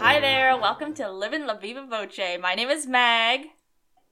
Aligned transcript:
Hi 0.00 0.20
there, 0.20 0.56
welcome 0.56 0.94
to 0.94 1.10
Living 1.10 1.44
La 1.46 1.56
Viva 1.58 1.84
Voce. 1.86 2.38
My 2.40 2.54
name 2.54 2.68
is 2.70 2.86
Meg, 2.86 3.48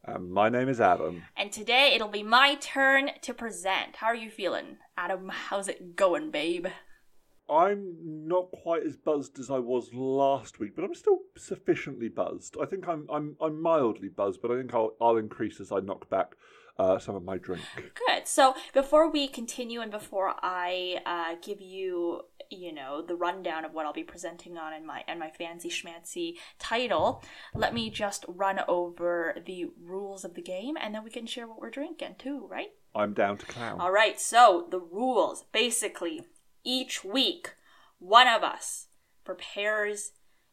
Um, 0.05 0.33
my 0.33 0.49
name 0.49 0.69
is 0.69 0.81
Adam. 0.81 1.23
and 1.37 1.53
today 1.53 1.93
it'll 1.95 2.09
be 2.09 2.25
my 2.25 2.57
turn 2.57 3.13
to 3.23 3.33
present. 3.33 3.97
How 3.97 4.09
are 4.09 4.15
you 4.17 4.31
feeling? 4.31 4.79
Adam, 4.97 5.29
how's 5.33 5.69
it 5.69 5.95
going, 5.97 6.33
babe? 6.33 6.67
I'm 7.49 7.97
not 8.27 8.51
quite 8.51 8.83
as 8.85 8.97
buzzed 8.97 9.39
as 9.39 9.51
I 9.51 9.59
was 9.59 9.95
last 9.95 10.59
week, 10.59 10.75
but 10.75 10.85
I'm 10.85 10.95
still 10.95 11.21
sufficiently 11.37 12.09
buzzed. 12.09 12.57
I 12.61 12.67
think 12.67 12.89
I'm 12.89 13.07
I'm 13.11 13.37
I'm 13.41 13.63
mildly 13.63 14.09
buzzed, 14.09 14.43
but 14.43 14.51
I 14.51 14.57
think 14.57 14.75
I'll 14.75 14.95
I'll 15.01 15.17
increase 15.17 15.61
as 15.61 15.71
I 15.71 15.79
knock 15.81 16.09
back 16.11 16.35
uh, 16.79 16.99
some 16.99 17.15
of 17.15 17.23
my 17.23 17.39
drink. 17.39 17.63
Good. 18.07 18.27
So 18.27 18.55
before 18.75 19.11
we 19.11 19.29
continue 19.29 19.81
and 19.81 19.91
before 19.91 20.35
I 20.43 21.01
uh, 21.07 21.37
give 21.41 21.61
you, 21.61 22.23
you 22.51 22.73
know, 22.73 23.03
the 23.03 23.15
rundown 23.15 23.65
of 23.65 23.73
what 23.73 23.87
I'll 23.87 23.93
be 23.93 24.03
presenting 24.03 24.59
on 24.59 24.73
and 24.73 24.87
my 24.87 25.05
and 25.07 25.21
my 25.21 25.31
fancy 25.31 25.71
schmancy 25.71 26.35
title, 26.59 27.23
let 27.55 27.75
me 27.75 27.91
just 27.91 28.25
run 28.29 28.61
over 28.67 29.37
the 29.47 29.67
rules 29.81 30.25
of 30.25 30.35
the 30.35 30.43
game, 30.43 30.77
and 30.81 30.95
then 30.95 31.05
we 31.05 31.11
can 31.11 31.27
share 31.27 31.47
what 31.47 31.61
we're 31.61 31.71
drinking 31.71 32.17
too, 32.19 32.47
right? 32.51 32.71
I'm 32.95 33.13
down 33.13 33.37
to 33.39 33.47
clown. 33.47 33.81
All 33.81 33.93
right, 33.93 34.19
so 34.19 34.67
the 34.71 34.81
rules 34.81 35.45
basically 35.53 36.23
each 36.67 37.05
week 37.05 37.55
one 37.99 38.29
of 38.29 38.43
us 38.43 38.89
prepares 39.25 40.13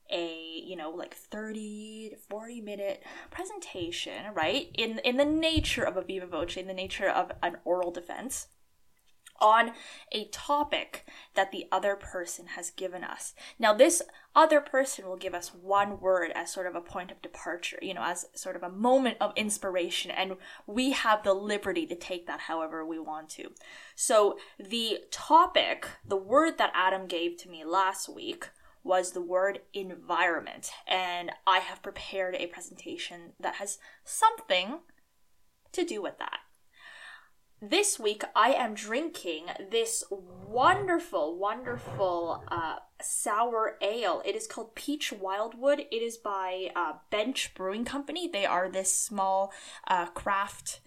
a, 0.10 0.62
you 0.64 0.76
know, 0.76 0.92
like 0.92 1.16
30 1.16 2.12
to 2.12 2.18
40 2.30 2.62
minute 2.62 3.04
presentation, 3.32 4.34
right? 4.34 4.70
In 4.76 5.00
in 5.00 5.18
the 5.18 5.26
nature 5.26 5.84
of 5.84 5.98
a 5.98 6.04
viva 6.04 6.28
voce, 6.28 6.56
in 6.56 6.68
the 6.68 6.74
nature 6.74 7.10
of 7.10 7.32
an 7.42 7.58
oral 7.66 7.92
defense 7.92 8.48
on 9.40 9.72
a 10.12 10.26
topic 10.30 11.06
that 11.36 11.52
the 11.52 11.68
other 11.72 11.96
person 11.96 12.48
has 12.56 12.70
given 12.70 13.04
us. 13.04 13.34
Now, 13.60 13.74
this 13.74 14.02
other 14.36 14.62
person 14.62 15.06
will 15.06 15.18
give 15.18 15.34
us 15.34 15.54
one 15.54 16.00
word 16.00 16.32
as 16.34 16.52
sort 16.52 16.68
of 16.68 16.76
a 16.76 16.82
point 16.82 17.12
of 17.12 17.22
departure, 17.22 17.78
you 17.82 17.94
know, 17.94 18.04
as 18.04 18.26
sort 18.34 18.56
of 18.56 18.64
a 18.64 18.70
moment 18.70 19.18
of 19.20 19.34
inspiration, 19.36 20.12
and 20.12 20.38
we 20.66 20.92
have 20.92 21.24
the 21.24 21.34
liberty 21.34 21.86
to 21.88 21.96
take 21.96 22.26
that 22.28 22.42
however 22.42 22.86
we 22.86 23.00
want 23.00 23.30
to. 23.30 23.52
So, 23.96 24.38
the 24.58 25.00
topic, 25.12 25.88
the 26.08 26.18
word 26.18 26.58
that 26.58 26.72
Adam 26.74 27.08
gave 27.08 27.38
to 27.38 27.50
me 27.50 27.64
last 27.64 28.10
week, 28.10 28.50
was 28.84 29.12
the 29.12 29.22
word 29.22 29.60
environment, 29.74 30.70
and 30.86 31.32
I 31.48 31.60
have 31.60 31.82
prepared 31.82 32.36
a 32.36 32.48
presentation 32.48 33.32
that 33.40 33.56
has 33.56 33.78
something 34.04 34.80
to 35.72 35.86
do 35.86 36.02
with 36.02 36.18
that 36.20 36.40
this 37.70 37.98
week 37.98 38.24
I 38.36 38.50
am 38.50 38.74
drinking 38.74 39.46
this 39.72 40.04
wonderful, 40.10 41.38
wonderful 41.38 42.44
uh, 42.50 42.78
sour 43.02 43.78
ale. 43.82 44.22
It 44.26 44.36
is 44.36 44.48
called 44.48 44.76
Peach 44.76 45.14
Wildwood. 45.14 45.86
It 45.92 46.02
is 46.02 46.18
by 46.18 46.72
uh, 46.76 46.94
Bench 47.10 47.54
Brewing 47.56 47.86
Company. 47.86 48.28
They 48.28 48.46
are 48.46 48.70
this 48.70 48.94
small 48.94 49.54
uh, 49.88 50.08
craft 50.08 50.82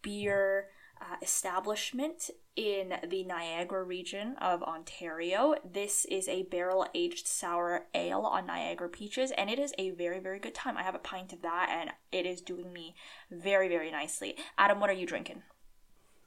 beer 0.00 0.68
uh, 1.00 1.16
establishment 1.22 2.30
in 2.54 2.94
the 3.08 3.24
Niagara 3.24 3.82
region 3.82 4.36
of 4.40 4.62
Ontario. 4.62 5.56
This 5.64 6.04
is 6.04 6.28
a 6.28 6.44
barrel 6.44 6.86
aged 6.94 7.26
sour 7.26 7.86
ale 7.94 8.20
on 8.20 8.46
Niagara 8.46 8.88
peaches, 8.88 9.32
and 9.32 9.50
it 9.50 9.58
is 9.58 9.74
a 9.76 9.90
very, 9.90 10.20
very 10.20 10.38
good 10.38 10.54
time. 10.54 10.76
I 10.76 10.84
have 10.84 10.94
a 10.94 11.00
pint 11.00 11.32
of 11.32 11.42
that, 11.42 11.68
and 11.68 11.90
it 12.12 12.26
is 12.26 12.40
doing 12.40 12.72
me 12.72 12.94
very, 13.30 13.68
very 13.68 13.90
nicely. 13.90 14.36
Adam, 14.56 14.78
what 14.78 14.90
are 14.90 14.94
you 14.94 15.06
drinking? 15.06 15.42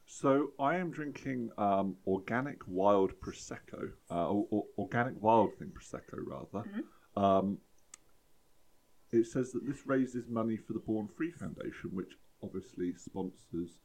So 0.05 0.51
I 0.59 0.75
am 0.75 0.91
drinking 0.91 1.49
um, 1.57 1.95
organic 2.05 2.61
wild 2.67 3.19
prosecco, 3.19 3.91
uh, 4.11 4.27
or, 4.29 4.45
or 4.51 4.65
organic 4.77 5.21
wild 5.21 5.55
thing 5.57 5.71
prosecco 5.71 6.19
rather. 6.25 6.67
Um, 7.17 7.57
it 9.11 9.25
says 9.25 9.51
that 9.53 9.65
this 9.65 9.85
raises 9.85 10.27
money 10.27 10.57
for 10.57 10.73
the 10.73 10.79
Born 10.79 11.07
Free 11.07 11.31
Foundation, 11.31 11.91
which 11.91 12.13
obviously 12.43 12.93
sponsors 12.95 13.77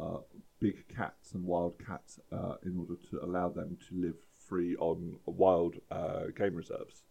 uh, 0.00 0.18
big 0.60 0.88
cats 0.94 1.32
and 1.32 1.44
wild 1.44 1.74
cats 1.84 2.18
uh, 2.32 2.54
in 2.64 2.76
order 2.76 3.00
to 3.10 3.24
allow 3.24 3.48
them 3.48 3.78
to 3.88 4.00
live 4.00 4.16
free 4.48 4.76
on 4.76 5.16
wild 5.26 5.76
uh, 5.90 6.24
game 6.36 6.54
reserves. 6.54 7.04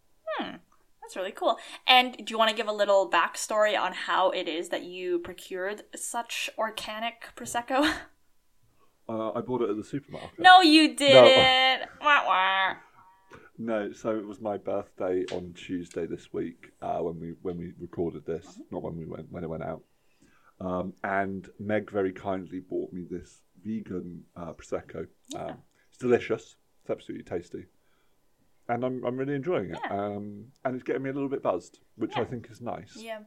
That's 1.00 1.16
really 1.16 1.32
cool. 1.32 1.58
And 1.86 2.16
do 2.16 2.24
you 2.30 2.38
want 2.38 2.50
to 2.50 2.56
give 2.56 2.68
a 2.68 2.72
little 2.72 3.10
backstory 3.10 3.78
on 3.78 3.92
how 3.92 4.30
it 4.30 4.48
is 4.48 4.68
that 4.70 4.84
you 4.84 5.18
procured 5.18 5.82
such 5.94 6.48
organic 6.56 7.34
prosecco? 7.36 7.92
Uh, 9.08 9.32
I 9.32 9.40
bought 9.40 9.62
it 9.62 9.70
at 9.70 9.76
the 9.76 9.84
supermarket. 9.84 10.38
no, 10.38 10.60
you 10.60 10.94
didn't. 10.94 11.88
Wah, 12.00 12.24
wah. 12.26 12.74
No, 13.58 13.92
so 13.92 14.16
it 14.16 14.26
was 14.26 14.40
my 14.40 14.56
birthday 14.56 15.24
on 15.32 15.52
Tuesday 15.54 16.06
this 16.06 16.32
week 16.32 16.72
uh, 16.80 16.98
when 16.98 17.20
we 17.20 17.34
when 17.42 17.58
we 17.58 17.72
recorded 17.78 18.24
this, 18.26 18.58
not 18.70 18.82
when 18.82 18.96
we 18.96 19.04
went 19.04 19.30
when 19.30 19.44
it 19.44 19.50
went 19.50 19.62
out. 19.62 19.82
Um, 20.60 20.94
and 21.04 21.48
Meg 21.58 21.90
very 21.90 22.12
kindly 22.12 22.60
bought 22.60 22.92
me 22.92 23.04
this 23.08 23.42
vegan 23.64 24.24
uh, 24.36 24.52
prosecco. 24.52 25.06
Um, 25.36 25.56
it's 25.88 25.98
delicious. 25.98 26.56
It's 26.80 26.90
absolutely 26.90 27.24
tasty, 27.24 27.66
and 28.68 28.84
I'm 28.84 29.04
I'm 29.04 29.16
really 29.16 29.34
enjoying 29.34 29.70
it. 29.70 29.78
Yeah. 29.84 29.92
Um, 29.96 30.46
and 30.64 30.74
it's 30.74 30.82
getting 30.82 31.02
me 31.02 31.10
a 31.10 31.12
little 31.12 31.28
bit 31.28 31.42
buzzed, 31.42 31.78
which 31.96 32.16
I 32.16 32.24
think 32.24 32.48
is 32.50 32.60
nice. 32.60 32.96
Yeah. 32.96 33.20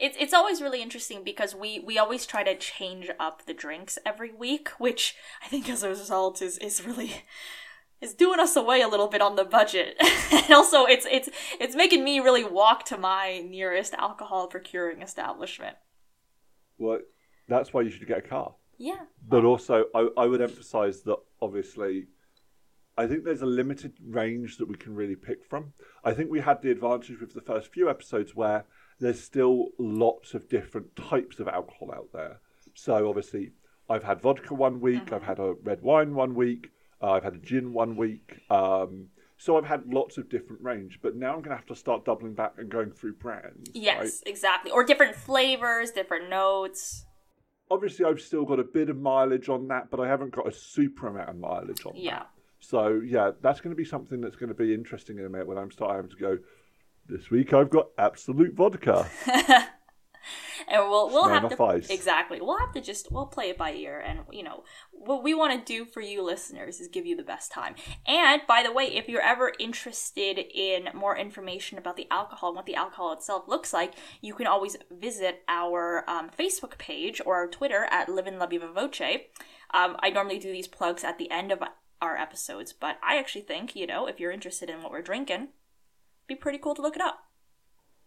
It's 0.00 0.16
it's 0.18 0.32
always 0.32 0.62
really 0.62 0.82
interesting 0.82 1.22
because 1.22 1.54
we 1.54 1.78
we 1.80 1.98
always 1.98 2.26
try 2.26 2.42
to 2.42 2.56
change 2.56 3.10
up 3.20 3.44
the 3.44 3.54
drinks 3.54 3.98
every 4.06 4.32
week, 4.32 4.70
which 4.78 5.14
I 5.44 5.48
think 5.48 5.68
as 5.68 5.82
a 5.82 5.88
result 5.88 6.40
is 6.40 6.56
is 6.58 6.84
really 6.84 7.22
is 8.00 8.14
doing 8.14 8.40
us 8.40 8.56
away 8.56 8.80
a 8.80 8.88
little 8.88 9.08
bit 9.08 9.20
on 9.20 9.36
the 9.36 9.44
budget. 9.44 9.96
and 10.32 10.50
also 10.50 10.84
it's 10.84 11.06
it's 11.10 11.28
it's 11.60 11.76
making 11.76 12.02
me 12.02 12.18
really 12.18 12.44
walk 12.44 12.84
to 12.86 12.96
my 12.96 13.44
nearest 13.46 13.94
alcohol 13.94 14.46
procuring 14.46 15.02
establishment. 15.02 15.76
Well, 16.78 17.00
that's 17.46 17.74
why 17.74 17.82
you 17.82 17.90
should 17.90 18.08
get 18.08 18.18
a 18.18 18.22
car. 18.22 18.54
Yeah. 18.78 19.02
But 19.28 19.44
also, 19.44 19.84
I, 19.94 20.08
I 20.16 20.24
would 20.24 20.40
emphasise 20.40 21.02
that 21.02 21.18
obviously, 21.42 22.06
I 22.96 23.06
think 23.06 23.24
there's 23.24 23.42
a 23.42 23.46
limited 23.46 23.92
range 24.02 24.56
that 24.56 24.68
we 24.68 24.76
can 24.76 24.94
really 24.94 25.16
pick 25.16 25.44
from. 25.44 25.74
I 26.02 26.12
think 26.14 26.30
we 26.30 26.40
had 26.40 26.62
the 26.62 26.70
advantage 26.70 27.20
with 27.20 27.34
the 27.34 27.42
first 27.42 27.70
few 27.70 27.90
episodes 27.90 28.34
where 28.34 28.64
there's 29.00 29.22
still 29.22 29.68
lots 29.78 30.34
of 30.34 30.48
different 30.48 30.94
types 30.94 31.40
of 31.40 31.48
alcohol 31.48 31.92
out 31.94 32.08
there. 32.12 32.40
So 32.74 33.08
obviously, 33.08 33.52
I've 33.88 34.04
had 34.04 34.20
vodka 34.20 34.54
one 34.54 34.80
week, 34.80 35.12
I've 35.12 35.22
had 35.22 35.38
a 35.38 35.54
red 35.62 35.82
wine 35.82 36.14
one 36.14 36.34
week, 36.34 36.70
uh, 37.02 37.12
I've 37.12 37.24
had 37.24 37.34
a 37.34 37.38
gin 37.38 37.72
one 37.72 37.96
week. 37.96 38.40
Um, 38.50 39.08
so 39.38 39.56
I've 39.56 39.64
had 39.64 39.86
lots 39.86 40.18
of 40.18 40.28
different 40.28 40.62
range, 40.62 41.00
but 41.02 41.16
now 41.16 41.28
I'm 41.28 41.40
going 41.40 41.50
to 41.50 41.56
have 41.56 41.66
to 41.66 41.74
start 41.74 42.04
doubling 42.04 42.34
back 42.34 42.52
and 42.58 42.68
going 42.68 42.90
through 42.90 43.14
brands. 43.14 43.70
Yes, 43.72 43.98
right? 43.98 44.12
exactly. 44.26 44.70
Or 44.70 44.84
different 44.84 45.16
flavors, 45.16 45.90
different 45.92 46.28
notes. 46.28 47.06
Obviously, 47.70 48.04
I've 48.04 48.20
still 48.20 48.44
got 48.44 48.60
a 48.60 48.64
bit 48.64 48.90
of 48.90 48.98
mileage 48.98 49.48
on 49.48 49.68
that, 49.68 49.90
but 49.90 49.98
I 49.98 50.08
haven't 50.08 50.32
got 50.32 50.46
a 50.46 50.52
super 50.52 51.06
amount 51.06 51.30
of 51.30 51.38
mileage 51.38 51.86
on 51.86 51.94
that. 51.94 52.02
Yeah. 52.02 52.22
So 52.58 53.00
yeah, 53.02 53.30
that's 53.40 53.62
going 53.62 53.74
to 53.74 53.76
be 53.76 53.84
something 53.84 54.20
that's 54.20 54.36
going 54.36 54.50
to 54.50 54.54
be 54.54 54.74
interesting 54.74 55.18
in 55.18 55.24
a 55.24 55.28
minute 55.30 55.46
when 55.46 55.56
I'm 55.56 55.70
starting 55.70 56.10
to 56.10 56.16
go. 56.16 56.38
This 57.10 57.28
week 57.28 57.52
I've 57.52 57.70
got 57.70 57.88
Absolut 57.98 58.54
vodka. 58.54 59.08
and 60.68 60.88
we'll 60.88 61.08
we'll 61.08 61.28
have 61.28 61.48
to 61.48 61.62
Ice. 61.64 61.90
exactly 61.90 62.40
we'll 62.40 62.58
have 62.58 62.72
to 62.72 62.80
just 62.80 63.10
we'll 63.10 63.26
play 63.26 63.50
it 63.50 63.58
by 63.58 63.72
ear 63.72 63.98
and 63.98 64.20
you 64.30 64.44
know 64.44 64.62
what 64.92 65.24
we 65.24 65.34
want 65.34 65.66
to 65.66 65.72
do 65.72 65.84
for 65.84 66.00
you 66.00 66.22
listeners 66.22 66.78
is 66.78 66.86
give 66.86 67.06
you 67.06 67.16
the 67.16 67.22
best 67.24 67.50
time 67.50 67.74
and 68.06 68.42
by 68.46 68.62
the 68.62 68.72
way 68.72 68.84
if 68.84 69.08
you're 69.08 69.22
ever 69.22 69.52
interested 69.58 70.38
in 70.38 70.88
more 70.94 71.16
information 71.16 71.78
about 71.78 71.96
the 71.96 72.06
alcohol 72.10 72.50
and 72.50 72.56
what 72.56 72.66
the 72.66 72.74
alcohol 72.76 73.12
itself 73.12 73.48
looks 73.48 73.72
like 73.72 73.94
you 74.20 74.34
can 74.34 74.46
always 74.46 74.76
visit 74.90 75.42
our 75.48 76.04
um, 76.08 76.30
facebook 76.38 76.78
page 76.78 77.20
or 77.26 77.34
our 77.34 77.48
twitter 77.48 77.88
at 77.90 78.08
livin 78.08 78.38
la 78.38 78.46
viva 78.46 78.70
voce 78.70 79.00
um, 79.72 79.96
i 80.00 80.10
normally 80.10 80.38
do 80.38 80.52
these 80.52 80.68
plugs 80.68 81.02
at 81.02 81.18
the 81.18 81.30
end 81.30 81.50
of 81.50 81.60
our 82.00 82.16
episodes 82.16 82.72
but 82.72 82.98
i 83.02 83.18
actually 83.18 83.42
think 83.42 83.74
you 83.74 83.86
know 83.86 84.06
if 84.06 84.20
you're 84.20 84.30
interested 84.30 84.70
in 84.70 84.82
what 84.82 84.92
we're 84.92 85.02
drinking 85.02 85.48
be 86.30 86.34
pretty 86.44 86.58
cool 86.58 86.74
to 86.74 86.82
look 86.82 86.96
it 86.96 87.02
up 87.02 87.18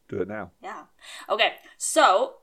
Do 0.09 0.21
it 0.21 0.27
now. 0.27 0.51
yeah. 0.61 0.83
Okay, 1.29 1.53
so 1.77 2.35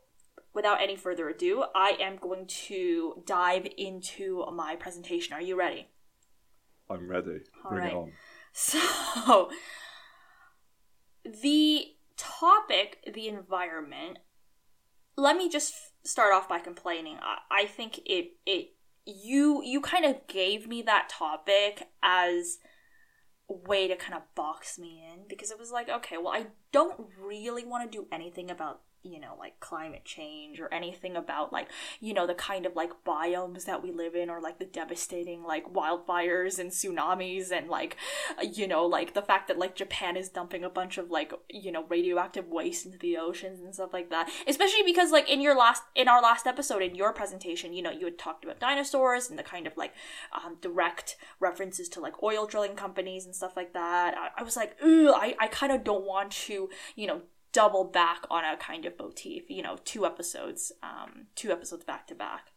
without 0.55 0.81
any 0.83 0.97
further 0.97 1.29
ado, 1.29 1.65
I 1.75 1.97
am 2.01 2.17
going 2.17 2.47
to 2.69 3.23
dive 3.27 3.67
into 3.77 4.45
my 4.53 4.77
presentation. 4.77 5.33
Are 5.35 5.43
you 5.43 5.57
ready? 5.59 5.89
I'm 6.89 7.09
ready. 7.09 7.41
All 7.65 7.71
Bring 7.71 7.83
right. 7.85 7.93
it 7.93 7.97
on. 7.97 8.13
So, 8.53 9.49
the 11.25 11.85
topic, 12.17 12.99
the 13.15 13.29
environment, 13.29 14.19
let 15.17 15.37
me 15.37 15.49
just 15.49 15.73
start 16.05 16.35
off 16.35 16.49
by 16.49 16.59
complaining. 16.59 17.19
I, 17.23 17.63
I 17.63 17.67
think 17.67 18.01
it, 18.07 18.33
it, 18.47 18.73
you, 19.07 19.63
you 19.63 19.81
kind 19.81 20.05
of 20.05 20.27
gave 20.27 20.67
me 20.67 20.83
that 20.83 21.09
topic 21.09 21.89
as 22.03 22.59
way 23.53 23.89
to 23.89 23.97
kind 23.97 24.15
of 24.15 24.23
box 24.35 24.79
me 24.79 25.03
in 25.13 25.21
because 25.29 25.51
it 25.51 25.59
was 25.59 25.71
like, 25.71 25.89
okay, 25.89 26.17
well, 26.17 26.33
I 26.33 26.47
don't 26.73 27.09
really 27.21 27.65
want 27.65 27.91
to 27.91 27.99
do 27.99 28.07
anything 28.13 28.51
about 28.51 28.81
you 29.03 29.19
know 29.19 29.35
like 29.39 29.59
climate 29.61 30.05
change 30.05 30.61
or 30.61 30.73
anything 30.73 31.17
about 31.17 31.53
like 31.53 31.69
you 32.01 32.13
know 32.13 32.27
the 32.27 32.35
kind 32.35 32.67
of 32.67 32.77
like 32.77 32.91
biomes 33.05 33.65
that 33.65 33.83
we 33.83 33.91
live 33.91 34.15
in 34.15 34.29
or 34.29 34.41
like 34.41 34.59
the 34.59 34.65
devastating 34.65 35.43
like 35.43 35.73
wildfires 35.73 36.59
and 36.59 36.71
tsunamis 36.71 37.51
and 37.51 37.69
like 37.69 37.97
you 38.53 38.69
know 38.69 38.85
like 38.85 39.15
the 39.15 39.23
fact 39.23 39.49
that 39.49 39.59
like 39.59 39.75
Japan 39.75 40.17
is 40.17 40.29
dumping 40.29 40.65
a 40.65 40.69
bunch 40.69 40.99
of 40.99 41.11
like 41.11 41.33
you 41.49 41.73
know 41.73 41.85
radioactive 41.89 42.49
waste 42.49 42.85
into 42.85 42.99
the 42.99 43.17
oceans 43.17 43.61
and 43.61 43.75
stuff 43.75 43.93
like 43.93 44.11
that. 44.11 44.31
Especially 44.47 44.83
because 44.85 45.11
like 45.11 45.29
in 45.29 45.41
your 45.41 45.57
last 45.57 45.83
in 45.95 46.09
our 46.09 46.21
last 46.21 46.47
episode 46.47 46.83
in 46.83 46.95
your 46.95 47.13
presentation 47.13 47.73
you 47.73 47.83
know 47.83 47.91
you 47.91 48.05
had 48.05 48.19
talked 48.19 48.45
about 48.45 48.61
dinosaurs 48.61 49.31
and 49.31 49.39
the 49.39 49.43
kind 49.43 49.67
of 49.67 49.77
like 49.77 49.95
um, 50.33 50.57
direct 50.61 51.17
references 51.39 51.89
to 51.89 52.01
like 52.01 52.23
oil 52.23 52.47
drilling 52.47 52.75
companies 52.75 53.25
and 53.25 53.35
stuff 53.35 53.57
like 53.57 53.73
that. 53.73 54.15
I, 54.17 54.41
I 54.41 54.43
was 54.43 54.57
like 54.57 54.77
Ugh, 54.83 55.13
I, 55.15 55.35
I 55.39 55.47
kind 55.47 55.73
of 55.73 55.85
don't 55.85 56.05
want 56.05 56.33
to 56.33 56.69
you 56.97 57.07
know 57.07 57.23
double 57.53 57.85
back 57.85 58.25
on 58.31 58.45
a 58.45 58.57
kind 58.57 58.85
of 58.85 58.99
motif, 58.99 59.51
you 59.51 59.63
know, 59.63 59.77
two 59.85 60.07
episodes, 60.07 60.73
um, 60.83 61.27
two 61.35 61.51
episodes 61.51 61.85
back 61.85 62.07
to 62.09 62.15
back. 62.15 62.53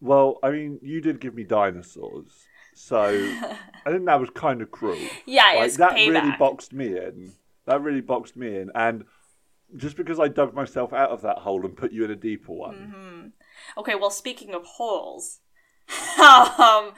Well, 0.00 0.38
I 0.42 0.50
mean, 0.50 0.78
you 0.82 1.00
did 1.00 1.20
give 1.20 1.34
me 1.34 1.44
dinosaurs, 1.44 2.30
so 2.74 3.02
I 3.86 3.90
think 3.90 4.06
that 4.06 4.20
was 4.20 4.30
kind 4.30 4.62
of 4.62 4.70
cruel. 4.70 4.98
Yeah, 5.26 5.54
like, 5.56 5.72
that 5.74 5.92
payback. 5.92 6.22
really 6.22 6.36
boxed 6.38 6.72
me 6.72 6.96
in. 6.96 7.32
That 7.66 7.82
really 7.82 8.00
boxed 8.00 8.36
me 8.36 8.56
in, 8.56 8.70
and 8.74 9.04
just 9.76 9.96
because 9.96 10.20
I 10.20 10.28
dug 10.28 10.54
myself 10.54 10.92
out 10.92 11.10
of 11.10 11.22
that 11.22 11.38
hole 11.38 11.64
and 11.64 11.76
put 11.76 11.92
you 11.92 12.04
in 12.04 12.10
a 12.10 12.16
deeper 12.16 12.52
one. 12.52 12.74
Mm-hmm. 12.74 13.80
Okay, 13.80 13.94
well, 13.96 14.10
speaking 14.10 14.54
of 14.54 14.64
holes, 14.64 15.40
um, 16.18 16.92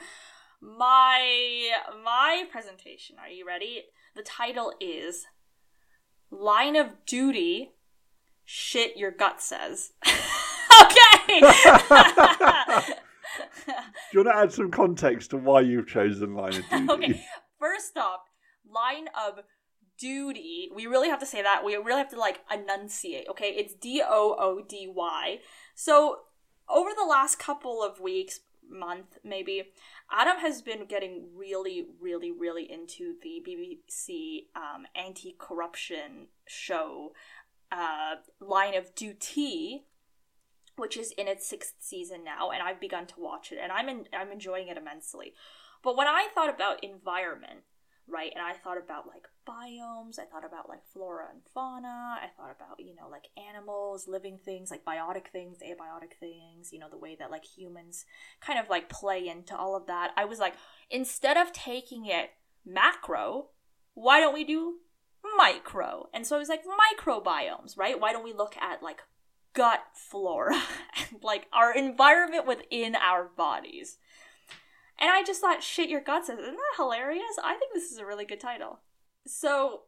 my 0.61 1.71
my 2.03 2.45
presentation. 2.51 3.17
Are 3.19 3.29
you 3.29 3.45
ready? 3.47 3.83
The 4.15 4.23
title 4.23 4.73
is 4.79 5.25
"Line 6.31 6.75
of 6.75 7.05
Duty." 7.05 7.71
Shit, 8.43 8.97
your 8.97 9.11
gut 9.11 9.41
says. 9.41 9.91
okay. 10.81 11.39
Do 14.11 14.17
you 14.19 14.23
want 14.23 14.27
to 14.27 14.35
add 14.35 14.51
some 14.51 14.71
context 14.71 15.29
to 15.29 15.37
why 15.37 15.61
you've 15.61 15.87
chosen 15.87 16.33
Line 16.33 16.55
of 16.55 16.69
Duty? 16.69 16.91
okay. 16.91 17.25
First 17.59 17.95
off, 17.97 18.21
line 18.69 19.07
of 19.09 19.41
duty. 19.97 20.69
We 20.73 20.87
really 20.87 21.09
have 21.09 21.19
to 21.19 21.25
say 21.25 21.41
that. 21.41 21.63
We 21.63 21.75
really 21.75 21.99
have 21.99 22.09
to 22.09 22.19
like 22.19 22.39
enunciate. 22.51 23.27
Okay, 23.29 23.53
it's 23.55 23.73
D 23.73 24.01
O 24.05 24.35
O 24.37 24.61
D 24.67 24.91
Y. 24.93 25.39
So 25.75 26.21
over 26.67 26.89
the 26.97 27.05
last 27.05 27.37
couple 27.37 27.83
of 27.83 27.99
weeks, 27.99 28.39
month 28.71 29.17
maybe, 29.23 29.71
Adam 30.11 30.37
has 30.37 30.61
been 30.61 30.85
getting 30.85 31.27
really, 31.35 31.85
really, 31.99 32.31
really 32.31 32.71
into 32.71 33.15
the 33.21 33.43
BBC 33.45 34.45
um, 34.55 34.85
anti-corruption 34.95 36.27
show, 36.47 37.13
uh, 37.71 38.15
Line 38.39 38.75
of 38.75 38.93
Duty, 38.95 39.85
which 40.77 40.97
is 40.97 41.11
in 41.11 41.27
its 41.27 41.47
sixth 41.47 41.75
season 41.79 42.23
now, 42.23 42.51
and 42.51 42.61
I've 42.61 42.79
begun 42.79 43.05
to 43.07 43.19
watch 43.19 43.51
it, 43.51 43.59
and 43.61 43.71
I'm 43.71 43.89
in, 43.89 44.05
I'm 44.13 44.31
enjoying 44.31 44.67
it 44.67 44.77
immensely. 44.77 45.33
But 45.83 45.97
when 45.97 46.07
I 46.07 46.27
thought 46.33 46.53
about 46.53 46.83
environment, 46.83 47.61
right, 48.07 48.31
and 48.33 48.43
I 48.43 48.53
thought 48.53 48.77
about 48.77 49.07
like 49.07 49.27
biomes, 49.51 50.19
I 50.19 50.25
thought 50.25 50.45
about 50.45 50.69
like 50.69 50.85
flora 50.93 51.25
and 51.31 51.41
fauna, 51.53 52.17
I 52.21 52.27
thought 52.37 52.55
about 52.55 52.79
you 52.79 52.95
know 52.95 53.09
like 53.09 53.27
animals, 53.37 54.07
living 54.07 54.37
things, 54.37 54.71
like 54.71 54.85
biotic 54.85 55.27
things, 55.27 55.57
abiotic 55.59 56.13
things, 56.19 56.71
you 56.71 56.79
know 56.79 56.89
the 56.89 56.97
way 56.97 57.15
that 57.19 57.31
like 57.31 57.45
humans 57.45 58.05
kind 58.39 58.59
of 58.59 58.69
like 58.69 58.89
play 58.89 59.27
into 59.27 59.55
all 59.55 59.75
of 59.75 59.87
that. 59.87 60.11
I 60.15 60.25
was 60.25 60.39
like, 60.39 60.53
instead 60.89 61.37
of 61.37 61.51
taking 61.51 62.05
it 62.05 62.31
macro, 62.65 63.47
why 63.93 64.19
don't 64.19 64.33
we 64.33 64.43
do 64.43 64.75
micro? 65.37 66.09
And 66.13 66.25
so 66.25 66.35
I 66.35 66.39
was 66.39 66.49
like, 66.49 66.63
microbiomes, 66.63 67.77
right? 67.77 67.99
Why 67.99 68.11
don't 68.11 68.23
we 68.23 68.33
look 68.33 68.55
at 68.57 68.81
like 68.81 69.01
gut 69.53 69.81
flora 69.93 70.55
and 70.97 71.21
like 71.21 71.47
our 71.51 71.73
environment 71.73 72.47
within 72.47 72.95
our 72.95 73.29
bodies? 73.35 73.97
And 74.99 75.09
I 75.09 75.23
just 75.23 75.41
thought, 75.41 75.63
shit, 75.63 75.89
your 75.89 76.01
guts 76.01 76.29
isn't 76.29 76.39
that 76.39 76.77
hilarious? 76.77 77.39
I 77.43 77.55
think 77.55 77.73
this 77.73 77.91
is 77.91 77.97
a 77.97 78.05
really 78.05 78.25
good 78.25 78.39
title. 78.39 78.79
So 79.27 79.81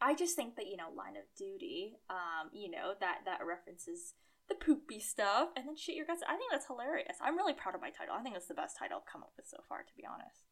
I 0.00 0.14
just 0.14 0.34
think 0.36 0.56
that, 0.56 0.66
you 0.66 0.76
know, 0.76 0.90
line 0.96 1.16
of 1.16 1.24
duty, 1.36 1.94
um, 2.10 2.50
you 2.52 2.70
know, 2.70 2.94
that 3.00 3.18
that 3.26 3.40
references 3.46 4.14
the 4.48 4.54
poopy 4.56 4.98
stuff 5.00 5.48
and 5.56 5.66
then 5.68 5.76
shit 5.76 5.94
your 5.94 6.06
guts. 6.06 6.22
I 6.28 6.36
think 6.36 6.50
that's 6.50 6.66
hilarious. 6.66 7.16
I'm 7.22 7.36
really 7.36 7.52
proud 7.54 7.74
of 7.74 7.80
my 7.80 7.90
title. 7.90 8.14
I 8.18 8.22
think 8.22 8.36
it's 8.36 8.48
the 8.48 8.54
best 8.54 8.76
title 8.76 8.98
I've 8.98 9.06
come 9.10 9.22
up 9.22 9.32
with 9.36 9.46
so 9.46 9.58
far, 9.68 9.78
to 9.82 9.94
be 9.96 10.04
honest. 10.04 10.42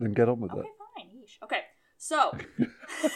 Then 0.00 0.12
get 0.12 0.28
on 0.28 0.40
with 0.40 0.50
Okay, 0.50 0.60
it. 0.60 0.64
Okay, 0.64 0.70
fine. 0.96 1.08
Yeesh. 1.14 1.38
Okay, 1.44 1.62
so 1.96 2.32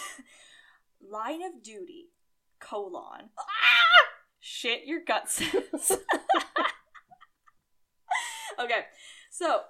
line 1.11 1.43
of 1.43 1.63
duty 1.63 2.11
colon 2.61 3.31
ah! 3.39 3.45
shit 4.39 4.85
your 4.87 5.01
guts. 5.05 5.43
okay, 8.61 8.85
so 9.31 9.61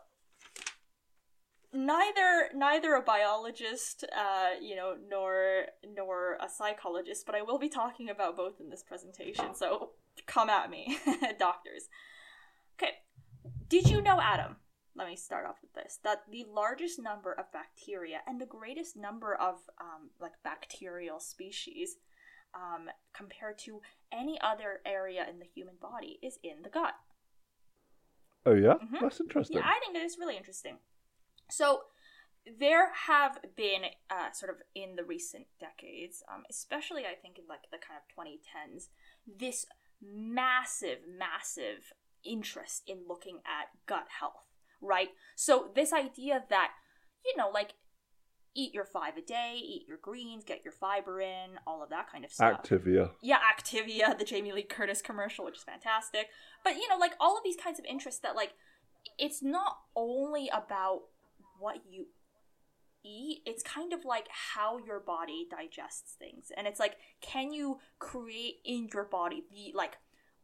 neither 1.72 2.48
neither 2.54 2.94
a 2.94 3.02
biologist, 3.02 4.04
uh, 4.16 4.50
you 4.60 4.74
know, 4.76 4.94
nor 5.08 5.66
nor 5.96 6.34
a 6.40 6.48
psychologist, 6.48 7.26
but 7.26 7.34
I 7.34 7.42
will 7.42 7.58
be 7.58 7.68
talking 7.68 8.08
about 8.10 8.36
both 8.36 8.60
in 8.60 8.70
this 8.70 8.82
presentation. 8.82 9.54
So 9.54 9.90
come 10.26 10.48
at 10.50 10.70
me, 10.70 10.98
doctors. 11.38 11.88
Okay, 12.80 12.92
did 13.68 13.88
you 13.88 14.00
know, 14.00 14.20
Adam? 14.20 14.56
Let 14.96 15.08
me 15.08 15.16
start 15.16 15.46
off 15.46 15.56
with 15.62 15.72
this: 15.74 15.98
that 16.04 16.22
the 16.30 16.44
largest 16.52 17.00
number 17.00 17.32
of 17.32 17.52
bacteria 17.52 18.18
and 18.26 18.40
the 18.40 18.46
greatest 18.46 18.96
number 18.96 19.34
of 19.34 19.56
um, 19.80 20.10
like 20.20 20.32
bacterial 20.42 21.20
species 21.20 21.96
um, 22.54 22.88
compared 23.14 23.58
to 23.58 23.80
any 24.12 24.40
other 24.40 24.80
area 24.86 25.26
in 25.28 25.38
the 25.38 25.44
human 25.44 25.74
body 25.80 26.18
is 26.22 26.38
in 26.42 26.62
the 26.62 26.68
gut. 26.70 26.94
Oh 28.46 28.54
yeah, 28.54 28.74
Mhm. 28.74 29.00
that's 29.00 29.20
interesting. 29.20 29.58
Yeah, 29.58 29.66
I 29.66 29.78
think 29.80 29.94
it 29.96 30.02
is 30.02 30.16
really 30.18 30.36
interesting. 30.36 30.78
So, 31.50 31.82
there 32.58 32.92
have 33.06 33.40
been 33.56 33.82
uh, 34.10 34.30
sort 34.32 34.50
of 34.50 34.56
in 34.74 34.96
the 34.96 35.04
recent 35.04 35.46
decades, 35.60 36.22
um, 36.32 36.44
especially 36.48 37.02
I 37.02 37.14
think 37.20 37.38
in 37.38 37.44
like 37.48 37.70
the 37.70 37.78
kind 37.78 38.00
of 38.00 38.24
2010s, 38.24 38.88
this 39.26 39.66
massive, 40.02 40.98
massive 41.06 41.92
interest 42.24 42.84
in 42.86 43.00
looking 43.06 43.38
at 43.46 43.68
gut 43.86 44.06
health, 44.20 44.46
right? 44.80 45.08
So, 45.36 45.70
this 45.74 45.92
idea 45.92 46.44
that, 46.48 46.70
you 47.24 47.36
know, 47.36 47.50
like 47.50 47.74
eat 48.54 48.74
your 48.74 48.84
five 48.84 49.16
a 49.16 49.22
day, 49.22 49.60
eat 49.62 49.84
your 49.86 49.98
greens, 49.98 50.44
get 50.44 50.64
your 50.64 50.72
fiber 50.72 51.20
in, 51.20 51.58
all 51.66 51.82
of 51.82 51.90
that 51.90 52.10
kind 52.10 52.24
of 52.24 52.32
stuff 52.32 52.62
Activia. 52.62 53.10
yeah, 53.22 53.38
Activia, 53.38 54.18
the 54.18 54.24
Jamie 54.24 54.52
Lee 54.52 54.62
Curtis 54.62 55.00
commercial, 55.00 55.44
which 55.44 55.58
is 55.58 55.62
fantastic. 55.62 56.28
But 56.64 56.74
you 56.74 56.88
know, 56.88 56.98
like 56.98 57.12
all 57.20 57.36
of 57.36 57.44
these 57.44 57.56
kinds 57.56 57.78
of 57.78 57.84
interests 57.84 58.20
that 58.22 58.34
like 58.34 58.54
it's 59.18 59.42
not 59.42 59.78
only 59.94 60.48
about 60.52 61.02
what 61.58 61.78
you 61.88 62.06
eat, 63.04 63.42
it's 63.46 63.62
kind 63.62 63.92
of 63.92 64.04
like 64.04 64.26
how 64.54 64.78
your 64.78 65.00
body 65.00 65.46
digests 65.50 66.14
things. 66.18 66.50
And 66.56 66.66
it's 66.66 66.80
like 66.80 66.96
can 67.20 67.52
you 67.52 67.78
create 67.98 68.56
in 68.64 68.88
your 68.92 69.04
body 69.04 69.44
the 69.50 69.76
like 69.76 69.96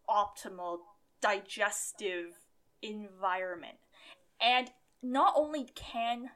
optimal 0.09 0.78
digestive 1.21 2.38
environment? 2.83 3.78
And 4.40 4.71
not 5.02 5.35
only 5.37 5.66
can 5.75 6.30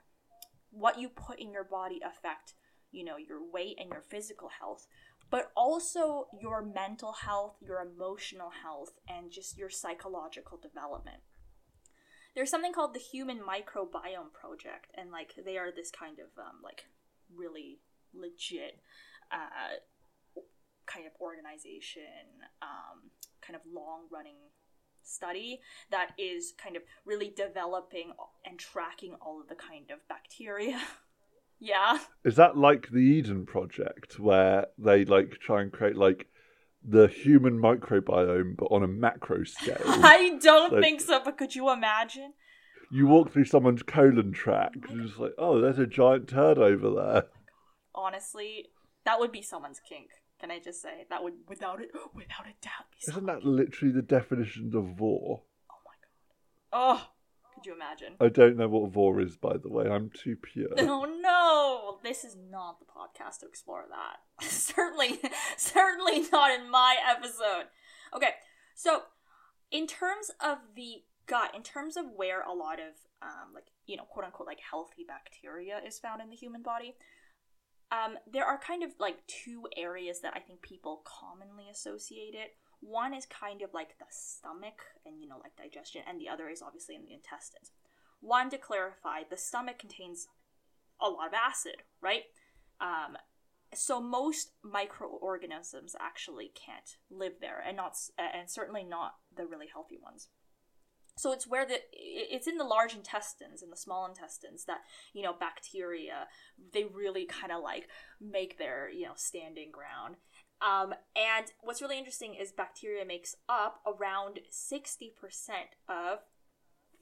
what 0.71 0.99
you 0.99 1.09
put 1.09 1.41
in 1.41 1.53
your 1.53 1.65
body 1.65 2.01
affect, 2.05 2.55
you 2.91 3.05
know, 3.05 3.17
your 3.17 3.41
weight 3.51 3.77
and 3.81 3.91
your 3.91 4.03
physical 4.03 4.51
health, 4.61 4.87
but 5.31 5.51
also 5.57 6.27
your 6.41 6.63
mental 6.63 7.13
health, 7.13 7.57
your 7.61 7.81
emotional 7.81 8.51
health, 8.63 8.93
and 9.09 9.31
just 9.31 9.57
your 9.59 9.71
psychological 9.71 10.59
development. 10.59 11.19
There's 12.39 12.51
something 12.51 12.73
called 12.73 12.95
the 12.95 13.01
Human 13.01 13.39
Microbiome 13.39 14.33
Project, 14.33 14.93
and 14.95 15.11
like 15.11 15.35
they 15.45 15.59
are 15.59 15.73
this 15.73 15.91
kind 15.91 16.21
of 16.21 16.27
um, 16.39 16.61
like 16.63 16.85
really 17.35 17.81
legit 18.15 18.79
uh, 19.33 20.39
kind 20.87 21.05
of 21.05 21.13
organization, 21.21 22.05
um, 22.63 23.11
kind 23.45 23.57
of 23.57 23.63
long 23.69 24.03
running 24.13 24.37
study 25.03 25.59
that 25.91 26.11
is 26.17 26.55
kind 26.63 26.77
of 26.77 26.83
really 27.05 27.35
developing 27.37 28.13
and 28.45 28.57
tracking 28.57 29.15
all 29.21 29.41
of 29.41 29.49
the 29.49 29.57
kind 29.57 29.91
of 29.91 29.99
bacteria. 30.07 30.81
yeah. 31.59 31.99
Is 32.25 32.37
that 32.37 32.57
like 32.57 32.91
the 32.91 33.01
Eden 33.01 33.47
Project, 33.47 34.21
where 34.21 34.67
they 34.79 35.05
like 35.05 35.39
try 35.41 35.61
and 35.61 35.73
create 35.73 35.97
like 35.97 36.29
the 36.85 37.09
human 37.09 37.59
microbiome, 37.61 38.57
but 38.57 38.67
on 38.67 38.83
a 38.83 38.89
macro 38.89 39.45
scale? 39.45 39.81
I 39.87 40.39
don't 40.43 40.73
Like- 40.75 40.83
think 40.83 41.01
so, 41.01 41.21
but 41.25 41.37
could 41.39 41.55
you 41.55 41.71
imagine? 41.71 42.33
you 42.91 43.07
walk 43.07 43.31
through 43.31 43.45
someone's 43.45 43.83
colon 43.83 44.33
tract, 44.33 44.77
and 44.89 44.97
you're 44.99 45.07
just 45.09 45.19
like, 45.19 45.35
oh, 45.37 45.61
there's 45.61 45.79
a 45.79 45.87
giant 45.87 46.27
turd 46.29 46.57
over 46.57 46.89
there. 46.91 47.25
Honestly, 47.95 48.67
that 49.05 49.19
would 49.19 49.33
be 49.33 49.43
someone's 49.43 49.81
kink. 49.81 50.09
Can 50.41 50.51
I 50.51 50.59
just 50.59 50.81
say 50.81 51.05
that 51.11 51.23
would, 51.23 51.35
without 51.49 51.83
it, 51.83 51.91
without 52.15 52.47
a 52.47 52.55
doubt, 52.63 52.87
be 52.93 53.11
Isn't 53.11 53.27
that 53.27 53.45
literally 53.45 53.93
the 53.93 54.03
definition 54.03 54.73
of 54.75 54.97
vore? 54.97 55.43
Oh 55.71 55.75
my 55.85 55.93
god. 56.01 57.01
Oh, 57.03 57.11
Could 57.59 57.67
you 57.67 57.75
imagine? 57.75 58.15
I 58.21 58.29
don't 58.29 58.57
know 58.57 58.69
what 58.69 58.93
vore 58.93 59.21
is, 59.21 59.37
by 59.37 59.57
the 59.57 59.69
way. 59.69 59.89
I'm 59.89 60.11
too 60.11 60.37
pure. 60.37 60.69
Oh 60.79 61.07
no! 61.21 61.99
This 62.09 62.23
is 62.23 62.37
not 62.37 62.79
the 62.79 62.87
podcast 62.87 63.41
to 63.41 63.47
explore 63.47 63.85
that. 63.91 64.47
certainly, 64.49 65.21
certainly 65.57 66.23
not 66.31 66.53
in 66.53 66.71
my 66.71 66.97
episode. 67.05 67.67
Okay, 68.15 68.31
so 68.77 69.03
in 69.73 69.89
terms 69.89 70.31
of 70.41 70.59
the 70.77 71.03
gut, 71.27 71.51
in 71.57 71.65
terms 71.65 71.97
of 71.97 72.05
where 72.15 72.43
a 72.43 72.53
lot 72.53 72.79
of 72.79 72.95
um, 73.23 73.53
like 73.53 73.67
you 73.87 73.97
know 73.97 74.05
quote 74.05 74.27
unquote 74.27 74.47
like 74.47 74.61
healthy 74.71 75.05
bacteria 75.07 75.81
is 75.85 75.99
found 75.99 76.23
in 76.23 76.31
the 76.31 76.37
human 76.37 76.63
body, 76.63 76.95
um, 77.91 78.19
there 78.31 78.45
are 78.45 78.59
kind 78.61 78.85
of 78.85 78.93
like 79.01 79.27
two 79.27 79.67
areas 79.77 80.21
that 80.21 80.35
I 80.37 80.39
think 80.39 80.63
people 80.63 81.03
commonly 81.05 81.65
associate 81.69 82.35
it. 82.35 82.55
One 82.81 83.13
is 83.13 83.27
kind 83.27 83.63
of 83.63 83.75
like 83.75 83.99
the 83.99 84.07
stomach 84.11 84.81
and 85.05 85.21
you 85.21 85.29
know 85.29 85.39
like 85.43 85.57
digestion, 85.57 86.03
and 86.09 86.21
the 86.21 86.29
other 86.29 86.49
is 86.49 86.63
obviously 86.63 86.95
in 86.95 87.05
the 87.05 87.15
intestines. 87.15 87.73
One 88.21 88.51
to 88.51 88.59
clarify, 88.59 89.23
the 89.29 89.37
stomach 89.37 89.79
contains 89.79 90.29
a 91.01 91.09
lot 91.09 91.29
of 91.29 91.35
acid, 91.35 91.83
right? 92.01 92.25
Um, 92.81 93.17
so 93.75 94.01
most 94.01 94.53
microorganisms 94.63 95.95
actually 96.01 96.53
can't 96.55 96.97
live 97.11 97.35
there, 97.41 97.63
and 97.67 97.77
not 97.77 97.97
and 98.17 98.51
certainly 98.51 98.85
not 98.85 99.15
the 99.35 99.47
really 99.47 99.67
healthy 99.73 99.99
ones. 100.03 100.29
So 101.19 101.33
it's 101.33 101.49
where 101.49 101.67
the 101.67 101.81
it's 101.93 102.47
in 102.47 102.59
the 102.59 102.65
large 102.65 102.95
intestines 102.95 103.61
and 103.61 103.73
the 103.73 103.77
small 103.77 104.07
intestines 104.07 104.65
that 104.67 104.83
you 105.13 105.23
know 105.23 105.35
bacteria 105.39 106.29
they 106.73 106.85
really 106.85 107.27
kind 107.27 107.53
of 107.53 107.63
like 107.63 107.89
make 108.21 108.57
their 108.57 108.89
you 108.89 109.05
know 109.05 109.15
standing 109.17 109.71
ground. 109.71 110.17
Um, 110.61 110.95
and 111.15 111.47
what's 111.61 111.81
really 111.81 111.99
interesting 111.99 112.35
is 112.35 112.51
bacteria 112.51 113.05
makes 113.05 113.37
up 113.49 113.81
around 113.87 114.41
sixty 114.51 115.13
percent 115.21 115.77
of 115.89 116.19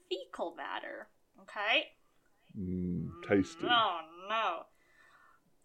fecal 0.09 0.55
matter. 0.55 1.09
Okay. 1.41 1.87
Mm, 2.57 3.09
tasty. 3.27 3.65
Oh 3.65 3.99
no. 4.29 4.63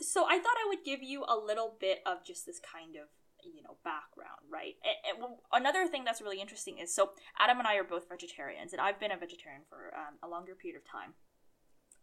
So 0.00 0.24
I 0.28 0.38
thought 0.38 0.56
I 0.56 0.68
would 0.68 0.84
give 0.84 1.02
you 1.02 1.24
a 1.28 1.36
little 1.36 1.76
bit 1.78 2.00
of 2.06 2.24
just 2.24 2.46
this 2.46 2.60
kind 2.60 2.96
of 2.96 3.08
you 3.44 3.62
know 3.62 3.76
background 3.84 4.38
right 4.48 4.74
and, 4.84 5.22
and 5.22 5.34
another 5.52 5.86
thing 5.86 6.04
that's 6.04 6.22
really 6.22 6.40
interesting 6.40 6.78
is 6.78 6.94
so 6.94 7.10
adam 7.38 7.58
and 7.58 7.66
i 7.66 7.74
are 7.74 7.84
both 7.84 8.08
vegetarians 8.08 8.72
and 8.72 8.80
i've 8.80 9.00
been 9.00 9.10
a 9.10 9.16
vegetarian 9.16 9.62
for 9.68 9.92
um, 9.96 10.14
a 10.22 10.28
longer 10.28 10.54
period 10.54 10.80
of 10.80 10.88
time 10.88 11.14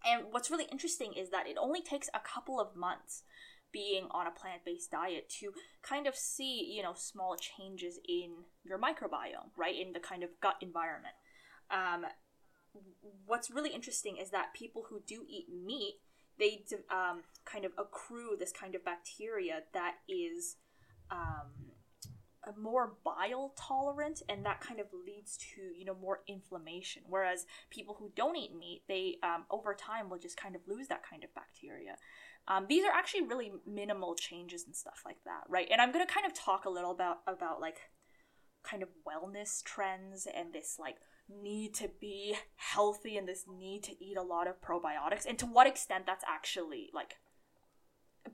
and 0.05 0.25
what's 0.31 0.51
really 0.51 0.65
interesting 0.71 1.13
is 1.13 1.29
that 1.29 1.47
it 1.47 1.57
only 1.59 1.81
takes 1.81 2.09
a 2.13 2.19
couple 2.19 2.59
of 2.59 2.75
months 2.75 3.23
being 3.71 4.07
on 4.11 4.27
a 4.27 4.31
plant-based 4.31 4.91
diet 4.91 5.29
to 5.39 5.53
kind 5.81 6.07
of 6.07 6.15
see 6.15 6.73
you 6.75 6.83
know 6.83 6.93
small 6.95 7.35
changes 7.35 7.99
in 8.07 8.31
your 8.63 8.79
microbiome 8.79 9.49
right 9.57 9.75
in 9.79 9.93
the 9.93 9.99
kind 9.99 10.23
of 10.23 10.29
gut 10.41 10.55
environment. 10.61 11.15
Um, 11.71 12.05
what's 13.25 13.51
really 13.51 13.71
interesting 13.71 14.17
is 14.17 14.31
that 14.31 14.53
people 14.53 14.85
who 14.89 15.01
do 15.05 15.25
eat 15.27 15.47
meat 15.49 15.99
they 16.37 16.63
um, 16.89 17.23
kind 17.45 17.65
of 17.65 17.73
accrue 17.77 18.35
this 18.39 18.51
kind 18.51 18.73
of 18.73 18.83
bacteria 18.85 19.61
that 19.73 19.95
is 20.07 20.55
um, 21.11 21.69
more 22.57 22.93
bile 23.03 23.53
tolerant 23.57 24.21
and 24.29 24.45
that 24.45 24.61
kind 24.61 24.79
of 24.79 24.87
leads 25.05 25.37
to 25.37 25.61
you 25.77 25.85
know 25.85 25.95
more 26.01 26.21
inflammation. 26.27 27.03
Whereas 27.07 27.45
people 27.69 27.95
who 27.99 28.11
don't 28.15 28.35
eat 28.35 28.55
meat 28.57 28.83
they 28.87 29.17
um, 29.21 29.45
over 29.51 29.73
time 29.73 30.09
will 30.09 30.17
just 30.17 30.37
kind 30.37 30.55
of 30.55 30.61
lose 30.67 30.87
that 30.87 31.01
kind 31.07 31.23
of 31.23 31.33
bacteria 31.35 31.95
um, 32.47 32.65
these 32.67 32.83
are 32.83 32.91
actually 32.91 33.21
really 33.21 33.51
minimal 33.67 34.15
changes 34.15 34.63
and 34.65 34.75
stuff 34.75 35.01
like 35.05 35.23
that 35.25 35.43
right? 35.49 35.67
And 35.71 35.81
i'm 35.81 35.91
going 35.91 36.05
to 36.05 36.13
kind 36.13 36.25
of 36.25 36.33
talk 36.33 36.65
a 36.65 36.69
little 36.69 36.91
about 36.91 37.17
about 37.27 37.61
like 37.61 37.77
kind 38.63 38.83
of 38.83 38.89
wellness 39.07 39.63
trends 39.63 40.27
and 40.35 40.53
this 40.53 40.77
like 40.79 40.97
need 41.29 41.73
to 41.75 41.89
be 42.01 42.35
healthy 42.55 43.15
and 43.15 43.27
this 43.27 43.45
need 43.47 43.83
to 43.83 44.03
eat 44.03 44.17
a 44.17 44.21
lot 44.21 44.47
of 44.47 44.61
probiotics 44.61 45.25
and 45.27 45.37
to 45.37 45.45
what 45.45 45.67
extent 45.67 46.05
that's 46.05 46.25
actually 46.27 46.89
like 46.93 47.15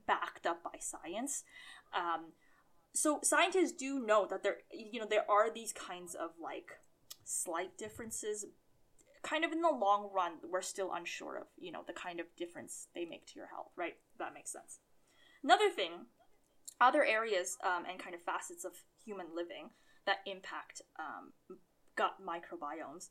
backed 0.08 0.46
up 0.46 0.64
by 0.64 0.80
science. 0.80 1.44
Um, 1.94 2.34
so 2.94 3.20
scientists 3.24 3.74
do 3.74 4.00
know 4.00 4.26
that 4.30 4.44
there 4.44 4.58
you 4.72 5.00
know 5.00 5.08
there 5.10 5.30
are 5.30 5.52
these 5.54 5.74
kinds 5.74 6.16
of 6.16 6.32
like 6.42 6.80
slight 7.24 7.78
differences 7.78 8.46
kind 9.26 9.44
of 9.44 9.52
in 9.52 9.62
the 9.62 9.72
long 9.72 10.10
run 10.14 10.34
we're 10.50 10.62
still 10.62 10.94
unsure 10.94 11.36
of 11.38 11.48
you 11.58 11.72
know 11.72 11.84
the 11.88 11.94
kind 11.94 12.20
of 12.20 12.28
difference 12.38 12.88
they 12.94 13.06
make 13.06 13.26
to 13.26 13.34
your 13.36 13.48
health 13.48 13.72
right 13.76 13.96
that 14.20 14.34
makes 14.34 14.52
sense 14.52 14.80
another 15.44 15.70
thing 15.70 16.06
other 16.80 17.04
areas 17.04 17.58
um, 17.66 17.84
and 17.90 18.00
kind 18.00 18.14
of 18.14 18.22
facets 18.22 18.64
of 18.64 18.74
human 19.04 19.28
living 19.36 19.70
that 20.06 20.18
impact 20.28 20.82
um, 21.00 21.34
gut 21.96 22.18
microbiomes 22.22 23.10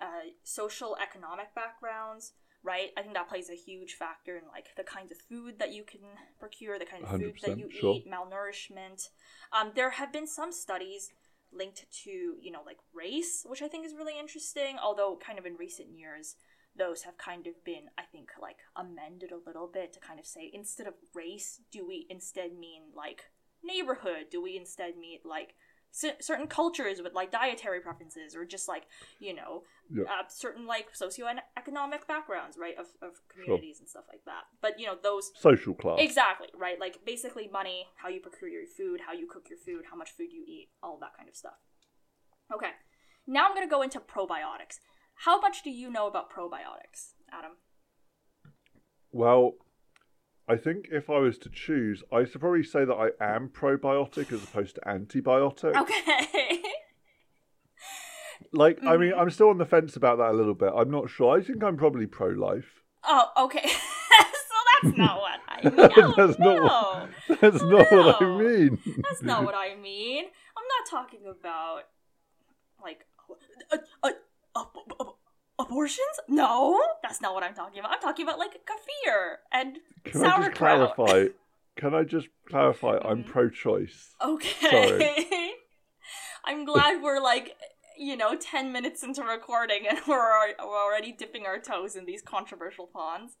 uh, 0.00 0.32
social 0.42 0.96
economic 1.00 1.54
backgrounds 1.54 2.32
right? 2.64 2.90
I 2.96 3.02
think 3.02 3.14
that 3.14 3.28
plays 3.28 3.50
a 3.50 3.56
huge 3.56 3.94
factor 3.94 4.36
in 4.36 4.44
like 4.48 4.68
the 4.76 4.84
kinds 4.84 5.10
of 5.10 5.18
food 5.18 5.58
that 5.58 5.72
you 5.72 5.82
can 5.84 6.00
procure, 6.38 6.78
the 6.78 6.84
kind 6.84 7.02
of 7.02 7.10
food 7.10 7.34
that 7.44 7.58
you 7.58 7.68
sure. 7.70 7.94
eat, 7.94 8.06
malnourishment. 8.08 9.08
Um, 9.52 9.72
there 9.74 9.90
have 9.90 10.12
been 10.12 10.26
some 10.26 10.52
studies 10.52 11.10
linked 11.52 11.86
to 12.04 12.10
you 12.10 12.50
know 12.50 12.62
like 12.64 12.78
race, 12.94 13.44
which 13.46 13.62
I 13.62 13.68
think 13.68 13.86
is 13.86 13.94
really 13.94 14.18
interesting. 14.18 14.76
Although 14.82 15.18
kind 15.24 15.38
of 15.38 15.46
in 15.46 15.56
recent 15.56 15.88
years, 15.90 16.36
those 16.76 17.02
have 17.02 17.18
kind 17.18 17.46
of 17.46 17.64
been 17.64 17.90
I 17.98 18.02
think 18.02 18.30
like 18.40 18.58
amended 18.76 19.32
a 19.32 19.46
little 19.46 19.66
bit 19.72 19.92
to 19.94 20.00
kind 20.00 20.18
of 20.18 20.26
say 20.26 20.50
instead 20.52 20.86
of 20.86 20.94
race, 21.14 21.60
do 21.70 21.86
we 21.86 22.06
instead 22.08 22.52
mean 22.58 22.82
like 22.94 23.24
neighborhood? 23.62 24.26
Do 24.30 24.42
we 24.42 24.56
instead 24.56 24.96
mean 24.96 25.20
like 25.24 25.54
c- 25.92 26.18
certain 26.20 26.46
cultures 26.48 27.00
with 27.02 27.12
like 27.14 27.30
dietary 27.30 27.80
preferences 27.80 28.34
or 28.34 28.44
just 28.44 28.66
like 28.66 28.84
you 29.20 29.32
know 29.34 29.62
Yeah. 29.90 30.04
uh, 30.04 30.24
certain 30.28 30.66
like 30.66 30.88
socioeconomic 30.94 32.06
backgrounds 32.08 32.56
right 32.58 32.74
of, 32.78 32.86
of 33.00 33.20
communities 33.32 33.78
and 33.80 33.88
stuff 33.88 34.04
like 34.08 34.24
that. 34.26 34.44
But 34.60 34.80
you 34.80 34.86
know 34.86 34.96
those 35.00 35.30
Social 35.38 35.74
class. 35.74 35.98
exactly 36.00 36.48
right? 36.58 36.80
Like 36.80 37.04
basically 37.06 37.48
money 37.52 37.86
how 38.02 38.08
you 38.08 38.20
procure 38.20 38.48
your 38.48 38.66
food 38.66 39.00
how 39.06 39.12
you 39.12 39.26
cook 39.32 39.46
your 39.50 39.58
food 39.58 39.84
how 39.90 39.96
much 39.96 40.10
food 40.10 40.32
you 40.32 40.42
eat 40.46 40.70
all 40.82 40.98
that 41.00 41.16
kind 41.16 41.28
of 41.28 41.36
stuff. 41.36 41.58
Okay 42.52 42.70
now 43.26 43.46
i'm 43.46 43.54
going 43.54 43.64
to 43.66 43.70
go 43.70 43.82
into 43.82 44.00
probiotics. 44.00 44.80
How 45.26 45.40
much 45.40 45.62
do 45.62 45.70
you 45.70 45.88
know 45.90 46.06
about 46.08 46.32
probiotics 46.32 47.12
adam? 47.30 47.52
Well, 49.12 49.52
I 50.52 50.56
think 50.56 50.88
if 50.92 51.08
I 51.08 51.18
was 51.18 51.38
to 51.38 51.48
choose, 51.48 52.02
I 52.12 52.24
should 52.24 52.40
probably 52.40 52.62
say 52.62 52.84
that 52.84 52.94
I 52.94 53.08
am 53.34 53.48
probiotic 53.48 54.32
as 54.32 54.42
opposed 54.44 54.74
to 54.76 54.80
antibiotic. 54.82 55.74
okay 55.82 56.60
Like, 58.52 58.78
I 58.82 58.84
Mm-hmm. 58.84 59.00
mean, 59.00 59.12
I'm 59.16 59.30
still 59.30 59.48
on 59.48 59.56
the 59.58 59.64
fence 59.64 59.96
about 59.96 60.18
that 60.18 60.30
a 60.30 60.36
little 60.36 60.54
bit. 60.54 60.72
I'm 60.76 60.90
not 60.90 61.08
sure. 61.08 61.38
I 61.38 61.42
think 61.42 61.62
I'm 61.64 61.76
probably 61.76 62.06
pro 62.06 62.28
life. 62.28 62.82
oh 63.04 63.30
okay 63.44 63.66
so 63.68 64.56
that's 64.82 64.96
not 64.98 65.16
what 65.24 65.40
i 65.48 65.62
mean 65.64 65.90
oh, 65.96 66.14
That's 66.16 66.38
not 66.38 66.62
what- 66.62 67.40
That's 67.40 67.62
not 67.62 67.90
what 67.90 68.16
I 68.22 68.24
mean. 68.38 68.78
That's 69.08 69.22
not 69.22 69.44
what 69.44 69.54
I 69.54 69.74
mean. 69.76 70.24
I'm 70.56 70.64
not 70.74 70.84
talking 70.90 71.20
about 71.26 71.82
like 72.82 73.06
uh, 73.72 73.76
uh, 74.02 74.10
uh, 74.56 74.64
uh, 75.00 75.04
abortions. 75.62 76.16
No, 76.28 76.80
that's 77.02 77.20
not 77.20 77.34
what 77.34 77.42
I'm 77.42 77.54
talking 77.54 77.78
about. 77.80 77.92
I'm 77.92 78.00
talking 78.00 78.26
about 78.26 78.38
like 78.38 78.52
kefir 78.66 79.36
and 79.52 79.78
Can 80.04 80.24
I 80.24 80.38
just 80.46 80.54
clarify? 80.56 81.26
Can 81.76 81.94
I 81.94 82.04
just 82.04 82.28
clarify? 82.48 82.98
I'm 83.02 83.24
Mhm. 83.24 83.26
pro 83.26 83.48
choice. 83.50 84.14
Okay. 84.22 84.70
Sorry. 84.70 85.54
I'm 86.44 86.64
glad 86.64 87.02
we're 87.02 87.20
like 87.20 87.56
you 87.98 88.16
know 88.16 88.34
10 88.36 88.72
minutes 88.72 89.02
into 89.02 89.22
recording 89.22 89.86
and 89.88 89.98
we're, 90.08 90.54
we're 90.58 90.84
already 90.84 91.12
dipping 91.12 91.46
our 91.46 91.58
toes 91.58 91.94
in 91.96 92.04
these 92.06 92.22
controversial 92.22 92.86
ponds. 92.86 93.36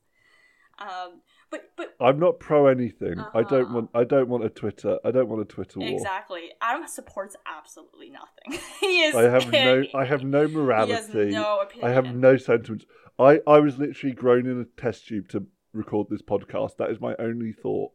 Um, 0.78 1.20
but 1.52 1.70
but 1.76 1.94
I'm 2.00 2.18
not 2.18 2.40
pro 2.40 2.66
anything. 2.66 3.20
I 3.32 3.42
don't 3.44 3.62
Uh-huh. 3.66 3.74
want. 3.74 3.90
I 3.94 4.02
don't 4.02 4.28
want 4.28 4.44
a 4.44 4.48
Twitter. 4.48 4.98
I 5.04 5.12
don't 5.12 5.28
want 5.28 5.42
a 5.42 5.44
Twitter 5.44 5.78
war. 5.78 5.88
exactly, 5.88 6.50
Adam 6.60 6.88
supports 6.88 7.36
absolutely 7.46 8.10
nothing. 8.10 8.60
he 8.80 9.02
is. 9.02 9.14
I 9.14 9.22
have 9.30 9.52
no. 9.52 9.84
I 9.94 10.04
have 10.04 10.24
no 10.24 10.48
He 10.48 10.54
morality. 10.56 10.92
has 10.94 11.08
no 11.14 11.60
opinion. 11.60 11.88
I 11.88 11.94
have 11.94 12.12
no 12.16 12.36
sentiments. 12.36 12.84
I, 13.20 13.40
I 13.46 13.60
was 13.60 13.78
literally 13.78 14.14
grown 14.16 14.46
in 14.46 14.60
a 14.60 14.64
test 14.80 15.06
tube 15.06 15.28
to 15.28 15.46
record 15.72 16.08
this 16.10 16.22
podcast. 16.22 16.76
That 16.78 16.90
is 16.90 17.00
my 17.00 17.14
only 17.20 17.52
thought. 17.52 17.92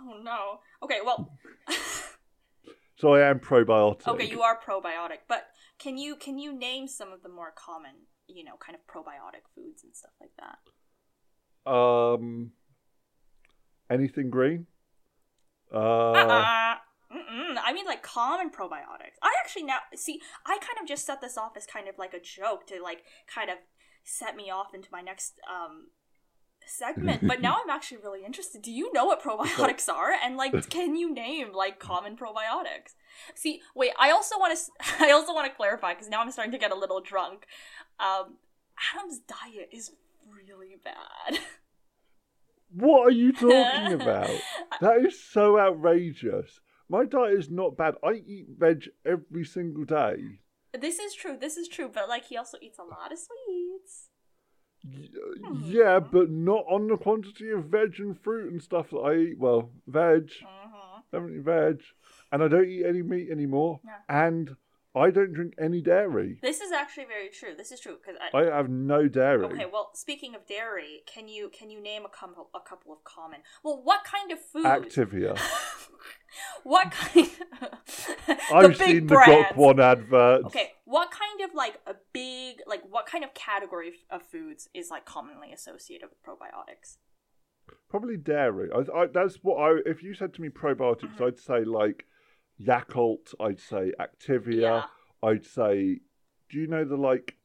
Oh 0.00 0.18
no. 0.22 0.58
Okay, 0.82 0.98
well. 1.04 1.30
So 2.96 3.14
I 3.14 3.28
am 3.30 3.38
probiotic. 3.38 4.08
okay, 4.08 4.28
you 4.28 4.42
are 4.42 4.58
probiotic, 4.58 5.18
but 5.28 5.44
can 5.78 5.96
you 5.98 6.16
can 6.16 6.36
you 6.38 6.52
name 6.52 6.88
some 6.88 7.12
of 7.12 7.22
the 7.22 7.28
more 7.28 7.52
common, 7.54 7.92
you 8.26 8.42
know, 8.42 8.56
kind 8.58 8.74
of 8.76 8.84
probiotic 8.92 9.44
foods 9.54 9.84
and 9.84 9.94
stuff 9.94 10.10
like 10.20 10.32
that? 10.40 11.70
Um, 11.70 12.50
anything 13.90 14.30
green? 14.30 14.66
Uh. 15.72 16.74
Mm-mm. 17.10 17.56
I 17.64 17.72
mean, 17.72 17.86
like 17.86 18.02
common 18.02 18.50
probiotics. 18.50 19.16
I 19.22 19.32
actually 19.42 19.62
now 19.62 19.78
see. 19.94 20.20
I 20.44 20.58
kind 20.58 20.78
of 20.80 20.86
just 20.86 21.06
set 21.06 21.20
this 21.22 21.38
off 21.38 21.56
as 21.56 21.64
kind 21.64 21.88
of 21.88 21.96
like 21.98 22.12
a 22.12 22.20
joke 22.20 22.66
to 22.66 22.82
like 22.82 23.02
kind 23.32 23.48
of 23.48 23.56
set 24.04 24.36
me 24.36 24.50
off 24.50 24.74
into 24.74 24.88
my 24.92 25.00
next 25.00 25.40
um 25.50 25.86
segment. 26.66 27.26
but 27.26 27.40
now 27.40 27.56
I'm 27.64 27.70
actually 27.70 27.98
really 27.98 28.24
interested. 28.24 28.62
Do 28.62 28.70
you 28.70 28.92
know 28.92 29.06
what 29.06 29.22
probiotics 29.22 29.88
are? 29.92 30.12
And 30.22 30.36
like, 30.36 30.68
can 30.68 30.96
you 30.96 31.12
name 31.12 31.52
like 31.54 31.78
common 31.78 32.16
probiotics? 32.16 32.94
See, 33.34 33.62
wait. 33.74 33.92
I 33.98 34.10
also 34.10 34.38
want 34.38 34.58
to. 34.58 34.94
I 35.00 35.10
also 35.12 35.34
want 35.34 35.50
to 35.50 35.56
clarify 35.56 35.94
because 35.94 36.08
now 36.08 36.20
I'm 36.20 36.30
starting 36.30 36.52
to 36.52 36.58
get 36.58 36.72
a 36.72 36.78
little 36.78 37.00
drunk. 37.00 37.46
Um, 37.98 38.36
Adam's 38.94 39.20
diet 39.20 39.70
is 39.72 39.92
really 40.30 40.76
bad. 40.84 41.40
What 42.70 43.06
are 43.06 43.10
you 43.10 43.32
talking 43.32 43.92
about? 44.00 44.30
That 44.80 45.04
is 45.06 45.22
so 45.22 45.58
outrageous. 45.58 46.60
My 46.88 47.04
diet 47.04 47.38
is 47.38 47.50
not 47.50 47.76
bad. 47.76 47.94
I 48.04 48.12
eat 48.26 48.46
veg 48.56 48.88
every 49.04 49.44
single 49.44 49.84
day. 49.84 50.40
this 50.78 50.98
is 50.98 51.14
true. 51.14 51.36
This 51.38 51.56
is 51.56 51.68
true. 51.68 51.90
But 51.92 52.08
like, 52.08 52.24
he 52.26 52.36
also 52.36 52.58
eats 52.60 52.78
a 52.78 52.82
lot 52.84 53.12
of 53.12 53.18
sweets. 53.18 54.08
Y- 54.84 55.08
Hmm. 55.44 55.60
Yeah, 55.64 55.98
but 56.00 56.30
not 56.30 56.64
on 56.68 56.86
the 56.88 56.96
quantity 56.96 57.50
of 57.50 57.64
veg 57.66 57.98
and 57.98 58.18
fruit 58.20 58.52
and 58.52 58.62
stuff 58.62 58.90
that 58.90 58.98
I 58.98 59.16
eat. 59.16 59.38
Well, 59.38 59.70
veg, 59.86 60.30
hmm 60.40 61.00
don't 61.10 61.42
veg, 61.42 61.80
and 62.32 62.42
I 62.42 62.48
don't 62.48 62.68
eat 62.68 62.84
any 62.84 63.02
meat 63.02 63.30
anymore. 63.30 63.80
And 64.08 64.56
I 64.98 65.10
don't 65.10 65.32
drink 65.32 65.54
any 65.58 65.80
dairy. 65.80 66.38
This 66.42 66.60
is 66.60 66.72
actually 66.72 67.06
very 67.06 67.28
true. 67.28 67.54
This 67.56 67.72
is 67.72 67.80
true 67.80 67.96
because 68.00 68.20
I, 68.32 68.38
I 68.38 68.56
have 68.56 68.68
no 68.68 69.08
dairy. 69.08 69.44
Okay, 69.46 69.66
well, 69.72 69.90
speaking 69.94 70.34
of 70.34 70.46
dairy, 70.46 71.02
can 71.12 71.28
you 71.28 71.50
can 71.50 71.70
you 71.70 71.80
name 71.82 72.04
a 72.04 72.08
couple 72.08 72.50
a 72.54 72.60
couple 72.60 72.92
of 72.92 73.04
common? 73.04 73.40
Well, 73.62 73.80
what 73.82 74.04
kind 74.04 74.32
of 74.32 74.40
food? 74.40 74.64
Activia. 74.64 75.38
What 76.62 76.90
kind? 76.92 77.28
the 78.26 78.36
I've 78.54 78.76
seen 78.76 79.06
the 79.06 79.14
brands. 79.14 79.48
Got 79.48 79.56
One 79.56 79.80
adverts. 79.80 80.44
Okay, 80.46 80.72
what 80.84 81.10
kind 81.10 81.48
of 81.48 81.54
like 81.54 81.80
a 81.86 81.94
big 82.12 82.58
like 82.66 82.82
what 82.88 83.06
kind 83.06 83.24
of 83.24 83.34
category 83.34 83.92
of 84.10 84.22
foods 84.22 84.68
is 84.74 84.90
like 84.90 85.04
commonly 85.04 85.52
associated 85.52 86.08
with 86.10 86.22
probiotics? 86.22 86.98
Probably 87.88 88.16
dairy. 88.16 88.68
I, 88.74 88.98
I, 88.98 89.06
that's 89.06 89.36
what 89.42 89.56
I. 89.56 89.80
If 89.86 90.02
you 90.02 90.14
said 90.14 90.34
to 90.34 90.42
me 90.42 90.48
probiotics, 90.48 91.16
Mm-hmm. 91.16 91.24
I'd 91.24 91.38
say 91.38 91.64
like 91.64 92.04
Yakult. 92.60 93.34
I'd 93.40 93.60
say 93.60 93.92
Activia. 94.00 94.60
Yeah. 94.60 94.84
I'd 95.22 95.44
say. 95.46 96.00
Do 96.50 96.58
you 96.58 96.66
know 96.66 96.84
the 96.84 96.96
like 96.96 97.36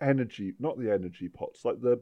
energy? 0.00 0.54
Not 0.58 0.78
the 0.78 0.92
energy 0.92 1.28
pots, 1.28 1.64
like 1.64 1.80
the 1.80 2.00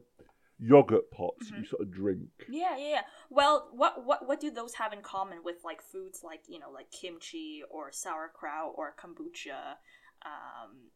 yogurt 0.59 1.09
pots 1.11 1.47
Mm-hmm. 1.51 1.61
you 1.61 1.65
sort 1.67 1.81
of 1.81 1.91
drink. 1.91 2.29
Yeah, 2.49 2.77
yeah, 2.77 2.89
yeah. 2.89 3.01
Well, 3.29 3.69
what 3.73 4.05
what 4.05 4.27
what 4.27 4.39
do 4.39 4.51
those 4.51 4.75
have 4.75 4.93
in 4.93 5.01
common 5.01 5.39
with 5.43 5.57
like 5.65 5.81
foods 5.81 6.21
like 6.23 6.41
you 6.47 6.59
know 6.59 6.69
like 6.71 6.91
kimchi 6.91 7.61
or 7.69 7.91
sauerkraut 7.91 8.73
or 8.75 8.93
kombucha? 8.99 9.77
Um, 10.25 10.91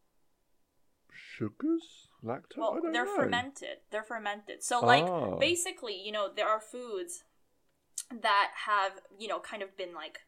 Sugars, 1.12 2.10
lactose. 2.24 2.58
I 2.58 2.60
Well, 2.60 2.80
they're 2.92 3.06
know. 3.06 3.16
fermented. 3.16 3.78
They're 3.90 4.04
fermented. 4.04 4.64
So, 4.64 4.80
like, 4.80 5.04
Ah. 5.04 5.36
basically, 5.38 5.96
you 6.00 6.12
know, 6.12 6.32
there 6.32 6.48
are 6.48 6.62
foods 6.62 7.24
that 8.12 8.52
have, 8.68 9.02
you 9.18 9.28
know, 9.28 9.40
kind 9.40 9.64
of 9.64 9.76
been 9.76 9.94
like 9.96 10.20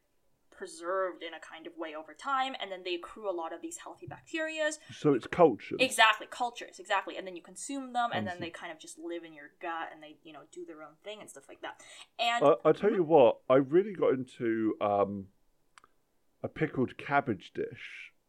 preserved 0.59 1.23
in 1.23 1.33
a 1.33 1.39
kind 1.39 1.65
of 1.65 1.73
way 1.77 1.91
over 1.95 2.13
time, 2.13 2.53
and 2.59 2.69
then 2.71 2.81
they 2.83 2.95
accrue 2.95 3.29
a 3.29 3.35
lot 3.41 3.51
of 3.55 3.61
these 3.61 3.77
healthy 3.77 4.07
bacteria. 4.15 4.69
So 4.91 5.13
it's 5.13 5.25
culture. 5.25 5.77
Exactly, 5.79 6.27
cultures, 6.29 6.79
exactly. 6.79 7.15
And 7.17 7.25
then 7.25 7.35
you 7.37 7.41
consume 7.41 7.93
them, 7.93 8.09
and 8.13 8.27
then 8.27 8.37
they 8.41 8.49
kind 8.49 8.71
of 8.73 8.77
just 8.77 8.99
live 8.99 9.23
in 9.23 9.33
your 9.33 9.51
gut 9.61 9.87
and 9.93 10.03
they, 10.03 10.17
you 10.27 10.33
know, 10.33 10.43
do 10.51 10.65
their 10.65 10.81
own 10.83 10.95
thing 11.05 11.21
and 11.21 11.29
stuff 11.29 11.45
like 11.47 11.61
that. 11.61 11.75
And 12.19 12.43
I, 12.43 12.69
I 12.69 12.71
tell 12.73 12.91
you 12.91 13.03
what, 13.03 13.37
I 13.49 13.55
really 13.55 13.93
got 13.93 14.11
into 14.19 14.75
um, 14.81 15.27
a 16.43 16.49
pickled 16.49 16.97
cabbage 16.97 17.51
dish 17.55 17.85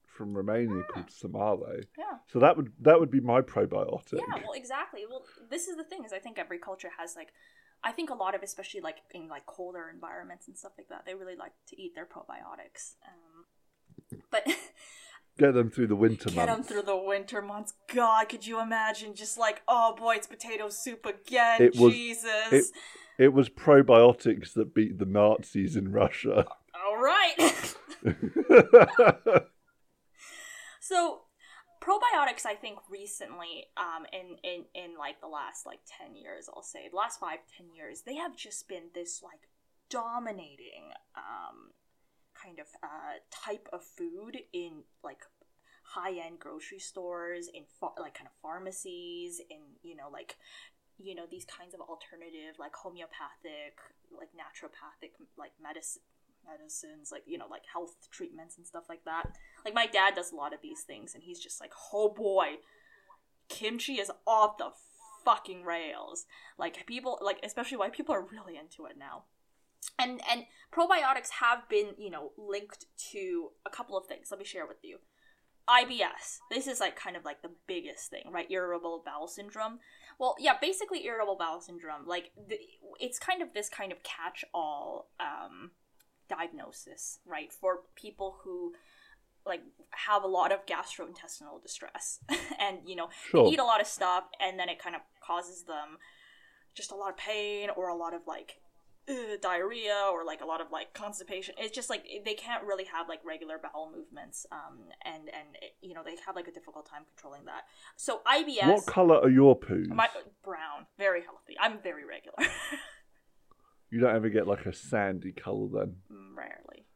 from 0.06 0.36
Romania 0.36 0.82
called 0.92 1.08
sarmale. 1.08 1.82
yeah. 1.98 2.18
So 2.32 2.38
that 2.38 2.56
would 2.56 2.70
that 2.82 3.00
would 3.00 3.10
be 3.10 3.20
my 3.20 3.40
probiotic. 3.40 4.12
Yeah, 4.12 4.42
well, 4.44 4.52
exactly. 4.54 5.02
Well, 5.10 5.24
this 5.50 5.66
is 5.66 5.76
the 5.76 5.84
thing 5.90 6.04
is 6.04 6.12
I 6.12 6.18
think 6.18 6.38
every 6.38 6.58
culture 6.58 6.90
has 6.98 7.16
like, 7.16 7.32
I 7.82 7.92
think 7.92 8.10
a 8.10 8.14
lot 8.14 8.34
of 8.34 8.42
especially 8.42 8.80
like 8.80 8.98
in 9.14 9.28
like 9.28 9.46
colder 9.46 9.90
environments 9.92 10.48
and 10.48 10.56
stuff 10.56 10.72
like 10.76 10.88
that, 10.88 11.04
they 11.06 11.14
really 11.14 11.36
like 11.36 11.52
to 11.68 11.80
eat 11.80 11.94
their 11.94 12.06
probiotics. 12.06 12.94
Um, 13.06 14.20
but 14.30 14.46
Get 15.38 15.54
them 15.54 15.70
through 15.70 15.86
the 15.86 15.96
winter 15.96 16.28
months. 16.30 16.34
get 16.34 16.46
them 16.48 16.62
through 16.62 16.82
the 16.82 16.96
winter 16.96 17.40
months. 17.40 17.72
God, 17.94 18.28
could 18.28 18.46
you 18.46 18.60
imagine? 18.60 19.14
Just 19.14 19.38
like, 19.38 19.62
oh 19.66 19.94
boy, 19.96 20.16
it's 20.16 20.26
potato 20.26 20.68
soup 20.68 21.06
again. 21.06 21.62
It 21.62 21.76
was- 21.76 21.94
Jesus. 21.94 22.52
It, 22.52 22.64
it 23.18 23.32
was 23.32 23.48
probiotics 23.48 24.52
that 24.54 24.74
beat 24.74 24.98
the 24.98 25.06
Nazis 25.06 25.76
in 25.76 25.92
Russia. 25.92 26.46
All 26.74 26.98
right. 26.98 27.74
so 30.80 31.20
probiotics 31.80 32.44
i 32.44 32.54
think 32.54 32.78
recently 32.90 33.64
um 33.76 34.04
in 34.12 34.36
in 34.44 34.64
in 34.74 34.98
like 34.98 35.20
the 35.20 35.26
last 35.26 35.64
like 35.64 35.80
10 35.86 36.14
years 36.14 36.48
i'll 36.54 36.62
say 36.62 36.88
the 36.90 36.96
last 36.96 37.18
five 37.18 37.38
ten 37.56 37.66
years 37.74 38.02
they 38.02 38.16
have 38.16 38.36
just 38.36 38.68
been 38.68 38.90
this 38.94 39.22
like 39.22 39.48
dominating 39.88 40.92
um 41.16 41.72
kind 42.34 42.58
of 42.58 42.66
uh 42.82 43.18
type 43.30 43.68
of 43.72 43.82
food 43.82 44.38
in 44.52 44.82
like 45.02 45.24
high-end 45.82 46.38
grocery 46.38 46.78
stores 46.78 47.48
in 47.48 47.64
ph- 47.80 47.98
like 47.98 48.14
kind 48.14 48.28
of 48.28 48.32
pharmacies 48.40 49.40
in 49.50 49.58
you 49.82 49.96
know 49.96 50.08
like 50.12 50.36
you 50.98 51.14
know 51.14 51.24
these 51.28 51.44
kinds 51.44 51.74
of 51.74 51.80
alternative 51.80 52.54
like 52.58 52.74
homeopathic 52.74 53.74
like 54.16 54.28
naturopathic 54.36 55.10
like 55.36 55.52
medicine 55.60 56.02
medicines 56.48 57.10
like 57.12 57.22
you 57.26 57.38
know 57.38 57.46
like 57.50 57.62
health 57.72 57.96
treatments 58.10 58.56
and 58.56 58.66
stuff 58.66 58.84
like 58.88 59.04
that 59.04 59.24
like 59.64 59.74
my 59.74 59.86
dad 59.86 60.14
does 60.14 60.32
a 60.32 60.36
lot 60.36 60.54
of 60.54 60.60
these 60.62 60.82
things 60.82 61.14
and 61.14 61.22
he's 61.22 61.40
just 61.40 61.60
like 61.60 61.72
oh 61.92 62.08
boy 62.08 62.56
kimchi 63.48 63.94
is 63.94 64.10
off 64.26 64.58
the 64.58 64.70
fucking 65.24 65.64
rails 65.64 66.26
like 66.58 66.84
people 66.86 67.18
like 67.20 67.38
especially 67.44 67.76
white 67.76 67.92
people 67.92 68.14
are 68.14 68.24
really 68.24 68.56
into 68.56 68.86
it 68.86 68.96
now 68.98 69.24
and 69.98 70.20
and 70.30 70.44
probiotics 70.72 71.30
have 71.40 71.68
been 71.68 71.88
you 71.98 72.10
know 72.10 72.32
linked 72.36 72.86
to 72.96 73.50
a 73.66 73.70
couple 73.70 73.96
of 73.96 74.06
things 74.06 74.28
let 74.30 74.38
me 74.38 74.44
share 74.44 74.66
with 74.66 74.78
you 74.82 74.98
IBS. 75.70 76.40
This 76.50 76.66
is 76.66 76.80
like 76.80 76.96
kind 76.96 77.16
of 77.16 77.24
like 77.24 77.42
the 77.42 77.50
biggest 77.66 78.10
thing, 78.10 78.24
right? 78.30 78.50
Irritable 78.50 79.02
bowel 79.04 79.28
syndrome. 79.28 79.78
Well, 80.18 80.34
yeah, 80.38 80.54
basically 80.60 81.06
irritable 81.06 81.36
bowel 81.36 81.60
syndrome. 81.60 82.06
Like 82.06 82.32
the, 82.48 82.58
it's 82.98 83.18
kind 83.18 83.40
of 83.40 83.54
this 83.54 83.68
kind 83.68 83.92
of 83.92 84.02
catch-all 84.02 85.08
um, 85.20 85.70
diagnosis, 86.36 87.18
right, 87.26 87.52
for 87.52 87.80
people 87.94 88.36
who 88.44 88.72
like 89.46 89.62
have 90.08 90.22
a 90.22 90.26
lot 90.38 90.52
of 90.52 90.64
gastrointestinal 90.66 91.60
distress, 91.62 92.20
and 92.64 92.78
you 92.86 92.94
know 92.96 93.08
Sure. 93.30 93.44
they 93.44 93.50
eat 93.54 93.58
a 93.58 93.64
lot 93.64 93.80
of 93.80 93.86
stuff, 93.86 94.24
and 94.40 94.58
then 94.58 94.68
it 94.68 94.78
kind 94.78 94.94
of 94.94 95.02
causes 95.20 95.64
them 95.64 95.98
just 96.74 96.92
a 96.92 96.94
lot 96.94 97.10
of 97.10 97.16
pain 97.16 97.68
or 97.76 97.88
a 97.88 97.96
lot 97.96 98.14
of 98.14 98.20
like 98.26 98.60
ugh, 99.08 99.40
diarrhea 99.40 99.98
or 100.12 100.24
like 100.24 100.40
a 100.40 100.46
lot 100.46 100.60
of 100.60 100.68
like 100.70 100.92
constipation. 100.94 101.54
It's 101.58 101.74
just 101.74 101.90
like 101.90 102.04
they 102.24 102.34
can't 102.34 102.64
really 102.64 102.84
have 102.84 103.08
like 103.08 103.20
regular 103.24 103.56
bowel 103.58 103.90
movements, 103.96 104.46
um, 104.52 104.76
and 105.04 105.22
and 105.38 105.48
it, 105.60 105.72
you 105.80 105.94
know 105.94 106.02
they 106.04 106.14
have 106.26 106.36
like 106.36 106.46
a 106.48 106.52
difficult 106.52 106.86
time 106.88 107.02
controlling 107.14 107.44
that. 107.46 107.62
So 107.96 108.20
IBS, 108.26 108.68
What 108.68 108.86
colour 108.86 109.16
are 109.24 109.30
your 109.30 109.58
poos? 109.58 109.88
my 109.88 110.08
brown, 110.44 110.86
very 110.98 111.22
healthy. 111.22 111.54
I'm 111.58 111.78
very 111.82 112.04
regular, 112.04 112.36
You 113.90 114.00
don't 114.00 114.14
ever 114.14 114.28
get 114.28 114.46
like 114.46 114.66
a 114.66 114.72
sandy 114.72 115.32
colour 115.32 115.68
then. 115.72 115.96
rarely. 116.34 116.86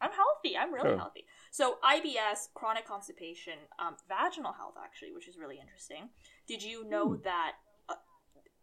I'm 0.00 0.12
healthy. 0.12 0.56
I'm 0.56 0.72
really 0.72 0.90
Sure. 0.90 0.98
healthy. 0.98 1.24
So 1.50 1.78
IBS, 1.82 2.52
chronic 2.54 2.86
constipation, 2.86 3.58
um, 3.80 3.96
vaginal 4.08 4.52
health 4.52 4.74
actually, 4.82 5.12
which 5.12 5.26
is 5.26 5.36
really 5.38 5.58
interesting. 5.58 6.10
Did 6.46 6.62
you 6.62 6.84
know 6.88 7.16
that? 7.16 7.56
Uh, 7.88 7.96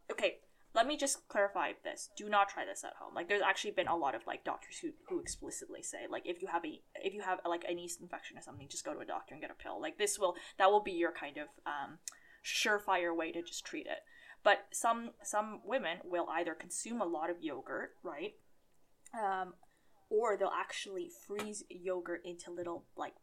okay, 0.09 0.39
let 0.73 0.87
me 0.87 0.95
just 0.95 1.27
clarify 1.27 1.73
this. 1.83 2.09
Do 2.15 2.29
not 2.29 2.47
try 2.47 2.63
this 2.63 2.83
at 2.85 2.93
home. 2.99 3.13
Like, 3.13 3.27
there's 3.27 3.41
actually 3.41 3.71
been 3.71 3.87
a 3.87 3.95
lot 3.97 4.15
of 4.15 4.25
like 4.25 4.45
doctors 4.45 4.77
who 4.79 4.91
who 5.09 5.19
explicitly 5.19 5.81
say 5.83 6.05
like 6.09 6.23
if 6.25 6.41
you 6.41 6.47
have 6.47 6.63
a 6.63 6.81
if 7.03 7.13
you 7.13 7.21
have 7.21 7.39
like 7.45 7.65
an 7.67 7.79
yeast 7.79 7.99
infection 7.99 8.37
or 8.37 8.41
something, 8.41 8.69
just 8.69 8.85
go 8.85 8.93
to 8.93 8.99
a 8.99 9.05
doctor 9.05 9.33
and 9.33 9.41
get 9.41 9.51
a 9.51 9.55
pill. 9.55 9.81
Like 9.81 9.97
this 9.97 10.17
will 10.17 10.35
that 10.57 10.71
will 10.71 10.83
be 10.83 10.93
your 10.93 11.11
kind 11.11 11.37
of 11.37 11.47
um, 11.65 11.97
surefire 12.45 13.13
way 13.15 13.31
to 13.33 13.41
just 13.41 13.65
treat 13.65 13.87
it. 13.87 13.99
But 14.45 14.67
some 14.71 15.09
some 15.23 15.59
women 15.65 15.97
will 16.05 16.27
either 16.31 16.53
consume 16.53 17.01
a 17.01 17.05
lot 17.05 17.29
of 17.29 17.41
yogurt, 17.41 17.95
right? 18.03 18.35
Um, 19.13 19.55
or 20.09 20.37
they'll 20.37 20.51
actually 20.57 21.09
freeze 21.27 21.63
yogurt 21.69 22.21
into 22.23 22.51
little 22.51 22.85
like 22.95 23.15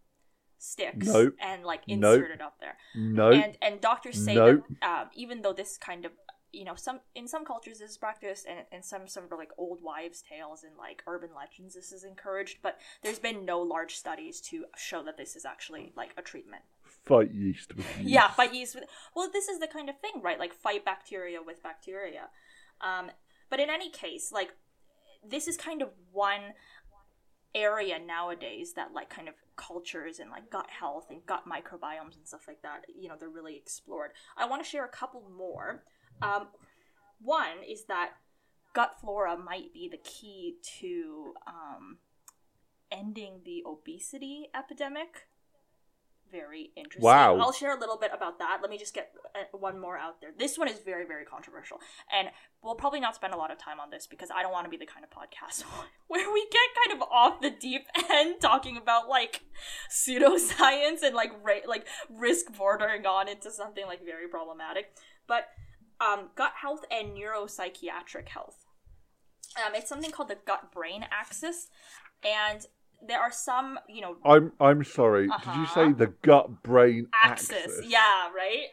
sticks 0.59 1.07
Nope. 1.07 1.35
and 1.41 1.65
like 1.65 1.83
Nope. 1.89 2.17
insert 2.17 2.31
it 2.33 2.41
up 2.43 2.57
there. 2.61 2.77
No. 2.95 3.31
And 3.31 3.57
and 3.63 3.81
doctors 3.81 4.23
say 4.23 4.35
Nope. 4.35 4.65
that 4.81 4.87
um, 4.89 5.09
even 5.15 5.43
though 5.43 5.53
this 5.53 5.79
kind 5.79 6.05
of 6.05 6.13
you 6.53 6.65
know 6.65 6.75
some 6.75 7.01
in 7.15 7.27
some 7.27 7.45
cultures 7.45 7.79
this 7.79 7.93
is 7.93 7.97
practiced 7.99 8.47
and 8.47 8.67
in 8.73 8.83
some 8.83 9.09
some 9.09 9.25
of 9.25 9.31
like 9.39 9.51
old 9.57 9.81
wives 9.83 10.23
tales 10.29 10.65
and 10.65 10.77
like 10.77 11.03
urban 11.07 11.31
legends 11.35 11.75
this 11.75 11.93
is 11.93 12.05
encouraged 12.05 12.59
but 12.63 12.79
there's 13.03 13.19
been 13.19 13.47
no 13.47 13.61
large 13.61 13.95
studies 13.95 14.39
to 14.39 14.67
show 14.77 15.03
that 15.03 15.17
this 15.17 15.35
is 15.35 15.47
actually 15.47 15.93
like 15.97 16.11
a 16.19 16.23
treatment 16.23 16.63
Fight 17.05 17.33
yeast 17.33 17.75
with 17.77 17.87
yeast. 17.99 18.09
yeah, 18.09 18.29
fight 18.29 18.55
yeast 18.55 18.75
with. 18.75 18.85
Well, 19.15 19.29
this 19.33 19.49
is 19.49 19.59
the 19.59 19.67
kind 19.67 19.89
of 19.89 19.99
thing, 19.99 20.23
right? 20.23 20.39
Like 20.39 20.55
fight 20.55 20.85
bacteria 20.85 21.39
with 21.45 21.63
bacteria. 21.63 22.29
Um, 22.81 23.11
but 23.51 23.61
in 23.61 23.71
any 23.71 23.91
case, 23.91 24.31
like 24.33 24.51
this 25.29 25.49
is 25.49 25.57
kind 25.57 25.83
of 25.83 25.91
one 26.11 26.55
area 27.55 27.99
nowadays 27.99 28.73
that 28.75 28.93
like 28.95 29.11
kind 29.11 29.29
of 29.29 29.35
cultures 29.57 30.19
and 30.19 30.31
like 30.31 30.51
gut 30.51 30.69
health 30.71 31.07
and 31.11 31.25
gut 31.27 31.45
microbiomes 31.47 32.17
and 32.17 32.27
stuff 32.27 32.47
like 32.49 32.63
that. 32.63 32.85
You 32.99 33.09
know, 33.09 33.15
they're 33.19 33.29
really 33.29 33.57
explored. 33.57 34.13
I 34.37 34.47
want 34.47 34.63
to 34.63 34.69
share 34.69 34.85
a 34.85 34.89
couple 34.89 35.23
more. 35.37 35.83
Um, 36.23 36.49
one 37.21 37.63
is 37.69 37.85
that 37.85 38.13
gut 38.75 38.95
flora 39.01 39.37
might 39.37 39.73
be 39.73 39.89
the 39.89 39.99
key 39.99 40.57
to 40.81 41.35
um, 41.47 41.99
ending 42.91 43.41
the 43.45 43.63
obesity 43.67 44.49
epidemic 44.57 45.27
very 46.33 46.71
interesting. 46.77 47.05
Wow. 47.05 47.39
I'll 47.39 47.53
share 47.53 47.77
a 47.77 47.79
little 47.79 47.99
bit 47.99 48.11
about 48.15 48.39
that. 48.39 48.59
Let 48.63 48.71
me 48.71 48.79
just 48.79 48.95
get 48.95 49.13
uh, 49.35 49.57
one 49.57 49.79
more 49.79 49.99
out 49.99 50.21
there. 50.21 50.31
This 50.37 50.57
one 50.57 50.69
is 50.69 50.81
very, 50.81 51.05
very 51.07 51.25
controversial. 51.25 51.79
And 52.13 52.29
we'll 52.63 52.75
probably 52.75 53.01
not 53.01 53.15
spend 53.15 53.35
a 53.35 53.37
lot 53.37 53.51
of 53.51 53.59
time 53.59 53.79
on 53.79 53.91
this 53.91 54.07
because 54.07 54.31
I 54.35 54.43
don't 54.43 54.53
want 54.53 54.65
to 54.65 54.71
be 54.71 54.77
the 54.77 54.87
kind 54.87 55.05
of 55.05 55.11
podcast 55.11 55.65
where 56.09 56.33
we 56.33 56.47
get 56.51 56.61
kind 56.85 57.01
of 57.01 57.09
off 57.11 57.41
the 57.41 57.51
deep 57.51 57.87
end 58.11 58.41
talking 58.41 58.77
about 58.77 59.09
like 59.09 59.43
pseudoscience 59.91 61.03
and 61.05 61.15
like 61.15 61.33
ra- 61.43 61.67
like 61.69 61.87
risk 62.09 62.47
bordering 62.57 63.07
on 63.07 63.29
into 63.29 63.51
something 63.51 63.85
like 63.87 64.05
very 64.05 64.29
problematic. 64.29 64.93
But 65.29 65.49
um, 66.01 66.31
gut 66.35 66.53
health 66.61 66.85
and 66.91 67.17
neuropsychiatric 67.17 68.29
health. 68.29 68.65
Um, 69.57 69.75
it's 69.75 69.89
something 69.89 70.11
called 70.11 70.29
the 70.29 70.39
gut 70.47 70.73
brain 70.73 71.05
axis. 71.11 71.69
And 72.25 72.65
there 73.07 73.21
are 73.21 73.33
some, 73.33 73.79
you 73.89 74.01
know, 74.01 74.17
I'm 74.25 74.53
I'm 74.61 74.85
sorry. 74.85 75.29
Did 75.29 75.57
you 75.57 75.67
say 75.67 75.93
the 75.93 76.13
gut 76.23 76.63
brain 76.63 77.09
axis? 77.13 77.51
Uh-huh. 77.51 77.61
axis. 77.63 77.87
Yeah, 77.87 78.29
right. 78.35 78.67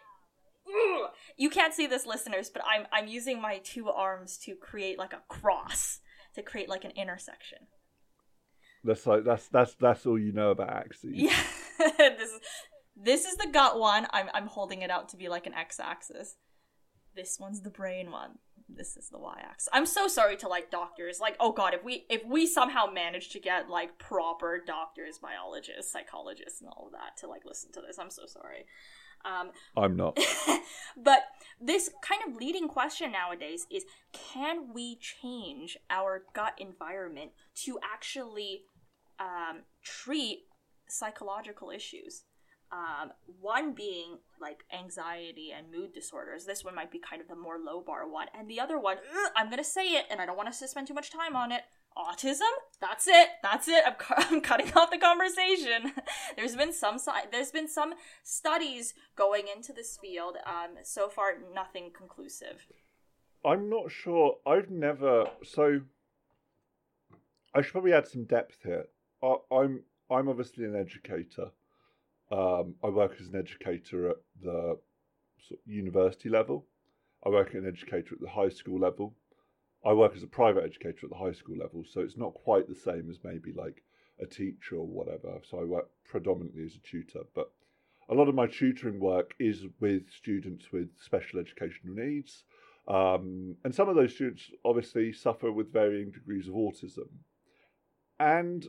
Ugh. 0.67 1.09
You 1.37 1.49
can't 1.49 1.73
see 1.73 1.87
this, 1.87 2.05
listeners, 2.05 2.49
but 2.49 2.63
I'm 2.65 2.85
I'm 2.91 3.07
using 3.07 3.41
my 3.41 3.59
two 3.63 3.89
arms 3.89 4.37
to 4.45 4.55
create 4.55 4.97
like 4.97 5.13
a 5.13 5.21
cross 5.27 5.99
to 6.35 6.43
create 6.43 6.69
like 6.69 6.85
an 6.85 6.91
intersection. 6.91 7.59
That's 8.83 9.05
like 9.05 9.23
that's 9.23 9.47
that's 9.49 9.75
that's 9.75 10.05
all 10.05 10.19
you 10.19 10.31
know 10.31 10.51
about 10.51 10.69
axes. 10.69 11.11
Yeah, 11.13 11.43
this 11.97 12.29
is 12.29 12.39
this 12.95 13.25
is 13.25 13.35
the 13.37 13.49
gut 13.51 13.79
one. 13.79 14.07
I'm 14.11 14.27
I'm 14.33 14.47
holding 14.47 14.81
it 14.81 14.91
out 14.91 15.09
to 15.09 15.17
be 15.17 15.29
like 15.29 15.47
an 15.47 15.53
x-axis. 15.53 16.35
This 17.15 17.37
one's 17.39 17.61
the 17.61 17.69
brain 17.69 18.11
one. 18.11 18.37
This 18.75 18.97
is 18.97 19.09
the 19.09 19.17
y-axis. 19.17 19.69
I'm 19.73 19.85
so 19.85 20.07
sorry 20.07 20.37
to 20.37 20.47
like 20.47 20.69
doctors. 20.69 21.19
Like, 21.19 21.35
oh 21.39 21.51
god, 21.51 21.73
if 21.73 21.83
we 21.83 22.05
if 22.09 22.23
we 22.25 22.45
somehow 22.45 22.85
manage 22.85 23.29
to 23.29 23.39
get 23.39 23.69
like 23.69 23.97
proper 23.97 24.61
doctors, 24.65 25.17
biologists, 25.17 25.91
psychologists, 25.91 26.61
and 26.61 26.69
all 26.69 26.87
of 26.87 26.93
that 26.93 27.17
to 27.19 27.27
like 27.27 27.41
listen 27.45 27.71
to 27.73 27.81
this, 27.81 27.97
I'm 27.99 28.11
so 28.11 28.25
sorry. 28.25 28.65
Um, 29.25 29.51
I'm 29.75 29.95
not. 29.95 30.17
but 30.97 31.23
this 31.59 31.89
kind 32.01 32.21
of 32.27 32.39
leading 32.39 32.67
question 32.67 33.11
nowadays 33.11 33.65
is 33.71 33.85
can 34.13 34.73
we 34.73 34.97
change 34.97 35.77
our 35.89 36.23
gut 36.33 36.53
environment 36.57 37.31
to 37.65 37.79
actually 37.83 38.63
um, 39.19 39.63
treat 39.83 40.39
psychological 40.87 41.69
issues? 41.69 42.23
Um, 42.71 43.11
one 43.41 43.73
being 43.73 44.19
like 44.39 44.63
anxiety 44.71 45.51
and 45.55 45.71
mood 45.71 45.93
disorders. 45.93 46.45
This 46.45 46.63
one 46.63 46.75
might 46.75 46.91
be 46.91 46.99
kind 46.99 47.21
of 47.21 47.27
the 47.27 47.35
more 47.35 47.57
low 47.57 47.81
bar 47.81 48.07
one. 48.07 48.27
And 48.37 48.47
the 48.49 48.59
other 48.59 48.77
one, 48.77 48.97
ugh, 48.97 49.31
I'm 49.35 49.47
going 49.47 49.57
to 49.57 49.63
say 49.63 49.87
it, 49.93 50.05
and 50.09 50.21
I 50.21 50.25
don't 50.25 50.37
want 50.37 50.49
us 50.49 50.59
to 50.59 50.67
spend 50.67 50.87
too 50.87 50.93
much 50.93 51.11
time 51.11 51.35
on 51.35 51.51
it. 51.51 51.61
Autism? 51.97 52.41
That's 52.79 53.07
it. 53.07 53.29
That's 53.41 53.67
it. 53.67 53.83
I'm, 53.85 53.93
cu- 53.93 54.13
I'm 54.17 54.41
cutting 54.41 54.71
off 54.75 54.91
the 54.91 54.97
conversation. 54.97 55.93
there's 56.35 56.55
been 56.55 56.71
some 56.71 56.99
si- 56.99 57.27
there's 57.31 57.51
been 57.51 57.67
some 57.67 57.93
studies 58.23 58.93
going 59.15 59.45
into 59.53 59.73
this 59.73 59.97
field. 59.99 60.37
Um, 60.45 60.77
so 60.83 61.09
far, 61.09 61.33
nothing 61.53 61.91
conclusive. 61.95 62.67
I'm 63.43 63.69
not 63.69 63.91
sure. 63.91 64.37
I've 64.45 64.69
never. 64.69 65.25
So 65.43 65.81
I 67.53 67.61
should 67.61 67.71
probably 67.71 67.93
add 67.93 68.07
some 68.07 68.25
depth 68.25 68.59
here. 68.63 68.85
I, 69.23 69.35
I'm 69.51 69.83
I'm 70.09 70.29
obviously 70.29 70.65
an 70.65 70.75
educator. 70.75 71.51
Um, 72.31 72.75
I 72.83 72.89
work 72.89 73.15
as 73.19 73.27
an 73.27 73.35
educator 73.35 74.09
at 74.09 74.17
the 74.41 74.77
sort 75.47 75.59
of 75.65 75.71
university 75.71 76.29
level. 76.29 76.65
I 77.25 77.29
work 77.29 77.49
as 77.49 77.55
an 77.55 77.67
educator 77.67 78.15
at 78.15 78.21
the 78.21 78.29
high 78.29 78.49
school 78.49 78.79
level. 78.79 79.15
I 79.85 79.93
work 79.93 80.15
as 80.15 80.23
a 80.23 80.27
private 80.27 80.63
educator 80.63 81.05
at 81.05 81.09
the 81.09 81.17
high 81.17 81.31
school 81.31 81.57
level, 81.57 81.83
so 81.89 82.01
it's 82.01 82.17
not 82.17 82.33
quite 82.33 82.67
the 82.67 82.75
same 82.75 83.09
as 83.09 83.19
maybe 83.23 83.53
like 83.53 83.81
a 84.21 84.25
teacher 84.25 84.75
or 84.75 84.85
whatever. 84.85 85.39
So 85.49 85.59
I 85.59 85.63
work 85.63 85.89
predominantly 86.05 86.65
as 86.65 86.75
a 86.75 86.79
tutor, 86.79 87.21
but 87.33 87.51
a 88.09 88.13
lot 88.13 88.27
of 88.27 88.35
my 88.35 88.47
tutoring 88.47 88.99
work 88.99 89.35
is 89.39 89.65
with 89.79 90.09
students 90.11 90.71
with 90.71 90.89
special 90.99 91.39
educational 91.39 91.95
needs. 91.95 92.43
Um, 92.87 93.55
and 93.63 93.73
some 93.73 93.87
of 93.87 93.95
those 93.95 94.15
students 94.15 94.49
obviously 94.65 95.13
suffer 95.13 95.51
with 95.51 95.71
varying 95.71 96.11
degrees 96.11 96.47
of 96.47 96.55
autism. 96.55 97.07
And 98.19 98.67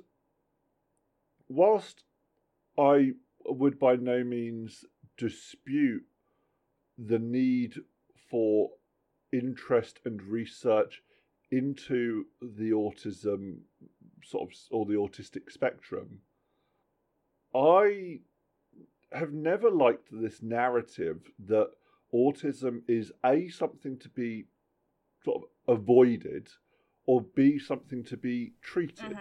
whilst 1.49 2.05
I 2.79 3.13
would 3.47 3.79
by 3.79 3.97
no 3.97 4.23
means 4.23 4.85
dispute 5.17 6.05
the 6.99 7.19
need 7.19 7.75
for 8.31 8.71
interest 9.33 10.01
and 10.05 10.23
research 10.23 11.03
into 11.51 12.27
the 12.41 12.71
autism 12.71 13.59
sort 14.25 14.51
of 14.51 14.57
or 14.71 14.87
the 14.87 14.95
autistic 14.95 15.51
spectrum, 15.51 16.21
I 17.55 18.21
have 19.13 19.33
never 19.33 19.71
liked 19.71 20.09
this 20.13 20.43
narrative 20.43 21.31
that 21.47 21.71
autism 22.15 22.83
is 22.87 23.13
a 23.25 23.49
something 23.49 23.99
to 23.99 24.09
be 24.09 24.45
sort 25.25 25.43
of 25.43 25.79
avoided 25.79 26.49
or 27.07 27.23
b 27.23 27.59
something 27.59 28.05
to 28.05 28.17
be 28.17 28.53
treated. 28.61 29.17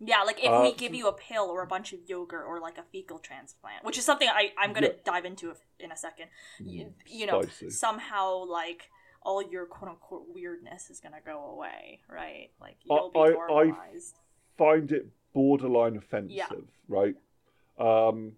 Yeah, 0.00 0.22
like 0.22 0.38
if 0.42 0.50
Uh, 0.50 0.60
we 0.62 0.74
give 0.74 0.94
you 0.94 1.08
a 1.08 1.12
pill 1.12 1.44
or 1.50 1.62
a 1.62 1.66
bunch 1.66 1.92
of 1.92 2.00
yogurt 2.08 2.44
or 2.46 2.60
like 2.60 2.78
a 2.78 2.82
fecal 2.84 3.18
transplant, 3.18 3.84
which 3.84 3.98
is 3.98 4.04
something 4.04 4.28
I, 4.28 4.52
I'm 4.58 4.72
going 4.72 4.84
to 4.84 4.90
Yeah. 4.94 5.02
dive 5.04 5.24
into 5.24 5.50
if- 5.50 5.64
in 5.78 5.90
a 5.92 5.96
second. 5.96 6.28
You, 6.58 6.94
you 7.06 7.26
know, 7.26 7.42
spicy. 7.42 7.70
somehow 7.70 8.44
like 8.44 8.90
all 9.22 9.42
your 9.42 9.66
quote 9.66 9.90
unquote 9.90 10.26
weirdness 10.28 10.90
is 10.90 11.00
going 11.00 11.14
to 11.14 11.20
go 11.24 11.44
away, 11.44 12.00
right? 12.08 12.50
Like 12.60 12.76
I- 12.90 12.94
you'll 12.94 13.10
be 13.10 13.18
I- 13.18 13.22
I- 13.24 13.30
normalized. 13.30 14.18
find 14.56 14.92
it 14.92 15.08
borderline 15.32 15.96
offensive, 15.96 16.68
right? 16.88 17.16
Um, 17.78 18.36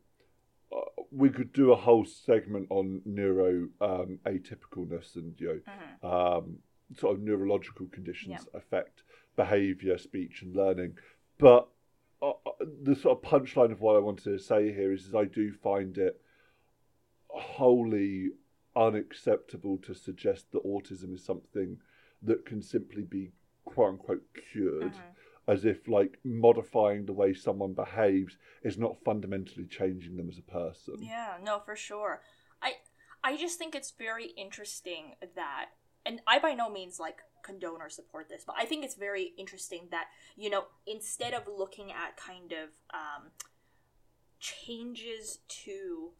uh, 0.72 0.80
we 1.12 1.28
could 1.30 1.52
do 1.52 1.72
a 1.72 1.76
whole 1.76 2.04
segment 2.06 2.66
on 2.70 3.02
neuro 3.04 3.68
um, 3.80 4.18
atypicalness 4.24 5.14
and 5.16 5.38
you 5.40 5.62
know 6.02 6.08
um, 6.36 6.58
sort 6.94 7.16
of 7.16 7.22
neurological 7.22 7.86
conditions 7.92 8.46
affect 8.54 9.02
behaviour, 9.36 9.98
speech, 9.98 10.42
and 10.42 10.54
learning. 10.54 10.94
But 11.38 11.68
uh, 12.22 12.30
uh, 12.30 12.64
the 12.82 12.94
sort 12.94 13.18
of 13.18 13.30
punchline 13.30 13.72
of 13.72 13.80
what 13.80 13.96
I 13.96 14.00
wanted 14.00 14.24
to 14.24 14.38
say 14.38 14.72
here 14.72 14.92
is, 14.92 15.06
is 15.06 15.14
I 15.14 15.24
do 15.24 15.52
find 15.52 15.98
it 15.98 16.20
wholly 17.28 18.30
unacceptable 18.74 19.78
to 19.78 19.94
suggest 19.94 20.52
that 20.52 20.64
autism 20.64 21.14
is 21.14 21.24
something 21.24 21.78
that 22.22 22.46
can 22.46 22.62
simply 22.62 23.02
be 23.02 23.32
quote 23.64 23.90
unquote 23.90 24.22
cured 24.52 24.94
as 25.48 25.64
if 25.64 25.86
like 25.86 26.18
modifying 26.24 27.06
the 27.06 27.12
way 27.12 27.32
someone 27.32 27.72
behaves 27.72 28.36
is 28.62 28.78
not 28.78 28.96
fundamentally 29.04 29.64
changing 29.66 30.16
them 30.16 30.28
as 30.28 30.38
a 30.38 30.42
person. 30.42 30.96
Yeah, 31.00 31.36
no, 31.42 31.60
for 31.64 31.76
sure. 31.76 32.22
I 32.62 32.74
I 33.22 33.36
just 33.36 33.58
think 33.58 33.74
it's 33.74 33.92
very 33.96 34.26
interesting 34.36 35.14
that 35.34 35.66
and 36.06 36.20
I 36.26 36.38
by 36.38 36.54
no 36.54 36.70
means 36.70 37.00
like 37.00 37.18
condone 37.42 37.80
or 37.80 37.88
support 37.88 38.28
this, 38.28 38.44
but 38.46 38.56
I 38.58 38.64
think 38.64 38.84
it's 38.84 38.96
very 38.96 39.32
interesting 39.38 39.88
that, 39.90 40.06
you 40.36 40.50
know, 40.50 40.64
instead 40.86 41.32
of 41.32 41.46
looking 41.46 41.92
at 41.92 42.16
kind 42.16 42.52
of 42.52 42.68
um 42.92 43.30
changes 44.38 45.38
to 45.48 46.10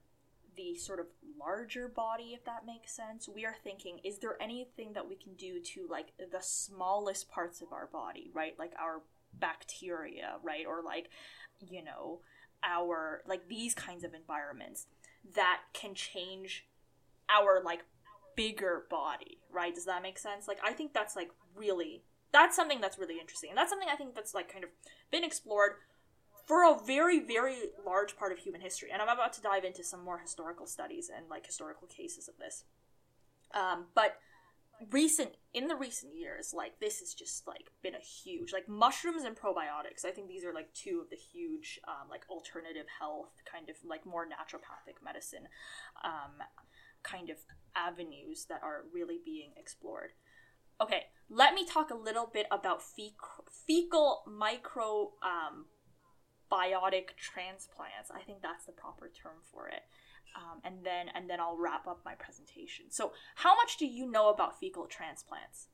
the 0.57 0.75
sort 0.75 0.99
of 0.99 1.07
larger 1.39 1.87
body 1.87 2.33
if 2.33 2.43
that 2.47 2.65
makes 2.65 2.91
sense 2.91 3.29
we 3.29 3.45
are 3.45 3.55
thinking 3.63 4.01
is 4.03 4.19
there 4.19 4.41
anything 4.41 4.95
that 4.95 5.07
we 5.07 5.15
can 5.15 5.35
do 5.35 5.61
to 5.61 5.87
like 5.91 6.13
the 6.19 6.41
smallest 6.41 7.31
parts 7.31 7.61
of 7.61 7.73
our 7.73 7.87
body 7.87 8.31
right? 8.33 8.59
Like 8.59 8.73
our 8.81 9.03
bacteria 9.39 10.37
right? 10.43 10.65
Or 10.67 10.83
like 10.83 11.11
you 11.61 11.85
know 11.85 12.21
our 12.63 13.23
like 13.27 13.49
these 13.49 13.75
kinds 13.75 14.03
of 14.05 14.15
environments 14.15 14.87
that 15.35 15.61
can 15.73 15.95
change 15.95 16.67
our 17.29 17.63
like 17.63 17.85
bigger 18.37 18.85
body 18.91 19.39
right? 19.57 19.75
Does 19.75 19.87
that 19.87 20.03
make 20.03 20.19
sense? 20.19 20.47
Like 20.47 20.59
i 20.63 20.73
think 20.73 20.93
that's 20.93 21.17
like 21.17 21.31
really 21.57 22.05
that's 22.33 22.55
something 22.55 22.81
that's 22.81 22.99
really 22.99 23.19
interesting. 23.19 23.51
And 23.51 23.59
that's 23.59 23.71
something 23.71 23.89
i 23.91 23.97
think 23.97 24.15
that's 24.15 24.35
like 24.35 24.53
kind 24.53 24.63
of 24.63 24.71
been 25.11 25.25
explored 25.25 25.73
for 26.47 26.63
a 26.63 26.79
very 26.87 27.19
very 27.19 27.57
large 27.85 28.17
part 28.17 28.31
of 28.33 28.39
human 28.39 28.61
history. 28.61 28.91
And 28.93 29.01
i'm 29.03 29.09
about 29.09 29.33
to 29.35 29.43
dive 29.43 29.65
into 29.65 29.83
some 29.83 30.05
more 30.05 30.19
historical 30.19 30.67
studies 30.67 31.11
and 31.15 31.27
like 31.29 31.47
historical 31.47 31.89
cases 31.89 32.29
of 32.29 32.37
this. 32.39 32.65
Um, 33.55 33.87
but 33.95 34.19
recent 34.93 35.31
in 35.55 35.69
the 35.69 35.75
recent 35.75 36.15
years 36.15 36.53
like 36.55 36.79
this 36.81 37.01
has 37.01 37.15
just 37.15 37.47
like 37.47 37.71
been 37.83 37.95
a 37.95 37.99
huge 37.99 38.53
like 38.53 38.69
mushrooms 38.69 39.23
and 39.25 39.35
probiotics. 39.35 40.05
I 40.05 40.11
think 40.11 40.29
these 40.29 40.45
are 40.45 40.53
like 40.53 40.71
two 40.75 41.01
of 41.03 41.09
the 41.09 41.17
huge 41.17 41.81
um, 41.89 42.11
like 42.11 42.25
alternative 42.29 42.85
health 43.01 43.41
kind 43.51 43.71
of 43.71 43.77
like 43.89 44.05
more 44.05 44.27
naturopathic 44.27 45.03
medicine 45.03 45.49
um, 46.05 46.45
kind 47.03 47.31
of 47.31 47.39
avenues 47.77 48.47
that 48.49 48.61
are 48.63 48.85
really 48.93 49.21
being 49.25 49.51
explored 49.57 50.11
okay 50.81 51.05
let 51.29 51.55
me 51.55 51.67
talk 51.67 51.91
a 51.91 51.95
little 51.95 52.31
bit 52.33 52.47
about 52.51 52.81
fec- 52.81 53.51
fecal 53.67 54.23
micro 54.27 55.13
um, 55.23 55.67
biotic 56.51 57.17
transplants. 57.17 58.11
I 58.15 58.21
think 58.21 58.43
that's 58.43 58.65
the 58.65 58.73
proper 58.73 59.09
term 59.09 59.39
for 59.53 59.69
it. 59.69 59.83
Um, 60.37 60.61
and 60.65 60.85
then 60.85 61.07
and 61.15 61.29
then 61.31 61.41
I'll 61.41 61.57
wrap 61.57 61.87
up 61.87 62.01
my 62.05 62.15
presentation. 62.15 62.87
So, 62.91 63.13
how 63.37 63.57
much 63.57 63.79
do 63.79 63.87
you 63.87 64.11
know 64.11 64.29
about 64.29 64.59
fecal 64.61 64.87
transplants? 64.87 65.69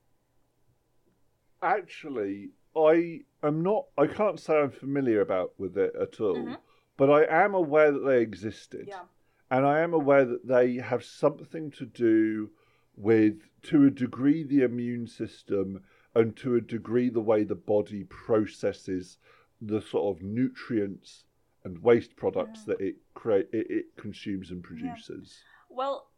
Actually, 1.60 2.50
I 2.76 3.20
am 3.42 3.62
not. 3.62 3.86
I 3.98 4.06
can't 4.06 4.38
say 4.38 4.58
I'm 4.58 4.70
familiar 4.70 5.20
about 5.20 5.52
with 5.58 5.76
it 5.76 5.94
at 6.00 6.20
all. 6.20 6.36
Mhm. 6.36 6.58
but 6.96 7.10
I 7.10 7.44
am 7.44 7.54
aware 7.54 7.90
that 7.90 8.04
they 8.06 8.20
existed. 8.20 8.86
Yeah. 8.86 9.04
And 9.52 9.66
I 9.66 9.80
am 9.80 9.92
aware 9.92 10.24
that 10.24 10.48
they 10.48 10.76
have 10.76 11.04
something 11.04 11.70
to 11.72 11.84
do 11.84 12.50
with, 12.96 13.34
to 13.64 13.84
a 13.84 13.90
degree, 13.90 14.42
the 14.42 14.62
immune 14.62 15.06
system 15.06 15.82
and 16.14 16.34
to 16.38 16.54
a 16.54 16.60
degree, 16.62 17.10
the 17.10 17.20
way 17.20 17.44
the 17.44 17.54
body 17.54 18.04
processes 18.04 19.18
the 19.60 19.82
sort 19.82 20.16
of 20.16 20.22
nutrients 20.22 21.24
and 21.64 21.82
waste 21.82 22.16
products 22.16 22.60
Yeah. 22.66 22.74
that 22.74 22.80
it 22.80 22.96
create 23.12 23.48
it, 23.52 23.66
it 23.70 23.84
consumes 23.98 24.50
and 24.50 24.64
produces. 24.64 25.42
Well, 25.68 26.08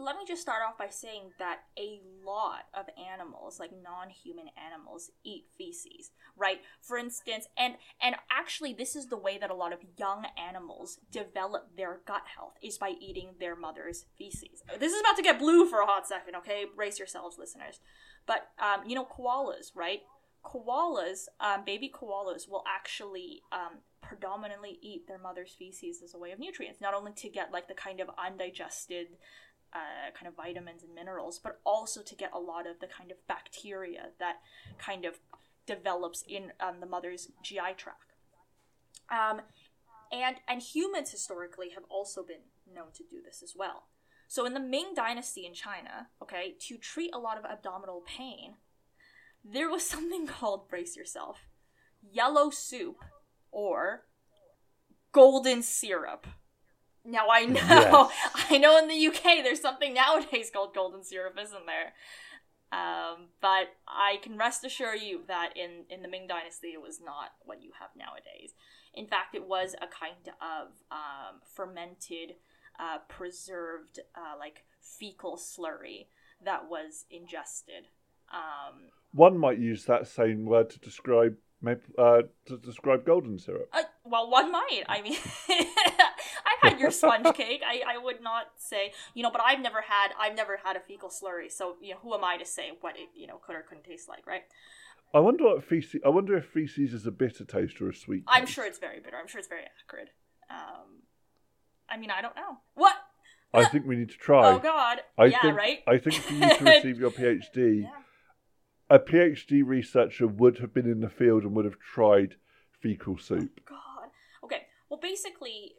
let 0.00 0.16
me 0.16 0.24
just 0.26 0.42
start 0.42 0.62
off 0.66 0.78
by 0.78 0.88
saying 0.88 1.30
that 1.38 1.60
a 1.78 2.00
lot 2.24 2.64
of 2.74 2.86
animals, 3.12 3.60
like 3.60 3.70
non-human 3.72 4.46
animals, 4.56 5.10
eat 5.24 5.44
feces, 5.56 6.10
right? 6.36 6.60
For 6.80 6.96
instance, 6.96 7.46
and 7.56 7.74
and 8.00 8.16
actually 8.30 8.72
this 8.72 8.96
is 8.96 9.06
the 9.06 9.16
way 9.16 9.38
that 9.38 9.50
a 9.50 9.54
lot 9.54 9.72
of 9.72 9.80
young 9.98 10.26
animals 10.36 10.98
develop 11.10 11.76
their 11.76 12.00
gut 12.06 12.22
health 12.36 12.54
is 12.62 12.78
by 12.78 12.94
eating 13.00 13.34
their 13.38 13.56
mother's 13.56 14.06
feces. 14.16 14.62
This 14.78 14.92
is 14.92 15.00
about 15.00 15.16
to 15.16 15.22
get 15.22 15.38
blue 15.38 15.66
for 15.66 15.80
a 15.80 15.86
hot 15.86 16.06
second, 16.06 16.36
okay? 16.36 16.64
Brace 16.74 16.98
yourselves, 16.98 17.36
listeners. 17.38 17.80
But 18.26 18.48
um, 18.58 18.88
you 18.88 18.94
know, 18.94 19.04
koalas, 19.06 19.72
right? 19.74 20.00
Koalas, 20.44 21.26
um, 21.38 21.64
baby 21.66 21.92
koalas, 21.94 22.48
will 22.48 22.64
actually 22.66 23.42
um, 23.52 23.80
predominantly 24.02 24.78
eat 24.82 25.06
their 25.06 25.18
mother's 25.18 25.52
feces 25.52 26.02
as 26.02 26.14
a 26.14 26.18
way 26.18 26.32
of 26.32 26.38
nutrients, 26.38 26.80
not 26.80 26.94
only 26.94 27.12
to 27.12 27.28
get 27.28 27.52
like 27.52 27.68
the 27.68 27.74
kind 27.74 28.00
of 28.00 28.08
undigested 28.18 29.08
uh, 29.72 30.10
kind 30.18 30.26
of 30.26 30.36
vitamins 30.36 30.82
and 30.82 30.94
minerals, 30.94 31.38
but 31.38 31.60
also 31.64 32.02
to 32.02 32.14
get 32.14 32.32
a 32.32 32.38
lot 32.38 32.66
of 32.66 32.80
the 32.80 32.86
kind 32.86 33.10
of 33.10 33.16
bacteria 33.26 34.08
that 34.18 34.36
kind 34.78 35.04
of 35.04 35.18
develops 35.66 36.22
in 36.26 36.52
um, 36.60 36.80
the 36.80 36.86
mother's 36.86 37.28
GI 37.42 37.74
tract. 37.76 38.14
Um, 39.10 39.42
and 40.12 40.36
and 40.48 40.60
humans 40.60 41.10
historically 41.10 41.70
have 41.70 41.84
also 41.88 42.22
been 42.22 42.42
known 42.72 42.92
to 42.94 43.04
do 43.04 43.22
this 43.24 43.42
as 43.42 43.54
well. 43.56 43.84
So 44.28 44.46
in 44.46 44.54
the 44.54 44.60
Ming 44.60 44.92
Dynasty 44.94 45.44
in 45.44 45.54
China, 45.54 46.08
okay, 46.22 46.54
to 46.68 46.76
treat 46.76 47.10
a 47.12 47.18
lot 47.18 47.38
of 47.38 47.44
abdominal 47.44 48.02
pain, 48.06 48.54
there 49.44 49.70
was 49.70 49.84
something 49.88 50.26
called 50.26 50.68
brace 50.68 50.96
yourself, 50.96 51.38
yellow 52.02 52.50
soup 52.50 52.96
or 53.50 54.04
golden 55.12 55.62
syrup. 55.62 56.26
Now 57.10 57.26
I 57.30 57.44
know, 57.44 57.60
Yes. 57.60 58.12
I 58.50 58.58
know 58.58 58.78
in 58.78 58.88
the 58.88 59.06
UK 59.08 59.42
there's 59.42 59.60
something 59.60 59.94
nowadays 59.94 60.50
called 60.52 60.74
golden 60.74 61.02
syrup, 61.02 61.36
isn't 61.40 61.66
there? 61.66 61.92
Um, 62.72 63.28
but 63.40 63.74
I 63.88 64.18
can 64.22 64.36
rest 64.38 64.64
assure 64.64 64.94
you 64.94 65.22
that 65.26 65.50
in, 65.56 65.84
in 65.90 66.02
the 66.02 66.08
Ming 66.08 66.26
Dynasty 66.28 66.68
it 66.68 66.80
was 66.80 67.00
not 67.04 67.32
what 67.44 67.62
you 67.62 67.72
have 67.80 67.90
nowadays. 67.96 68.54
In 68.94 69.06
fact, 69.06 69.34
it 69.34 69.46
was 69.46 69.74
a 69.74 69.86
kind 69.86 70.28
of 70.40 70.68
um, 70.90 71.40
fermented, 71.54 72.36
uh, 72.78 72.98
preserved, 73.08 74.00
uh, 74.14 74.38
like 74.38 74.64
fecal 74.80 75.36
slurry 75.36 76.06
that 76.44 76.68
was 76.70 77.06
ingested. 77.10 77.88
Um, 78.32 78.90
One 79.12 79.36
might 79.36 79.58
use 79.58 79.84
that 79.86 80.06
same 80.06 80.44
word 80.44 80.70
to 80.70 80.78
describe 80.78 81.36
uh, 81.98 82.22
to 82.46 82.56
describe 82.56 83.04
golden 83.04 83.38
syrup. 83.38 83.68
Uh, 83.72 83.82
well, 84.04 84.30
one 84.30 84.50
might. 84.50 84.82
I 84.88 85.02
mean, 85.02 85.18
your 86.80 86.90
sponge 86.90 87.26
cake. 87.36 87.62
I, 87.66 87.94
I 87.94 87.98
would 87.98 88.22
not 88.22 88.46
say, 88.56 88.92
you 89.14 89.22
know, 89.22 89.30
but 89.30 89.40
I've 89.40 89.60
never 89.60 89.82
had 89.82 90.08
I've 90.18 90.34
never 90.34 90.58
had 90.64 90.76
a 90.76 90.80
fecal 90.80 91.08
slurry. 91.08 91.50
So 91.50 91.76
you 91.80 91.92
know, 91.92 92.00
who 92.02 92.14
am 92.14 92.24
I 92.24 92.36
to 92.38 92.46
say 92.46 92.70
what 92.80 92.96
it 92.96 93.08
you 93.14 93.26
know 93.26 93.38
could 93.44 93.54
or 93.56 93.62
couldn't 93.62 93.84
taste 93.84 94.08
like, 94.08 94.26
right? 94.26 94.42
I 95.12 95.20
wonder 95.20 95.44
what 95.44 95.64
feces. 95.64 96.00
I 96.04 96.08
wonder 96.08 96.36
if 96.36 96.46
feces 96.46 96.92
is 96.92 97.06
a 97.06 97.10
bitter 97.10 97.44
taste 97.44 97.80
or 97.80 97.88
a 97.88 97.94
sweet. 97.94 98.24
I'm 98.28 98.46
sure 98.46 98.64
it's 98.64 98.78
very 98.78 99.00
bitter. 99.00 99.16
I'm 99.16 99.26
sure 99.26 99.40
it's 99.40 99.48
very 99.48 99.64
acrid. 99.82 100.10
Um, 100.48 101.02
I 101.88 101.96
mean, 101.96 102.10
I 102.10 102.22
don't 102.22 102.36
know 102.36 102.58
what. 102.74 102.94
I 103.52 103.64
think 103.64 103.86
we 103.86 103.96
need 103.96 104.10
to 104.10 104.16
try. 104.16 104.52
Oh 104.52 104.58
God. 104.60 104.98
I 105.18 105.26
yeah. 105.26 105.42
think, 105.42 105.56
right. 105.56 105.78
I 105.86 105.98
think 105.98 106.16
for 106.22 106.32
you 106.32 106.40
to 106.56 106.64
receive 106.76 107.00
your 107.00 107.10
PhD, 107.10 107.82
Yeah. 107.82 107.88
a 108.88 108.98
PhD 109.00 109.62
researcher 109.66 110.28
would 110.28 110.58
have 110.58 110.72
been 110.72 110.86
in 110.86 111.00
the 111.00 111.08
field 111.08 111.42
and 111.42 111.54
would 111.56 111.64
have 111.64 111.78
tried 111.80 112.36
fecal 112.80 113.18
soup. 113.18 113.60
God. 113.68 114.10
Okay. 114.44 114.66
Well, 114.88 115.00
basically, 115.00 115.72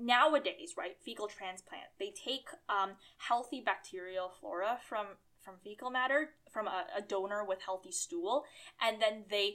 nowadays, 0.00 0.74
right, 0.76 0.96
fecal 1.04 1.26
transplant, 1.26 1.86
they 1.98 2.10
take 2.10 2.48
um, 2.68 2.92
healthy 3.18 3.62
bacterial 3.64 4.30
flora 4.40 4.78
from 4.88 5.06
from 5.44 5.54
fecal 5.64 5.90
matter 5.90 6.30
from 6.50 6.66
a, 6.66 6.84
a 6.96 7.00
donor 7.00 7.44
with 7.44 7.62
healthy 7.62 7.92
stool, 7.92 8.44
and 8.82 9.00
then 9.00 9.24
they 9.30 9.54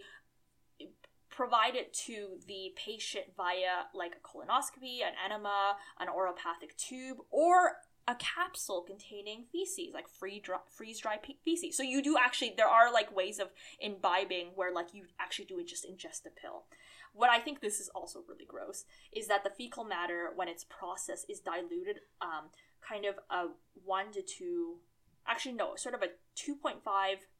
provide 1.29 1.75
it 1.75 1.93
to 1.93 2.39
the 2.47 2.73
patient 2.75 3.25
via 3.36 3.86
like 3.93 4.13
a 4.15 4.27
colonoscopy, 4.27 5.01
an 5.01 5.13
enema, 5.23 5.75
an 5.99 6.08
orogastric 6.08 6.75
tube, 6.77 7.17
or 7.32 7.77
a 8.08 8.15
capsule 8.15 8.82
containing 8.82 9.45
feces, 9.51 9.93
like 9.93 10.08
free 10.08 10.39
dry, 10.39 10.58
freeze 10.69 10.99
dry 10.99 11.17
feces. 11.43 11.75
So 11.75 11.84
you 11.84 12.01
do 12.01 12.17
actually 12.17 12.53
there 12.56 12.67
are 12.67 12.91
like 12.91 13.15
ways 13.15 13.39
of 13.39 13.49
imbibing 13.79 14.51
where 14.56 14.73
like 14.73 14.93
you 14.93 15.06
actually 15.19 15.45
do 15.45 15.63
just 15.63 15.86
ingest 15.86 16.25
a 16.25 16.29
pill. 16.29 16.65
What 17.13 17.30
I 17.30 17.39
think 17.39 17.62
this 17.62 17.80
is 17.80 17.89
also 17.89 18.19
really 18.28 18.45
gross 18.45 18.86
is 19.12 19.28
that 19.28 19.43
the 19.43 19.52
fecal 19.52 19.84
matter 19.84 20.32
when 20.36 20.47
it's 20.47 20.65
processed 20.65 21.30
is 21.30 21.39
diluted 21.39 21.99
um, 22.21 22.49
kind 22.88 23.06
of 23.06 23.15
a 23.30 23.49
1 23.86 24.12
to 24.13 24.21
2 24.21 24.76
actually 25.28 25.54
no, 25.54 25.76
sort 25.76 25.95
of 25.95 26.02
a 26.02 26.08
2.5 26.38 26.73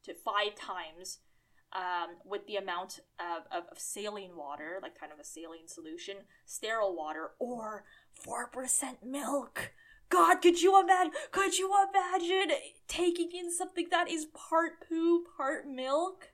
to 0.06 0.14
5 0.14 0.56
times 0.56 1.20
um, 1.74 2.16
with 2.24 2.46
the 2.48 2.56
amount 2.56 3.00
of, 3.20 3.44
of, 3.52 3.64
of 3.72 3.80
saline 3.80 4.36
water, 4.36 4.80
like 4.82 4.98
kind 4.98 5.12
of 5.12 5.20
a 5.20 5.24
saline 5.24 5.68
solution, 5.68 6.18
sterile 6.46 6.96
water, 6.96 7.32
or 7.40 7.84
4% 8.26 9.04
milk. 9.04 9.74
God, 10.10 10.42
could 10.42 10.62
you 10.62 10.80
imagine? 10.80 11.12
Could 11.32 11.58
you 11.58 11.74
imagine 11.90 12.56
taking 12.88 13.32
in 13.34 13.52
something 13.52 13.88
that 13.90 14.10
is 14.10 14.26
part 14.26 14.88
poo, 14.88 15.24
part 15.36 15.68
milk? 15.68 16.30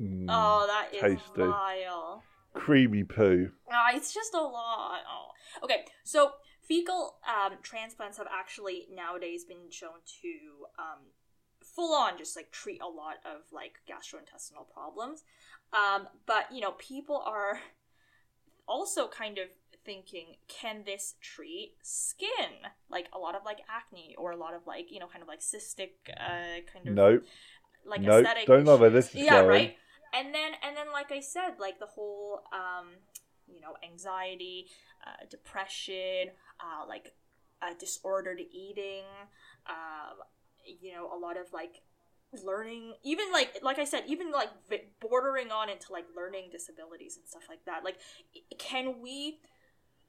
Mm, 0.00 0.26
Oh, 0.30 0.66
that 0.66 0.94
is 0.94 1.20
tasty. 1.20 1.42
vile. 1.42 2.24
Creamy 2.56 3.04
poo. 3.04 3.50
Ah, 3.70 3.90
it's 3.94 4.12
just 4.12 4.34
a 4.34 4.40
lot. 4.40 5.00
Oh. 5.08 5.28
Okay, 5.64 5.84
so 6.04 6.32
fecal 6.62 7.16
um, 7.26 7.58
transplants 7.62 8.18
have 8.18 8.26
actually 8.32 8.86
nowadays 8.92 9.44
been 9.44 9.70
shown 9.70 10.00
to 10.22 10.28
um, 10.78 10.98
full 11.62 11.94
on 11.94 12.18
just 12.18 12.36
like 12.36 12.50
treat 12.50 12.80
a 12.82 12.86
lot 12.88 13.16
of 13.24 13.42
like 13.52 13.80
gastrointestinal 13.88 14.68
problems. 14.72 15.24
Um, 15.72 16.08
but 16.26 16.46
you 16.52 16.60
know, 16.60 16.72
people 16.72 17.22
are 17.24 17.60
also 18.66 19.08
kind 19.08 19.38
of 19.38 19.48
thinking, 19.84 20.36
can 20.48 20.82
this 20.84 21.14
treat 21.20 21.74
skin? 21.82 22.66
Like 22.90 23.06
a 23.12 23.18
lot 23.18 23.34
of 23.34 23.42
like 23.44 23.58
acne 23.68 24.14
or 24.18 24.32
a 24.32 24.36
lot 24.36 24.54
of 24.54 24.66
like 24.66 24.90
you 24.90 24.98
know, 24.98 25.06
kind 25.06 25.22
of 25.22 25.28
like 25.28 25.40
cystic 25.40 25.90
uh, 26.10 26.60
kind 26.72 26.88
of 26.88 26.94
No, 26.94 27.20
like 27.84 28.00
No, 28.00 28.18
aesthetic 28.18 28.46
don't 28.46 28.64
know 28.64 28.76
where 28.76 28.90
this 28.90 29.14
is 29.14 29.22
yeah 29.22 29.42
going. 29.42 29.48
right 29.48 29.76
and 30.14 30.34
then 30.34 30.52
and 30.62 30.76
then 30.76 30.86
like 30.92 31.12
i 31.12 31.20
said 31.20 31.54
like 31.58 31.78
the 31.78 31.86
whole 31.86 32.42
um 32.52 32.88
you 33.46 33.60
know 33.60 33.74
anxiety 33.88 34.66
uh, 35.06 35.24
depression 35.30 36.30
uh, 36.60 36.86
like 36.86 37.14
uh, 37.62 37.72
disordered 37.78 38.40
eating 38.52 39.04
um 39.68 40.16
you 40.82 40.92
know 40.92 41.10
a 41.14 41.18
lot 41.18 41.36
of 41.36 41.52
like 41.52 41.82
learning 42.44 42.92
even 43.04 43.30
like 43.32 43.56
like 43.62 43.78
i 43.78 43.84
said 43.84 44.02
even 44.08 44.32
like 44.32 44.48
bordering 45.00 45.50
on 45.50 45.68
into 45.68 45.92
like 45.92 46.04
learning 46.16 46.48
disabilities 46.50 47.16
and 47.16 47.26
stuff 47.26 47.44
like 47.48 47.64
that. 47.64 47.84
Like 47.84 47.98
can 48.58 49.00
we 49.00 49.38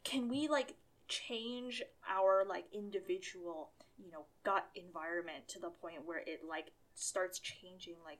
can 0.03 0.29
we 0.29 0.47
like 0.47 0.75
change 1.07 1.81
our 2.09 2.45
like 2.47 2.65
individual 2.73 3.71
you 3.97 4.11
know 4.11 4.25
gut 4.43 4.67
environment 4.75 5.47
to 5.47 5.59
the 5.59 5.69
point 5.69 6.05
where 6.05 6.19
it 6.19 6.41
like 6.47 6.71
starts 6.95 7.39
changing 7.39 7.95
like 8.05 8.19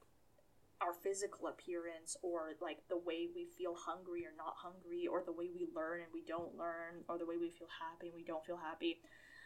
our 0.81 0.93
physical 0.93 1.47
appearance 1.47 2.15
or 2.21 2.53
like 2.61 2.79
the 2.89 2.97
way 2.97 3.27
we 3.33 3.47
feel 3.57 3.75
hungry 3.75 4.25
or 4.25 4.33
not 4.37 4.55
hungry 4.61 5.07
or 5.07 5.23
the 5.25 5.31
way 5.31 5.49
we 5.53 5.67
learn 5.75 6.01
and 6.01 6.09
we 6.13 6.21
don't 6.27 6.57
learn 6.57 7.03
or 7.09 7.17
the 7.17 7.25
way 7.25 7.37
we 7.37 7.49
feel 7.49 7.67
happy 7.81 8.07
and 8.07 8.15
we 8.15 8.23
don't 8.23 8.45
feel 8.45 8.57
happy. 8.57 8.99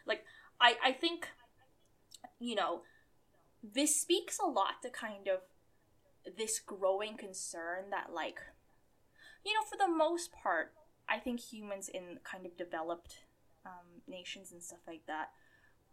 Like 0.06 0.24
i 0.62 0.76
i 0.84 0.92
think 0.94 1.28
you 2.40 2.56
know 2.56 2.82
this 3.64 4.00
speaks 4.00 4.38
a 4.40 4.46
lot 4.46 4.82
to 4.82 4.90
kind 4.90 5.28
of 5.28 5.42
this 6.38 6.60
growing 6.60 7.18
concern 7.18 7.90
that 7.90 8.14
like 8.14 8.40
you 9.44 9.54
know 9.54 9.66
for 9.68 9.78
the 9.78 9.92
most 9.92 10.32
part 10.32 10.74
i 11.10 11.18
think 11.18 11.40
humans 11.40 11.90
in 11.90 12.20
kind 12.24 12.46
of 12.46 12.56
developed 12.56 13.24
um, 13.66 14.02
nations 14.08 14.52
and 14.52 14.64
stuff 14.64 14.80
like 14.88 15.06
that 15.08 15.30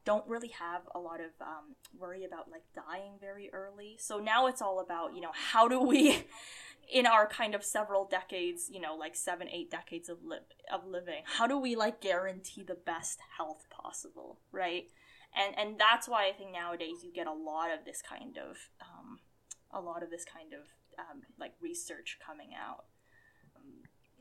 don't 0.05 0.27
really 0.27 0.49
have 0.49 0.83
a 0.95 0.99
lot 0.99 1.21
of 1.21 1.31
um, 1.41 1.77
worry 1.99 2.25
about 2.25 2.51
like 2.51 2.63
dying 2.75 3.13
very 3.21 3.51
early. 3.53 3.97
So 3.99 4.19
now 4.19 4.47
it's 4.47 4.63
all 4.63 4.81
about 4.81 5.15
you 5.15 5.21
know 5.21 5.33
how 5.33 5.69
do 5.69 5.81
we, 5.81 6.25
in 6.93 7.07
our 7.07 7.29
kind 7.29 7.55
of 7.55 7.65
several 7.65 8.07
decades, 8.07 8.69
you 8.71 8.81
know 8.81 8.95
like 8.95 9.17
seven 9.17 9.49
eight 9.49 9.71
decades 9.71 10.09
of 10.09 10.19
li- 10.25 10.39
of 10.73 10.87
living, 10.87 11.23
how 11.25 11.47
do 11.47 11.59
we 11.59 11.77
like 11.77 12.01
guarantee 12.01 12.63
the 12.63 12.75
best 12.75 13.19
health 13.37 13.67
possible, 13.71 14.41
right? 14.53 14.85
And 15.37 15.59
and 15.59 15.79
that's 15.79 16.09
why 16.09 16.29
I 16.29 16.33
think 16.33 16.53
nowadays 16.53 17.05
you 17.05 17.13
get 17.13 17.27
a 17.27 17.33
lot 17.33 17.71
of 17.73 17.85
this 17.85 18.03
kind 18.03 18.39
of 18.39 18.57
um, 18.81 19.19
a 19.73 19.81
lot 19.81 20.03
of 20.03 20.11
this 20.11 20.25
kind 20.25 20.53
of 20.53 20.69
um, 20.99 21.23
like 21.39 21.53
research 21.61 22.19
coming 22.25 22.51
out. 22.59 22.85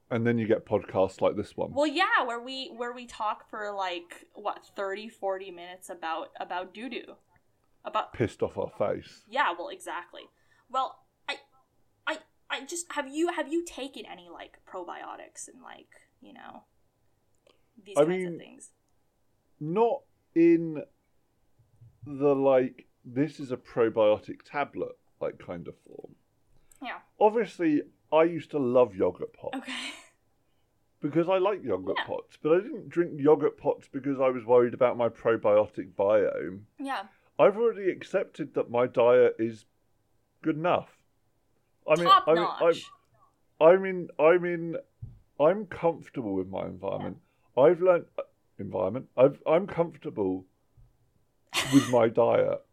And 0.10 0.26
then 0.26 0.38
you 0.38 0.48
get 0.48 0.66
podcasts 0.66 1.20
like 1.22 1.36
this 1.36 1.58
one. 1.58 1.74
Well, 1.74 1.88
yeah, 1.88 2.24
where 2.26 2.40
we 2.40 2.72
where 2.76 2.94
we 2.94 3.06
talk 3.06 3.50
for 3.50 3.72
like 3.72 4.26
what 4.34 4.66
30 4.76 5.10
40 5.10 5.52
minutes 5.52 5.90
about 5.90 6.30
about 6.40 6.74
doo 6.74 6.90
doo. 6.90 7.16
About 7.84 8.14
Pissed 8.14 8.42
off 8.42 8.58
our 8.58 8.70
face. 8.78 9.24
Yeah, 9.30 9.54
well, 9.58 9.70
exactly. 9.70 10.24
Well, 10.70 11.00
I 11.28 11.38
I 12.06 12.18
I 12.50 12.66
just 12.66 12.92
have 12.94 13.08
you 13.08 13.32
have 13.34 13.52
you 13.52 13.66
taken 13.66 14.06
any 14.06 14.30
like 14.32 14.60
probiotics 14.66 15.48
and 15.52 15.62
like, 15.62 15.90
you 16.22 16.34
know, 16.34 16.64
these 17.86 17.98
I 17.98 18.02
kinds 18.06 18.10
mean, 18.10 18.34
of 18.34 18.40
things? 18.40 18.72
Not 19.60 20.04
in 20.36 20.84
the 22.06 22.34
like, 22.36 22.86
this 23.04 23.40
is 23.40 23.52
a 23.52 23.58
probiotic 23.58 24.44
tablet, 24.50 24.98
like 25.20 25.40
kind 25.40 25.68
of 25.68 25.76
form. 25.86 26.16
Yeah. 26.82 27.00
Obviously, 27.20 27.82
I 28.12 28.24
used 28.24 28.52
to 28.52 28.60
love 28.60 28.96
yogurt 28.96 29.34
pots 29.34 29.58
Okay. 29.58 29.92
because 31.02 31.28
I 31.30 31.38
like 31.38 31.64
yogurt 31.64 31.96
Yeah. 32.00 32.06
pots, 32.06 32.38
but 32.42 32.54
I 32.54 32.62
didn't 32.62 32.90
drink 32.90 33.14
yogurt 33.20 33.58
pots 33.58 33.88
because 33.92 34.20
I 34.20 34.30
was 34.30 34.46
worried 34.46 34.74
about 34.74 34.98
my 34.98 35.10
probiotic 35.10 35.94
biome. 35.94 36.62
Yeah. 36.80 37.04
I've 37.40 37.58
already 37.58 37.90
accepted 37.92 38.54
that 38.56 38.70
my 38.72 38.88
diet 38.88 39.36
is 39.40 39.66
good 40.42 40.56
enough. 40.56 40.98
I 41.90 41.96
mean, 41.96 42.08
Top 42.10 42.24
I 42.28 42.34
mean, 42.34 42.44
notch. 42.44 42.92
I'm, 43.62 43.68
I'm 43.68 43.86
in, 43.86 44.10
I'm 44.20 44.46
in, 44.46 44.78
I'm 45.40 45.66
comfortable 45.68 46.34
with 46.34 46.48
my 46.50 46.66
environment. 46.66 47.18
I've 47.58 47.82
learned 47.82 48.06
uh, 48.18 48.24
environment. 48.60 49.08
I've, 49.16 49.42
I'm 49.46 49.68
comfortable 49.68 50.46
with 51.74 51.90
my 51.90 52.08
diet. 52.24 52.64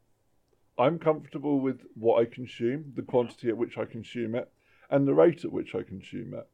I'm 0.78 0.98
comfortable 0.98 1.60
with 1.60 1.82
what 1.94 2.20
I 2.20 2.24
consume, 2.24 2.92
the 2.96 3.02
quantity 3.02 3.48
at 3.48 3.56
which 3.56 3.78
I 3.78 3.84
consume 3.84 4.34
it, 4.34 4.50
and 4.90 5.06
the 5.06 5.14
rate 5.14 5.44
at 5.44 5.52
which 5.52 5.74
I 5.74 5.82
consume 5.82 6.34
it. 6.34 6.48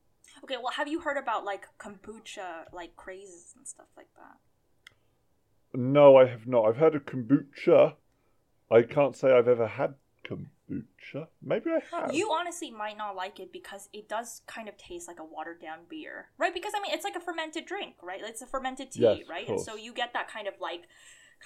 Okay, 0.45 0.57
well, 0.57 0.73
have 0.73 0.89
you 0.89 1.01
heard 1.01 1.17
about 1.17 1.45
like 1.45 1.67
kombucha 1.79 2.73
like 2.73 2.97
crazes 2.97 3.53
and 3.57 3.67
stuff 3.67 3.89
like 3.97 4.09
that? 4.17 5.79
No, 5.79 6.17
I 6.17 6.27
have 6.27 6.47
not. 6.47 6.67
I've 6.67 6.77
heard 6.77 6.95
of 6.95 7.05
kombucha. 7.05 7.95
I 8.71 8.83
can't 8.83 9.17
say 9.17 9.33
I've 9.33 9.49
ever 9.49 9.67
had 9.67 9.95
kombucha. 10.25 11.27
Maybe 11.43 11.71
I 11.71 11.81
have. 11.91 12.15
You 12.15 12.31
honestly 12.33 12.71
might 12.71 12.97
not 12.97 13.17
like 13.17 13.41
it 13.41 13.53
because 13.53 13.89
it 13.93 14.09
does 14.09 14.43
kind 14.47 14.69
of 14.69 14.77
taste 14.77 15.09
like 15.09 15.19
a 15.21 15.25
watered 15.25 15.61
down 15.61 15.81
beer, 15.89 16.29
right? 16.39 16.55
Because 16.55 16.73
I 16.77 16.81
mean, 16.81 16.93
it's 16.95 17.05
like 17.05 17.17
a 17.17 17.21
fermented 17.21 17.67
drink, 17.67 17.97
right? 18.03 18.21
It's 18.23 18.43
a 18.43 18.47
fermented 18.47 18.93
tea, 18.93 19.03
Yes, 19.03 19.19
right? 19.29 19.49
And 19.49 19.61
so 19.61 19.77
you 19.77 19.93
get 19.93 20.13
that 20.15 20.29
kind 20.29 20.47
of 20.47 20.55
like, 20.61 20.83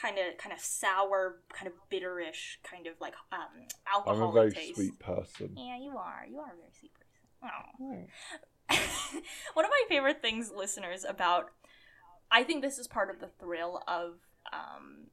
kind 0.00 0.18
of, 0.18 0.36
kind 0.38 0.52
of 0.52 0.60
sour, 0.60 1.36
kind 1.52 1.66
of 1.66 1.74
bitterish, 1.90 2.56
kind 2.62 2.86
of 2.86 2.94
like 3.00 3.14
um, 3.32 4.02
I'm 4.06 4.22
a 4.22 4.32
very 4.32 4.52
taste. 4.52 4.74
sweet 4.74 4.98
person. 4.98 5.54
Yeah, 5.56 5.78
you 5.78 5.96
are. 5.96 6.24
You 6.28 6.40
are 6.40 6.52
a 6.52 6.56
very 6.56 6.72
sweet 6.78 6.92
person. 6.94 7.04
Oh. 7.44 8.06
One 9.54 9.64
of 9.64 9.70
my 9.70 9.82
favorite 9.88 10.22
things, 10.22 10.50
listeners, 10.54 11.04
about 11.08 11.50
I 12.30 12.42
think 12.42 12.62
this 12.62 12.78
is 12.78 12.88
part 12.88 13.10
of 13.10 13.20
the 13.20 13.28
thrill 13.38 13.82
of 13.86 14.14
um, 14.52 15.08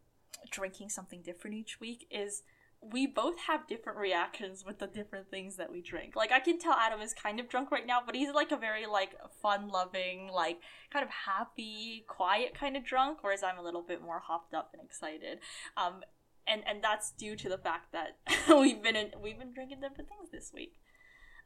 drinking 0.49 0.89
something 0.89 1.21
different 1.21 1.55
each 1.55 1.79
week 1.79 2.07
is 2.09 2.43
we 2.81 3.05
both 3.05 3.37
have 3.47 3.67
different 3.67 3.99
reactions 3.99 4.65
with 4.65 4.79
the 4.79 4.87
different 4.87 5.29
things 5.29 5.55
that 5.57 5.71
we 5.71 5.81
drink. 5.81 6.15
Like 6.15 6.31
I 6.31 6.39
can 6.39 6.57
tell 6.57 6.73
Adam 6.73 6.99
is 6.99 7.13
kind 7.13 7.39
of 7.39 7.47
drunk 7.47 7.71
right 7.71 7.85
now, 7.85 7.99
but 8.03 8.15
he's 8.15 8.33
like 8.33 8.51
a 8.51 8.57
very 8.57 8.87
like 8.87 9.15
fun-loving, 9.41 10.29
like 10.33 10.59
kind 10.91 11.03
of 11.05 11.11
happy, 11.11 12.05
quiet 12.07 12.55
kind 12.55 12.75
of 12.75 12.83
drunk, 12.83 13.19
whereas 13.21 13.43
I'm 13.43 13.59
a 13.59 13.61
little 13.61 13.83
bit 13.83 14.01
more 14.01 14.19
hopped 14.19 14.55
up 14.55 14.71
and 14.73 14.81
excited. 14.83 15.39
Um, 15.77 16.01
and 16.47 16.63
and 16.67 16.83
that's 16.83 17.11
due 17.11 17.35
to 17.35 17.49
the 17.49 17.57
fact 17.57 17.93
that 17.93 18.17
we've 18.49 18.81
been 18.81 18.95
in, 18.95 19.11
we've 19.21 19.37
been 19.37 19.53
drinking 19.53 19.81
different 19.81 20.09
things 20.09 20.31
this 20.31 20.51
week. 20.53 20.73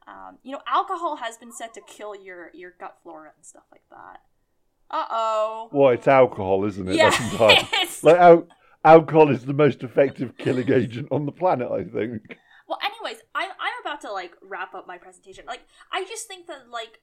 Um, 0.08 0.38
you 0.42 0.52
know, 0.52 0.60
alcohol 0.66 1.16
has 1.16 1.36
been 1.36 1.52
said 1.52 1.74
to 1.74 1.82
kill 1.86 2.14
your 2.16 2.50
your 2.54 2.72
gut 2.80 2.96
flora 3.02 3.32
and 3.36 3.44
stuff 3.44 3.64
like 3.70 3.84
that. 3.90 4.20
Uh 4.90 5.04
oh. 5.10 5.68
Well, 5.72 5.90
it's 5.90 6.08
alcohol, 6.08 6.64
isn't 6.64 6.88
it? 6.88 6.94
Yeah. 6.94 7.10
That's 7.10 8.02
like 8.04 8.16
al- 8.16 8.46
alcohol 8.84 9.30
is 9.30 9.44
the 9.44 9.52
most 9.52 9.82
effective 9.82 10.36
killing 10.38 10.70
agent 10.72 11.08
on 11.10 11.26
the 11.26 11.32
planet. 11.32 11.70
I 11.70 11.84
think. 11.84 12.38
Well, 12.68 12.78
anyways, 12.82 13.22
I'm 13.34 13.50
I'm 13.50 13.80
about 13.80 14.00
to 14.02 14.12
like 14.12 14.32
wrap 14.42 14.74
up 14.74 14.86
my 14.86 14.98
presentation. 14.98 15.44
Like, 15.46 15.62
I 15.92 16.04
just 16.04 16.26
think 16.26 16.46
that 16.48 16.70
like 16.70 17.00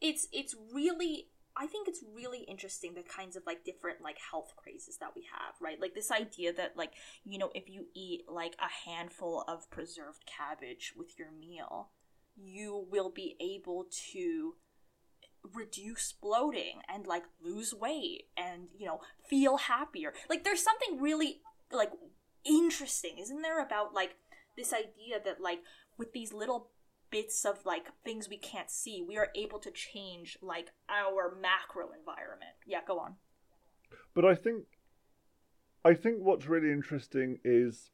it's 0.00 0.26
it's 0.32 0.54
really 0.72 1.28
I 1.56 1.66
think 1.66 1.88
it's 1.88 2.04
really 2.14 2.40
interesting 2.40 2.94
the 2.94 3.02
kinds 3.02 3.34
of 3.34 3.42
like 3.46 3.64
different 3.64 4.02
like 4.02 4.18
health 4.30 4.52
crazes 4.56 4.98
that 5.00 5.12
we 5.16 5.22
have, 5.32 5.54
right? 5.60 5.80
Like 5.80 5.94
this 5.94 6.10
idea 6.10 6.52
that 6.52 6.76
like 6.76 6.92
you 7.24 7.38
know 7.38 7.50
if 7.54 7.68
you 7.68 7.86
eat 7.94 8.22
like 8.28 8.56
a 8.58 8.88
handful 8.88 9.44
of 9.48 9.70
preserved 9.70 10.24
cabbage 10.26 10.92
with 10.96 11.18
your 11.18 11.30
meal, 11.30 11.90
you 12.36 12.86
will 12.90 13.10
be 13.10 13.36
able 13.40 13.86
to 14.12 14.54
reduce 15.54 16.12
bloating 16.12 16.80
and 16.92 17.06
like 17.06 17.24
lose 17.42 17.74
weight 17.74 18.28
and 18.36 18.68
you 18.76 18.86
know 18.86 19.00
feel 19.28 19.56
happier. 19.56 20.12
Like 20.28 20.44
there's 20.44 20.62
something 20.62 21.00
really 21.00 21.40
like 21.72 21.90
interesting 22.44 23.18
isn't 23.18 23.42
there 23.42 23.60
about 23.60 23.92
like 23.92 24.14
this 24.56 24.72
idea 24.72 25.18
that 25.24 25.40
like 25.40 25.58
with 25.98 26.12
these 26.12 26.32
little 26.32 26.70
bits 27.10 27.44
of 27.44 27.64
like 27.64 27.86
things 28.04 28.28
we 28.28 28.36
can't 28.36 28.70
see 28.70 29.04
we 29.06 29.16
are 29.16 29.28
able 29.34 29.58
to 29.58 29.70
change 29.70 30.38
like 30.40 30.70
our 30.88 31.36
macro 31.40 31.90
environment? 31.92 32.52
Yeah 32.66 32.80
go 32.86 32.98
on. 32.98 33.16
But 34.14 34.24
I 34.24 34.34
think, 34.34 34.64
I 35.84 35.94
think 35.94 36.20
what's 36.20 36.48
really 36.48 36.72
interesting 36.72 37.38
is 37.44 37.90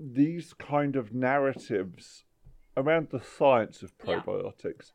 these 0.00 0.54
kind 0.54 0.96
of 0.96 1.12
narratives 1.12 2.24
around 2.76 3.08
the 3.10 3.20
science 3.20 3.82
of 3.82 3.96
probiotics 3.98 4.92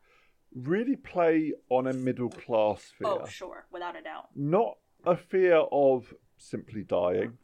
really 0.54 0.96
play 0.96 1.52
on 1.68 1.86
a 1.86 1.92
middle 1.92 2.30
class 2.30 2.92
fear. 2.98 3.08
oh 3.08 3.26
sure 3.26 3.66
without 3.72 3.96
a 3.96 4.02
doubt. 4.02 4.28
Not 4.34 4.76
a 5.04 5.16
fear 5.16 5.56
of 5.56 6.14
simply 6.36 6.82
dying, 6.82 7.38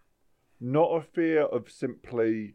not 0.60 0.88
a 0.90 1.02
fear 1.02 1.42
of 1.42 1.70
simply, 1.70 2.54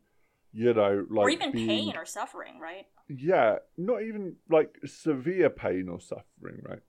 you 0.54 0.74
know, 0.74 1.06
like 1.10 1.26
or 1.26 1.30
even 1.30 1.52
being- 1.52 1.68
pain 1.68 1.98
or 1.98 2.06
suffering 2.06 2.60
right? 2.60 2.88
Yeah, 3.08 3.58
not 3.78 4.02
even 4.02 4.38
like 4.50 4.80
severe 4.86 5.50
pain 5.50 5.90
or 5.90 6.00
suffering, 6.00 6.62
right? 6.64 6.82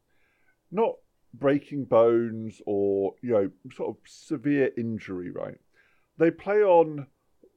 Not 0.70 0.94
breaking 1.35 1.85
bones 1.85 2.62
or, 2.64 3.14
you 3.22 3.33
know, 3.33 3.50
sort 3.74 3.90
of 3.90 3.96
severe 4.07 4.70
injury, 4.79 5.31
right? 5.31 5.59
They 6.16 6.31
play 6.31 6.62
on 6.62 7.09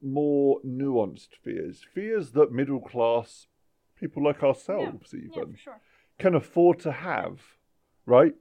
more 0.02 0.60
nuanced 0.62 1.34
fears, 1.42 1.82
fears 1.94 2.32
that 2.32 2.52
middle 2.52 2.80
class 2.80 3.46
people 3.98 4.22
like 4.22 4.42
ourselves, 4.42 5.12
yeah 5.14 5.20
even, 5.20 5.52
for 5.52 5.58
sure 5.58 5.80
can 6.20 6.34
afford 6.34 6.78
to 6.80 6.92
have, 6.92 7.40
right? 8.06 8.34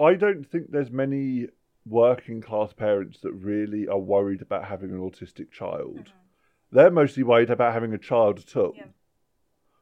I 0.00 0.14
don't 0.14 0.44
think 0.44 0.70
there's 0.70 0.90
many 0.90 1.48
working 1.86 2.40
class 2.40 2.72
parents 2.72 3.20
that 3.20 3.32
really 3.32 3.86
are 3.86 3.98
worried 3.98 4.42
about 4.42 4.64
having 4.64 4.90
an 4.90 4.98
autistic 4.98 5.50
child. 5.50 5.96
Mm-hmm. 5.98 6.76
They're 6.76 6.90
mostly 6.90 7.22
worried 7.22 7.50
about 7.50 7.74
having 7.74 7.92
a 7.92 7.98
child 7.98 8.38
at 8.38 8.56
all, 8.56 8.74
Yeah. 8.76 8.86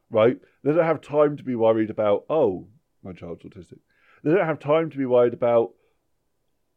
right? 0.09 0.37
They 0.63 0.73
don't 0.73 0.83
have 0.85 1.01
time 1.01 1.37
to 1.37 1.43
be 1.43 1.55
worried 1.55 1.89
about, 1.89 2.25
oh, 2.29 2.67
my 3.03 3.13
child's 3.13 3.43
autistic. 3.43 3.79
They 4.23 4.31
don't 4.31 4.45
have 4.45 4.59
time 4.59 4.89
to 4.91 4.97
be 4.97 5.05
worried 5.05 5.33
about, 5.33 5.71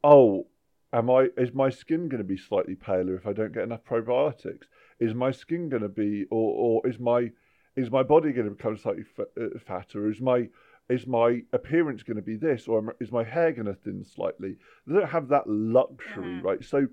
oh, 0.02 0.46
am 0.92 1.10
I 1.10 1.28
is 1.36 1.52
my 1.52 1.70
skin 1.70 2.08
going 2.08 2.22
to 2.22 2.24
be 2.24 2.36
slightly 2.36 2.74
paler 2.74 3.16
if 3.16 3.26
I 3.26 3.32
don't 3.32 3.52
get 3.52 3.64
enough 3.64 3.84
probiotics? 3.84 4.66
Is 4.98 5.14
my 5.14 5.30
skin 5.30 5.68
going 5.68 5.82
to 5.82 5.88
be, 5.88 6.24
or 6.30 6.80
or 6.82 6.88
is 6.88 6.98
my 6.98 7.32
is 7.76 7.90
my 7.90 8.02
body 8.02 8.32
going 8.32 8.48
to 8.48 8.54
become 8.54 8.76
slightly 8.76 9.04
f- 9.18 9.26
uh, 9.40 9.58
fatter? 9.58 10.10
Is 10.10 10.20
my 10.20 10.48
is 10.88 11.06
my 11.06 11.42
appearance 11.52 12.02
going 12.04 12.16
to 12.16 12.22
be 12.22 12.36
this, 12.36 12.68
or 12.68 12.94
is 13.00 13.10
my 13.10 13.24
hair 13.24 13.50
going 13.52 13.66
to 13.66 13.74
thin 13.74 14.04
slightly? 14.04 14.56
They 14.86 14.94
don't 14.94 15.08
have 15.08 15.28
that 15.28 15.48
luxury, 15.48 16.34
Mhm. 16.40 16.42
right? 16.44 16.64
So 16.64 16.86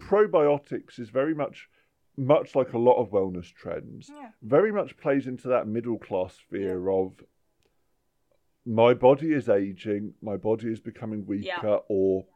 probiotics 0.00 0.98
is 0.98 1.10
very 1.10 1.34
much 1.34 1.68
much 2.16 2.54
like 2.54 2.72
a 2.74 2.78
lot 2.78 2.96
of 3.00 3.10
wellness 3.10 3.50
trends 3.54 4.10
yeah 4.14 4.30
very 4.42 4.70
much 4.72 4.96
plays 4.98 5.26
into 5.26 5.46
that 5.48 5.66
middle 5.66 5.98
class 5.98 6.36
fear 6.50 6.90
of 6.90 7.22
my 8.66 8.92
body 8.92 9.32
is 9.32 9.48
aging, 9.48 10.12
my 10.20 10.36
body 10.36 10.70
is 10.70 10.80
becoming 10.80 11.24
weaker, 11.26 11.46
Yeah. 11.62 11.78
or 11.88 12.26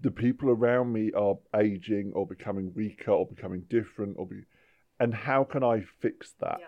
the 0.00 0.10
people 0.10 0.50
around 0.50 0.92
me 0.92 1.12
are 1.12 1.38
aging 1.54 2.12
or 2.12 2.26
becoming 2.26 2.74
weaker 2.74 3.12
or 3.12 3.26
becoming 3.26 3.60
different, 3.68 4.16
or 4.18 4.26
be, 4.26 4.42
and 4.98 5.14
how 5.14 5.44
can 5.44 5.62
I 5.62 5.80
fix 5.80 6.32
that? 6.40 6.60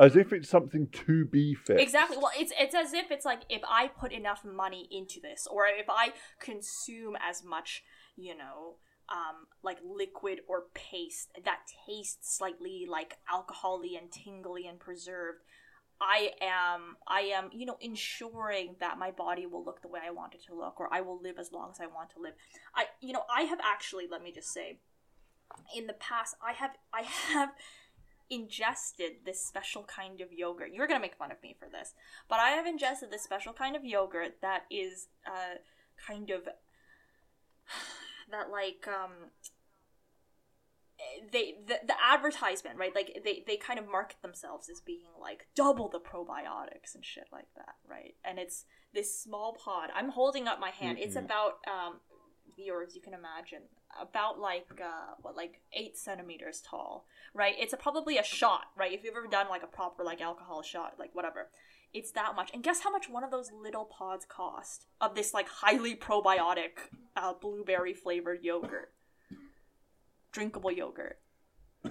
As 0.00 0.16
if 0.16 0.32
it's 0.32 0.48
something 0.48 0.88
to 1.06 1.24
be 1.24 1.54
fixed. 1.54 1.82
Exactly. 1.82 2.16
Well, 2.16 2.30
it's 2.38 2.52
it's 2.58 2.74
as 2.74 2.92
if 2.92 3.10
it's 3.10 3.24
like 3.24 3.42
if 3.48 3.62
I 3.68 3.88
put 3.88 4.12
enough 4.12 4.44
money 4.44 4.88
into 4.90 5.20
this, 5.20 5.46
or 5.50 5.66
if 5.66 5.86
I 5.88 6.12
consume 6.40 7.16
as 7.20 7.42
much, 7.42 7.82
you 8.16 8.36
know, 8.36 8.76
um, 9.08 9.46
like 9.62 9.78
liquid 9.84 10.40
or 10.46 10.64
paste 10.74 11.30
that 11.44 11.60
tastes 11.86 12.36
slightly 12.36 12.86
like 12.88 13.16
alcoholy 13.32 13.98
and 13.98 14.12
tingly 14.12 14.66
and 14.68 14.78
preserved, 14.78 15.42
I 16.00 16.30
am 16.40 16.96
I 17.06 17.20
am 17.20 17.50
you 17.52 17.66
know 17.66 17.76
ensuring 17.80 18.76
that 18.80 18.98
my 18.98 19.10
body 19.10 19.46
will 19.46 19.64
look 19.64 19.82
the 19.82 19.88
way 19.88 20.00
I 20.06 20.10
want 20.10 20.34
it 20.34 20.44
to 20.46 20.54
look, 20.54 20.78
or 20.78 20.92
I 20.92 21.00
will 21.00 21.20
live 21.20 21.38
as 21.38 21.52
long 21.52 21.70
as 21.72 21.80
I 21.80 21.86
want 21.86 22.10
to 22.10 22.20
live. 22.20 22.34
I 22.74 22.84
you 23.00 23.12
know 23.12 23.24
I 23.34 23.42
have 23.42 23.58
actually 23.64 24.06
let 24.08 24.22
me 24.22 24.32
just 24.32 24.52
say, 24.52 24.78
in 25.76 25.86
the 25.86 25.94
past 25.94 26.36
I 26.46 26.52
have 26.52 26.76
I 26.92 27.02
have 27.02 27.50
ingested 28.30 29.24
this 29.24 29.44
special 29.44 29.84
kind 29.84 30.20
of 30.20 30.32
yogurt. 30.32 30.70
You're 30.72 30.86
gonna 30.86 31.00
make 31.00 31.16
fun 31.16 31.32
of 31.32 31.42
me 31.42 31.56
for 31.58 31.68
this, 31.68 31.94
but 32.28 32.40
I 32.40 32.50
have 32.50 32.66
ingested 32.66 33.10
this 33.10 33.22
special 33.22 33.52
kind 33.52 33.76
of 33.76 33.84
yogurt 33.84 34.40
that 34.42 34.64
is 34.70 35.08
uh, 35.26 35.56
kind 36.06 36.30
of 36.30 36.42
that 38.30 38.50
like 38.50 38.86
um 38.86 39.30
they 41.32 41.54
the, 41.66 41.78
the 41.86 41.94
advertisement 42.04 42.76
right? 42.76 42.94
Like 42.94 43.22
they, 43.24 43.44
they 43.46 43.56
kind 43.56 43.78
of 43.78 43.88
market 43.88 44.20
themselves 44.22 44.68
as 44.68 44.80
being 44.80 45.10
like 45.20 45.46
double 45.54 45.88
the 45.88 46.00
probiotics 46.00 46.94
and 46.94 47.04
shit 47.04 47.28
like 47.32 47.48
that 47.56 47.76
right? 47.88 48.14
And 48.24 48.38
it's 48.38 48.64
this 48.92 49.18
small 49.18 49.54
pod. 49.54 49.90
I'm 49.94 50.10
holding 50.10 50.48
up 50.48 50.60
my 50.60 50.70
hand. 50.70 50.98
It's 51.00 51.16
about 51.16 51.58
um 51.66 52.00
viewers 52.56 52.94
you 52.94 53.00
can 53.00 53.14
imagine 53.14 53.62
about 54.00 54.38
like 54.38 54.80
uh 54.80 55.14
what 55.22 55.36
like 55.36 55.60
eight 55.72 55.96
centimeters 55.96 56.60
tall 56.60 57.06
right? 57.34 57.54
It's 57.58 57.72
a, 57.72 57.76
probably 57.76 58.18
a 58.18 58.24
shot 58.24 58.66
right? 58.76 58.92
If 58.92 59.04
you've 59.04 59.16
ever 59.16 59.26
done 59.26 59.48
like 59.48 59.62
a 59.62 59.66
proper 59.66 60.04
like 60.04 60.20
alcohol 60.20 60.62
shot 60.62 60.94
like 60.98 61.14
whatever 61.14 61.48
it's 61.92 62.12
that 62.12 62.34
much. 62.36 62.50
And 62.52 62.62
guess 62.62 62.80
how 62.80 62.90
much 62.90 63.08
one 63.08 63.24
of 63.24 63.30
those 63.30 63.50
little 63.50 63.86
pods 63.86 64.26
cost 64.28 64.86
of 65.00 65.14
this 65.14 65.32
like 65.32 65.48
highly 65.48 65.96
probiotic 65.96 66.72
uh, 67.16 67.32
blueberry 67.34 67.94
flavored 67.94 68.44
yogurt? 68.44 68.92
Drinkable 70.32 70.70
yogurt. 70.70 71.18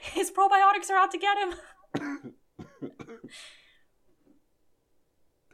His 0.00 0.30
probiotics 0.30 0.90
are 0.90 0.96
out 0.96 1.10
to 1.10 1.18
get 1.18 1.36
him 1.38 1.54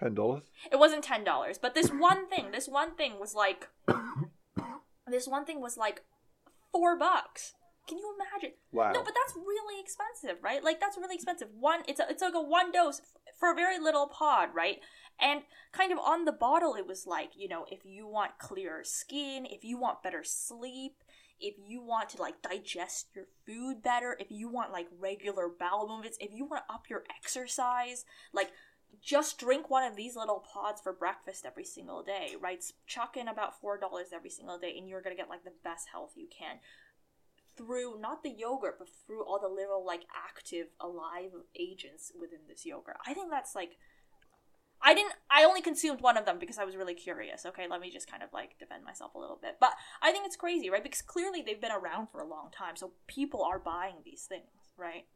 Ten 0.01 0.15
dollars. 0.15 0.45
It 0.71 0.79
wasn't 0.79 1.05
ten 1.05 1.25
dollars, 1.25 1.59
but 1.59 1.75
this 1.75 1.89
one 1.89 2.29
thing, 2.29 2.51
this 2.53 2.69
one 2.69 2.95
thing 2.95 3.19
was 3.19 3.35
like, 3.35 3.69
this 5.07 5.27
one 5.27 5.45
thing 5.45 5.61
was 5.61 5.77
like 5.77 6.03
four 6.73 6.97
bucks. 6.97 7.55
Can 7.89 7.99
you 7.99 8.15
imagine? 8.15 8.55
Wow. 8.71 8.93
No, 8.93 9.03
but 9.03 9.15
that's 9.15 9.35
really 9.35 9.81
expensive, 9.81 10.43
right? 10.43 10.63
Like 10.63 10.79
that's 10.79 10.99
really 10.99 11.15
expensive. 11.15 11.49
One, 11.59 11.81
it's 11.89 12.01
a, 12.01 12.07
it's 12.11 12.23
like 12.23 12.35
a 12.35 12.43
one 12.43 12.71
dose 12.71 13.01
for 13.39 13.51
a 13.51 13.55
very 13.55 13.79
little 13.79 14.07
pod, 14.07 14.51
right? 14.55 14.77
And 15.21 15.43
kind 15.73 15.91
of 15.91 15.99
on 15.99 16.27
the 16.27 16.33
bottle, 16.33 16.75
it 16.75 16.87
was 16.87 17.07
like, 17.07 17.31
you 17.35 17.49
know, 17.49 17.65
if 17.71 17.81
you 17.85 18.07
want 18.07 18.39
clearer 18.39 18.83
skin, 18.85 19.47
if 19.47 19.65
you 19.65 19.79
want 19.79 20.03
better 20.03 20.23
sleep, 20.23 21.03
if 21.41 21.55
you 21.67 21.83
want 21.83 22.11
to 22.11 22.21
like 22.21 22.43
digest 22.43 23.09
your 23.15 23.27
food 23.47 23.83
better, 23.83 24.17
if 24.21 24.31
you 24.31 24.49
want 24.49 24.73
like 24.73 24.87
regular 24.99 25.49
bowel 25.49 25.89
movements, 25.89 26.19
if 26.21 26.31
you 26.33 26.45
want 26.45 26.63
to 26.69 26.75
up 26.75 26.91
your 26.91 27.05
exercise, 27.17 28.05
like 28.33 28.51
just 29.01 29.39
drink 29.39 29.71
one 29.71 29.85
of 29.85 29.97
these 29.97 30.17
little 30.17 30.45
pods 30.53 30.81
for 30.81 30.93
breakfast 30.93 31.45
every 31.47 31.65
single 31.65 32.03
day, 32.03 32.35
right? 32.41 32.63
Chuck 32.87 33.17
in 33.17 33.29
about 33.29 33.61
four 33.61 33.79
dollars 33.79 34.09
every 34.15 34.31
single 34.31 34.59
day, 34.59 34.75
and 34.77 34.89
you're 34.89 35.03
gonna 35.03 35.17
get 35.17 35.29
like 35.29 35.45
the 35.45 35.53
best 35.63 35.89
health 35.93 36.13
you 36.17 36.29
can 36.31 36.59
through 37.59 38.01
not 38.01 38.23
the 38.23 38.31
yogurt, 38.31 38.77
but 38.79 38.89
through 39.07 39.25
all 39.25 39.41
the 39.41 39.49
little 39.49 39.85
like 39.85 40.03
active, 40.15 40.69
alive 40.81 41.33
agents 41.59 42.13
within 42.19 42.39
this 42.49 42.65
yogurt. 42.65 42.97
I 43.07 43.13
think 43.13 43.31
that's 43.31 43.55
like. 43.55 43.77
I 44.81 44.95
didn't. 44.95 45.15
I 45.29 45.43
only 45.43 45.61
consumed 45.61 46.01
one 46.01 46.17
of 46.17 46.25
them 46.25 46.39
because 46.39 46.57
I 46.57 46.65
was 46.65 46.77
really 46.77 46.95
curious. 46.95 47.45
Okay, 47.45 47.67
let 47.69 47.81
me 47.81 47.91
just 47.91 48.09
kind 48.09 48.23
of 48.23 48.29
like 48.33 48.57
defend 48.61 48.85
myself 48.85 49.15
a 49.17 49.19
little 49.19 49.39
bit. 49.43 49.57
But 49.59 49.73
I 50.01 50.13
think 50.13 50.25
it's 50.25 50.37
crazy, 50.37 50.71
right? 50.71 50.85
Because 50.85 51.03
clearly 51.03 51.43
they've 51.43 51.61
been 51.61 51.73
around 51.73 52.11
for 52.11 52.21
a 52.21 52.29
long 52.29 52.51
time, 52.57 52.77
so 52.77 52.93
people 53.09 53.43
are 53.43 53.59
buying 53.59 53.97
these 54.05 54.23
things, 54.29 54.71
right? 54.77 55.07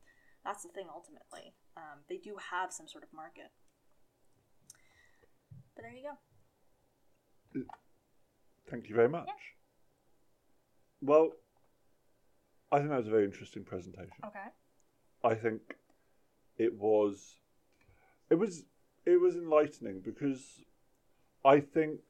That's 0.44 0.64
the 0.64 0.70
thing. 0.70 0.86
Ultimately, 0.92 1.54
um, 1.76 2.02
they 2.08 2.16
do 2.16 2.34
have 2.50 2.72
some 2.72 2.88
sort 2.88 3.04
of 3.04 3.12
market. 3.14 3.52
But 5.74 5.84
there 5.84 5.92
you 5.92 6.02
go. 6.02 7.62
Thank 8.70 8.88
you 8.88 8.94
very 8.94 9.08
much. 9.08 9.28
Well, 11.00 11.32
I 12.70 12.78
think 12.78 12.90
that 12.90 12.98
was 12.98 13.08
a 13.08 13.10
very 13.10 13.24
interesting 13.24 13.64
presentation. 13.64 14.12
Okay. 14.24 14.48
I 15.24 15.34
think 15.34 15.76
it 16.56 16.74
was 16.78 17.36
it 18.30 18.36
was 18.36 18.64
it 19.04 19.20
was 19.20 19.36
enlightening 19.36 20.00
because 20.00 20.62
I 21.44 21.60
think 21.60 22.00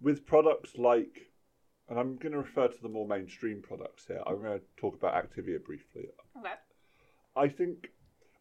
with 0.00 0.26
products 0.26 0.78
like 0.78 1.30
and 1.90 1.98
I'm 1.98 2.16
going 2.16 2.32
to 2.32 2.38
refer 2.38 2.68
to 2.68 2.82
the 2.82 2.88
more 2.88 3.06
mainstream 3.06 3.60
products 3.60 4.06
here. 4.06 4.22
I'm 4.24 4.40
going 4.40 4.60
to 4.60 4.64
talk 4.76 4.94
about 4.94 5.14
Activia 5.14 5.62
briefly. 5.62 6.04
Okay. 6.38 6.54
I 7.36 7.48
think 7.48 7.90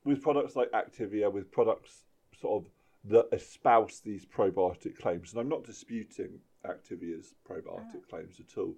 with 0.05 0.21
products 0.21 0.55
like 0.55 0.69
Activia, 0.71 1.31
with 1.33 1.51
products 1.51 2.03
sort 2.39 2.63
of 2.63 2.71
that 3.05 3.27
espouse 3.31 4.01
these 4.01 4.25
probiotic 4.25 4.97
claims, 4.97 5.31
and 5.31 5.41
I'm 5.41 5.49
not 5.49 5.63
disputing 5.63 6.39
Activia's 6.65 7.33
probiotic 7.49 8.07
claims 8.09 8.39
at 8.39 8.57
all. 8.57 8.75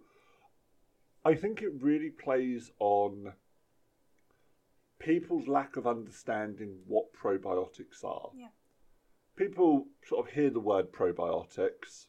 I 1.26 1.36
think 1.36 1.61
it 1.61 1.72
really 1.82 2.09
plays 2.09 2.72
on 2.80 3.34
people's 4.99 5.47
lack 5.47 5.76
of 5.76 5.88
understanding 5.88 6.80
what 6.88 7.13
probiotics 7.13 8.03
are. 8.03 8.30
Yeah. 8.36 8.47
People 9.36 9.88
sort 10.05 10.28
of 10.28 10.34
hear 10.34 10.49
the 10.49 10.59
word 10.59 10.91
probiotics, 10.91 12.05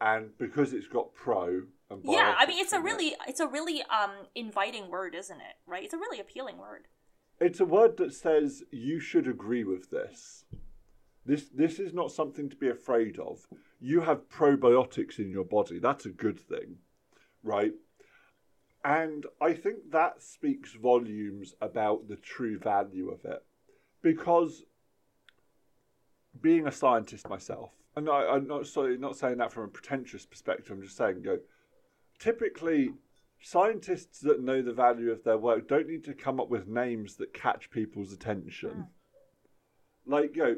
and 0.00 0.36
because 0.38 0.72
it's 0.72 0.88
got 0.88 1.14
pro 1.14 1.62
and 1.90 2.00
Yeah, 2.04 2.34
I 2.38 2.46
mean 2.46 2.58
it's 2.58 2.72
a 2.72 2.76
in 2.76 2.82
it- 2.82 2.84
really 2.84 3.16
it's 3.28 3.40
a 3.40 3.46
really 3.46 3.82
um 3.82 4.12
inviting 4.34 4.88
word, 4.88 5.14
isn't 5.14 5.40
it? 5.40 5.56
Right? 5.66 5.84
It's 5.84 5.94
a 5.94 5.98
really 5.98 6.20
appealing 6.20 6.58
word. 6.58 6.88
It's 7.40 7.60
a 7.60 7.64
word 7.66 7.96
that 7.98 8.14
says 8.14 8.62
you 8.70 8.98
should 8.98 9.26
agree 9.28 9.64
with 9.64 9.90
this. 9.90 10.44
This 11.26 11.48
this 11.52 11.78
is 11.80 11.92
not 11.92 12.12
something 12.12 12.48
to 12.48 12.56
be 12.56 12.68
afraid 12.68 13.18
of. 13.18 13.46
You 13.80 14.00
have 14.00 14.28
probiotics 14.28 15.18
in 15.18 15.30
your 15.30 15.44
body. 15.44 15.78
That's 15.80 16.06
a 16.06 16.10
good 16.10 16.38
thing, 16.38 16.76
right? 17.42 17.72
And 18.84 19.26
I 19.40 19.52
think 19.52 19.90
that 19.90 20.22
speaks 20.22 20.74
volumes 20.74 21.54
about 21.60 22.06
the 22.06 22.14
true 22.14 22.58
value 22.58 23.10
of 23.10 23.24
it. 23.24 23.44
Because 24.00 24.62
being 26.40 26.68
a 26.68 26.72
scientist 26.72 27.28
myself, 27.28 27.70
and 27.96 28.08
I, 28.08 28.28
I'm 28.28 28.46
not 28.46 28.68
sorry, 28.68 28.96
not 28.96 29.16
saying 29.16 29.38
that 29.38 29.52
from 29.52 29.64
a 29.64 29.68
pretentious 29.68 30.24
perspective, 30.24 30.70
I'm 30.70 30.82
just 30.82 30.96
saying, 30.96 31.22
go, 31.22 31.38
typically 32.20 32.92
scientists 33.42 34.20
that 34.20 34.40
know 34.40 34.62
the 34.62 34.72
value 34.72 35.10
of 35.10 35.24
their 35.24 35.38
work 35.38 35.66
don't 35.66 35.88
need 35.88 36.04
to 36.04 36.14
come 36.14 36.38
up 36.38 36.48
with 36.48 36.68
names 36.68 37.16
that 37.16 37.34
catch 37.34 37.70
people's 37.70 38.12
attention. 38.12 38.70
Hmm. 38.70 40.12
Like, 40.12 40.36
you 40.36 40.44
know, 40.44 40.56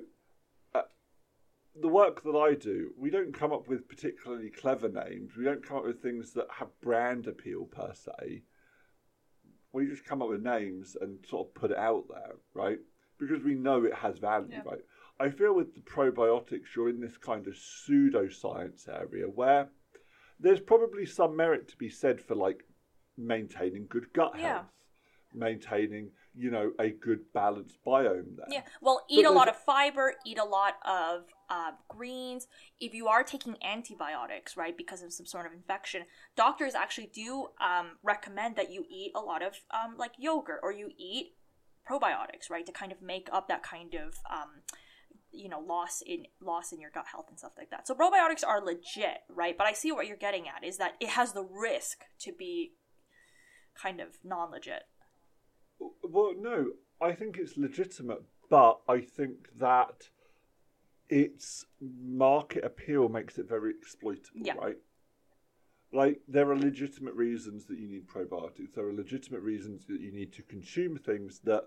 the 1.80 1.88
work 1.88 2.22
that 2.22 2.36
I 2.36 2.54
do, 2.54 2.92
we 2.96 3.10
don't 3.10 3.32
come 3.32 3.52
up 3.52 3.68
with 3.68 3.88
particularly 3.88 4.50
clever 4.50 4.88
names. 4.88 5.36
We 5.36 5.44
don't 5.44 5.64
come 5.66 5.78
up 5.78 5.84
with 5.84 6.02
things 6.02 6.32
that 6.32 6.46
have 6.58 6.68
brand 6.80 7.26
appeal 7.26 7.64
per 7.64 7.92
se. 7.94 8.42
We 9.72 9.86
just 9.86 10.04
come 10.04 10.22
up 10.22 10.28
with 10.28 10.42
names 10.42 10.96
and 11.00 11.18
sort 11.28 11.48
of 11.48 11.54
put 11.54 11.70
it 11.70 11.76
out 11.78 12.04
there, 12.08 12.36
right? 12.54 12.78
Because 13.18 13.42
we 13.42 13.54
know 13.54 13.84
it 13.84 13.94
has 13.94 14.18
value, 14.18 14.48
Yeah. 14.52 14.62
right? 14.64 14.84
I 15.20 15.30
feel 15.30 15.52
with 15.54 15.74
the 15.74 15.80
probiotics, 15.80 16.74
you're 16.74 16.88
in 16.88 17.00
this 17.00 17.16
kind 17.18 17.46
of 17.46 17.54
pseudoscience 17.54 18.88
area 18.88 19.26
where 19.28 19.68
there's 20.40 20.60
probably 20.60 21.04
some 21.04 21.36
merit 21.36 21.68
to 21.68 21.76
be 21.76 21.90
said 21.90 22.20
for 22.20 22.34
like 22.34 22.64
maintaining 23.16 23.86
good 23.88 24.12
gut 24.12 24.32
Yeah. 24.36 24.40
health, 24.54 24.66
maintaining, 25.34 26.12
you 26.34 26.50
know, 26.50 26.72
a 26.78 26.90
good 26.90 27.32
balanced 27.32 27.82
biome 27.84 28.36
there. 28.36 28.46
Yeah. 28.48 28.64
Well, 28.80 29.04
eat 29.08 29.26
a 29.26 29.30
lot 29.30 29.48
of 29.48 29.56
fiber, 29.56 30.14
eat 30.24 30.38
a 30.38 30.44
lot 30.44 30.76
of 30.84 31.26
uh, 31.50 31.72
greens. 31.88 32.46
If 32.80 32.94
you 32.94 33.08
are 33.08 33.22
taking 33.22 33.56
antibiotics, 33.62 34.56
right, 34.56 34.76
because 34.76 35.02
of 35.02 35.12
some 35.12 35.26
sort 35.26 35.46
of 35.46 35.52
infection, 35.52 36.02
doctors 36.36 36.74
actually 36.74 37.10
do 37.12 37.48
um, 37.60 37.98
recommend 38.02 38.56
that 38.56 38.70
you 38.70 38.84
eat 38.90 39.12
a 39.14 39.20
lot 39.20 39.42
of 39.42 39.54
um, 39.72 39.96
like 39.96 40.12
yogurt 40.18 40.60
or 40.62 40.72
you 40.72 40.90
eat 40.98 41.34
probiotics, 41.88 42.50
right, 42.50 42.66
to 42.66 42.72
kind 42.72 42.92
of 42.92 43.00
make 43.00 43.28
up 43.32 43.48
that 43.48 43.62
kind 43.62 43.94
of 43.94 44.14
um, 44.30 44.62
you 45.32 45.48
know 45.48 45.60
loss 45.60 46.02
in 46.04 46.24
loss 46.40 46.72
in 46.72 46.80
your 46.80 46.90
gut 46.90 47.06
health 47.10 47.26
and 47.28 47.38
stuff 47.38 47.52
like 47.56 47.70
that. 47.70 47.86
So 47.86 47.94
probiotics 47.94 48.46
are 48.46 48.64
legit, 48.64 49.22
right? 49.28 49.56
But 49.56 49.66
I 49.66 49.72
see 49.72 49.92
what 49.92 50.06
you're 50.06 50.16
getting 50.16 50.46
at 50.48 50.64
is 50.64 50.78
that 50.78 50.94
it 51.00 51.10
has 51.10 51.32
the 51.32 51.44
risk 51.44 52.04
to 52.20 52.32
be 52.32 52.72
kind 53.80 54.00
of 54.00 54.18
non-legit. 54.24 54.82
Well, 56.02 56.32
no, 56.36 56.72
I 57.00 57.12
think 57.12 57.36
it's 57.38 57.56
legitimate, 57.56 58.24
but 58.50 58.80
I 58.88 59.00
think 59.00 59.48
that 59.58 60.08
its 61.08 61.64
market 61.80 62.64
appeal 62.64 63.08
makes 63.08 63.38
it 63.38 63.48
very 63.48 63.70
exploitable, 63.70 64.40
Yeah. 64.46 64.54
right? 64.54 64.76
Like, 65.90 66.20
there 66.28 66.50
are 66.50 66.56
legitimate 66.56 67.14
reasons 67.14 67.64
that 67.66 67.78
you 67.78 67.88
need 67.88 68.06
probiotics. 68.06 68.74
There 68.74 68.86
are 68.86 68.92
legitimate 68.92 69.40
reasons 69.40 69.86
that 69.86 70.00
you 70.00 70.12
need 70.12 70.32
to 70.34 70.42
consume 70.42 70.98
things 70.98 71.40
that 71.40 71.64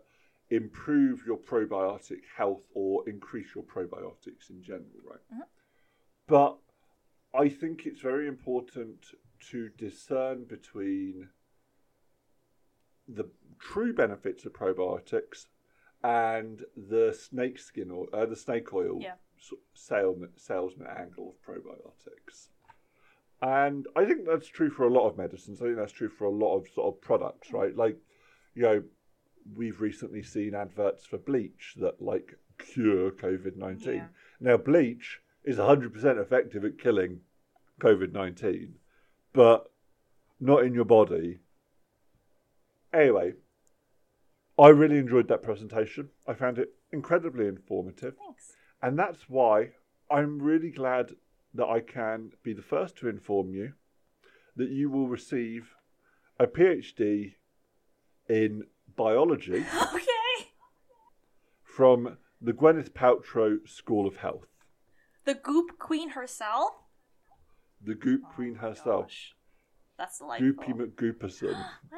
improve 0.51 1.25
your 1.25 1.37
probiotic 1.37 2.21
health 2.35 2.63
or 2.75 3.07
increase 3.09 3.55
your 3.55 3.63
probiotics 3.63 4.49
in 4.49 4.61
general, 4.61 4.91
right? 5.03 5.47
But 6.27 6.57
I 7.33 7.49
think 7.49 7.85
it's 7.85 8.01
very 8.01 8.27
important 8.27 9.15
to 9.49 9.69
discern 9.69 10.43
between 10.43 11.29
the 13.07 13.29
true 13.59 13.93
benefits 13.93 14.45
of 14.45 14.53
probiotics 14.53 15.47
and 16.03 16.63
the 16.75 17.13
snake 17.13 17.57
skin 17.59 17.89
or 17.91 18.07
uh, 18.13 18.25
the 18.25 18.35
snake 18.35 18.71
oil 18.73 18.99
Yeah. 19.01 19.15
Salesman 19.73 20.87
angle 20.97 21.35
of 21.35 21.55
probiotics. 21.55 22.47
And 23.41 23.87
I 23.95 24.05
think 24.05 24.27
that's 24.27 24.47
true 24.47 24.69
for 24.69 24.83
a 24.85 24.93
lot 24.93 25.07
of 25.07 25.17
medicines. 25.17 25.61
I 25.61 25.65
think 25.65 25.77
that's 25.77 25.91
true 25.91 26.09
for 26.09 26.25
a 26.25 26.29
lot 26.29 26.57
of 26.57 26.67
sort 26.67 26.93
of 26.93 27.01
products, 27.01 27.51
right? 27.51 27.75
Like, 27.75 27.97
you 28.53 28.61
know, 28.61 28.83
we've 29.55 29.81
recently 29.81 30.21
seen 30.21 30.53
adverts 30.53 31.05
for 31.05 31.17
bleach 31.17 31.75
that 31.77 32.01
like 32.01 32.37
cure 32.59 33.11
COVID 33.11 33.57
19. 33.57 33.95
Yeah. 33.95 34.05
Now, 34.39 34.57
bleach 34.57 35.21
is 35.43 35.57
100% 35.57 36.21
effective 36.21 36.63
at 36.63 36.77
killing 36.77 37.21
COVID 37.81 38.11
19, 38.11 38.75
but 39.33 39.71
not 40.39 40.63
in 40.63 40.73
your 40.75 40.85
body. 40.85 41.39
Anyway, 42.93 43.33
I 44.59 44.67
really 44.67 44.97
enjoyed 44.97 45.27
that 45.29 45.41
presentation. 45.41 46.09
I 46.27 46.33
found 46.33 46.59
it 46.59 46.73
incredibly 46.91 47.47
informative. 47.47 48.15
Thanks. 48.23 48.55
And 48.81 48.97
that's 48.97 49.29
why 49.29 49.69
I'm 50.09 50.39
really 50.41 50.71
glad 50.71 51.11
that 51.53 51.67
I 51.67 51.79
can 51.81 52.31
be 52.43 52.53
the 52.53 52.61
first 52.61 52.97
to 52.97 53.09
inform 53.09 53.53
you 53.53 53.73
that 54.55 54.69
you 54.69 54.89
will 54.89 55.07
receive 55.07 55.75
a 56.39 56.47
PhD 56.47 57.33
in 58.27 58.63
biology 58.95 59.63
Okay. 59.93 60.49
from 61.63 62.17
the 62.41 62.53
Gwyneth 62.53 62.89
Paltrow 62.91 63.67
School 63.67 64.07
of 64.07 64.17
Health, 64.17 64.47
The 65.25 65.35
Goop 65.35 65.77
Queen 65.77 66.09
herself. 66.09 66.71
the 67.83 67.95
Goop 67.95 68.21
Queen 68.35 68.57
oh 68.61 68.67
herself, 68.69 69.05
Gosh, 69.07 69.35
that's 69.97 70.17
delightful. 70.19 70.51
Goopy 70.53 70.73
McGooperson. 70.73 71.55
Wow. 71.91 71.97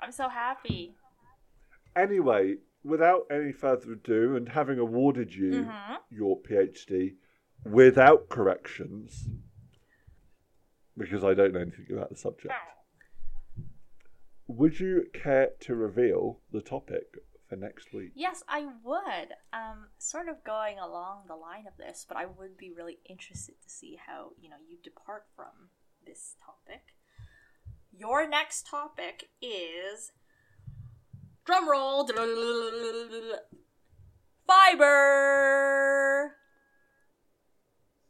I'm 0.00 0.12
so 0.12 0.28
happy. 0.28 0.94
Anyway, 1.96 2.56
without 2.86 3.26
any 3.30 3.52
further 3.52 3.92
ado, 3.92 4.36
and 4.36 4.48
having 4.50 4.78
awarded 4.78 5.34
you 5.34 5.66
Mhm. 5.66 6.02
your 6.10 6.40
PhD 6.40 7.18
without 7.64 8.28
corrections, 8.28 9.28
because 10.96 11.24
I 11.24 11.34
don't 11.34 11.52
know 11.52 11.60
anything 11.60 11.90
about 11.90 12.10
the 12.10 12.16
subject, 12.16 12.54
would 14.46 14.78
you 14.78 15.10
care 15.12 15.50
to 15.60 15.74
reveal 15.74 16.40
the 16.52 16.62
topic 16.62 17.18
for 17.48 17.56
next 17.56 17.92
week? 17.92 18.12
Yes, 18.14 18.44
I 18.48 18.66
would. 18.66 19.34
Um, 19.52 19.90
sort 19.98 20.28
of 20.28 20.44
going 20.44 20.78
along 20.78 21.26
the 21.26 21.34
line 21.36 21.66
of 21.66 21.76
this, 21.76 22.04
but 22.04 22.16
I 22.16 22.26
would 22.26 22.56
be 22.56 22.70
really 22.70 23.00
interested 23.04 23.60
to 23.60 23.68
see 23.68 23.96
how 23.96 24.34
you 24.38 24.48
know 24.48 24.60
you 24.60 24.78
depart 24.78 25.28
from 25.34 25.70
this 26.04 26.36
topic. 26.40 26.94
Your 27.90 28.28
next 28.28 28.66
topic 28.66 29.30
is 29.40 30.12
drum 31.46 31.68
roll 31.68 32.06
fiber. 34.46 36.32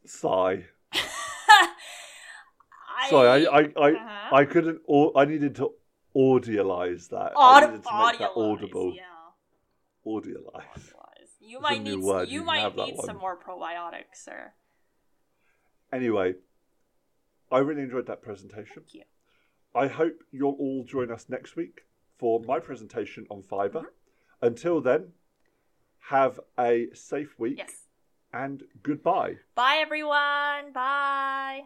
Sigh. 0.07 0.65
I, 0.93 1.69
Sorry, 3.11 3.29
I, 3.29 3.39
I, 3.51 3.61
I, 3.61 3.91
Uh-huh. 3.93 4.37
I 4.37 4.45
couldn't. 4.45 4.81
I 5.17 5.25
needed 5.25 5.57
to 5.57 5.73
audialize 6.15 7.09
that. 7.09 7.33
I 7.37 7.61
needed 7.61 7.83
to 7.85 7.99
make 7.99 8.19
that 8.19 8.31
audible. 8.37 8.93
Yeah. 8.95 9.03
Audialize. 10.05 10.55
Audialize. 10.55 10.93
You 11.41 11.61
might 11.61 11.83
need 11.83 12.01
word, 12.01 12.29
you, 12.29 12.41
you 12.41 12.45
might 12.45 12.75
need 12.77 12.97
some 13.05 13.19
more 13.19 13.37
probiotics, 13.37 14.17
sir. 14.25 14.53
Anyway, 15.93 16.35
I 17.53 17.59
really 17.59 17.83
enjoyed 17.83 18.07
that 18.07 18.23
presentation. 18.23 18.83
Thank 18.83 18.95
you. 18.95 19.03
I 19.75 19.87
hope 19.89 20.23
you'll 20.33 20.57
all 20.59 20.85
join 20.85 21.13
us 21.13 21.27
next 21.29 21.55
week 21.55 21.83
for 22.19 22.41
my 22.41 22.59
presentation 22.59 23.27
on 23.31 23.43
fiber. 23.43 23.81
Mm-hmm. 23.81 24.47
Until 24.47 24.81
then, 24.81 25.13
have 26.01 26.41
a 26.59 26.89
safe 26.95 27.39
week. 27.39 27.59
Yes. 27.59 27.73
And 28.33 28.63
goodbye. 28.83 29.37
Bye, 29.55 29.79
everyone. 29.81 30.73
Bye. 30.73 31.63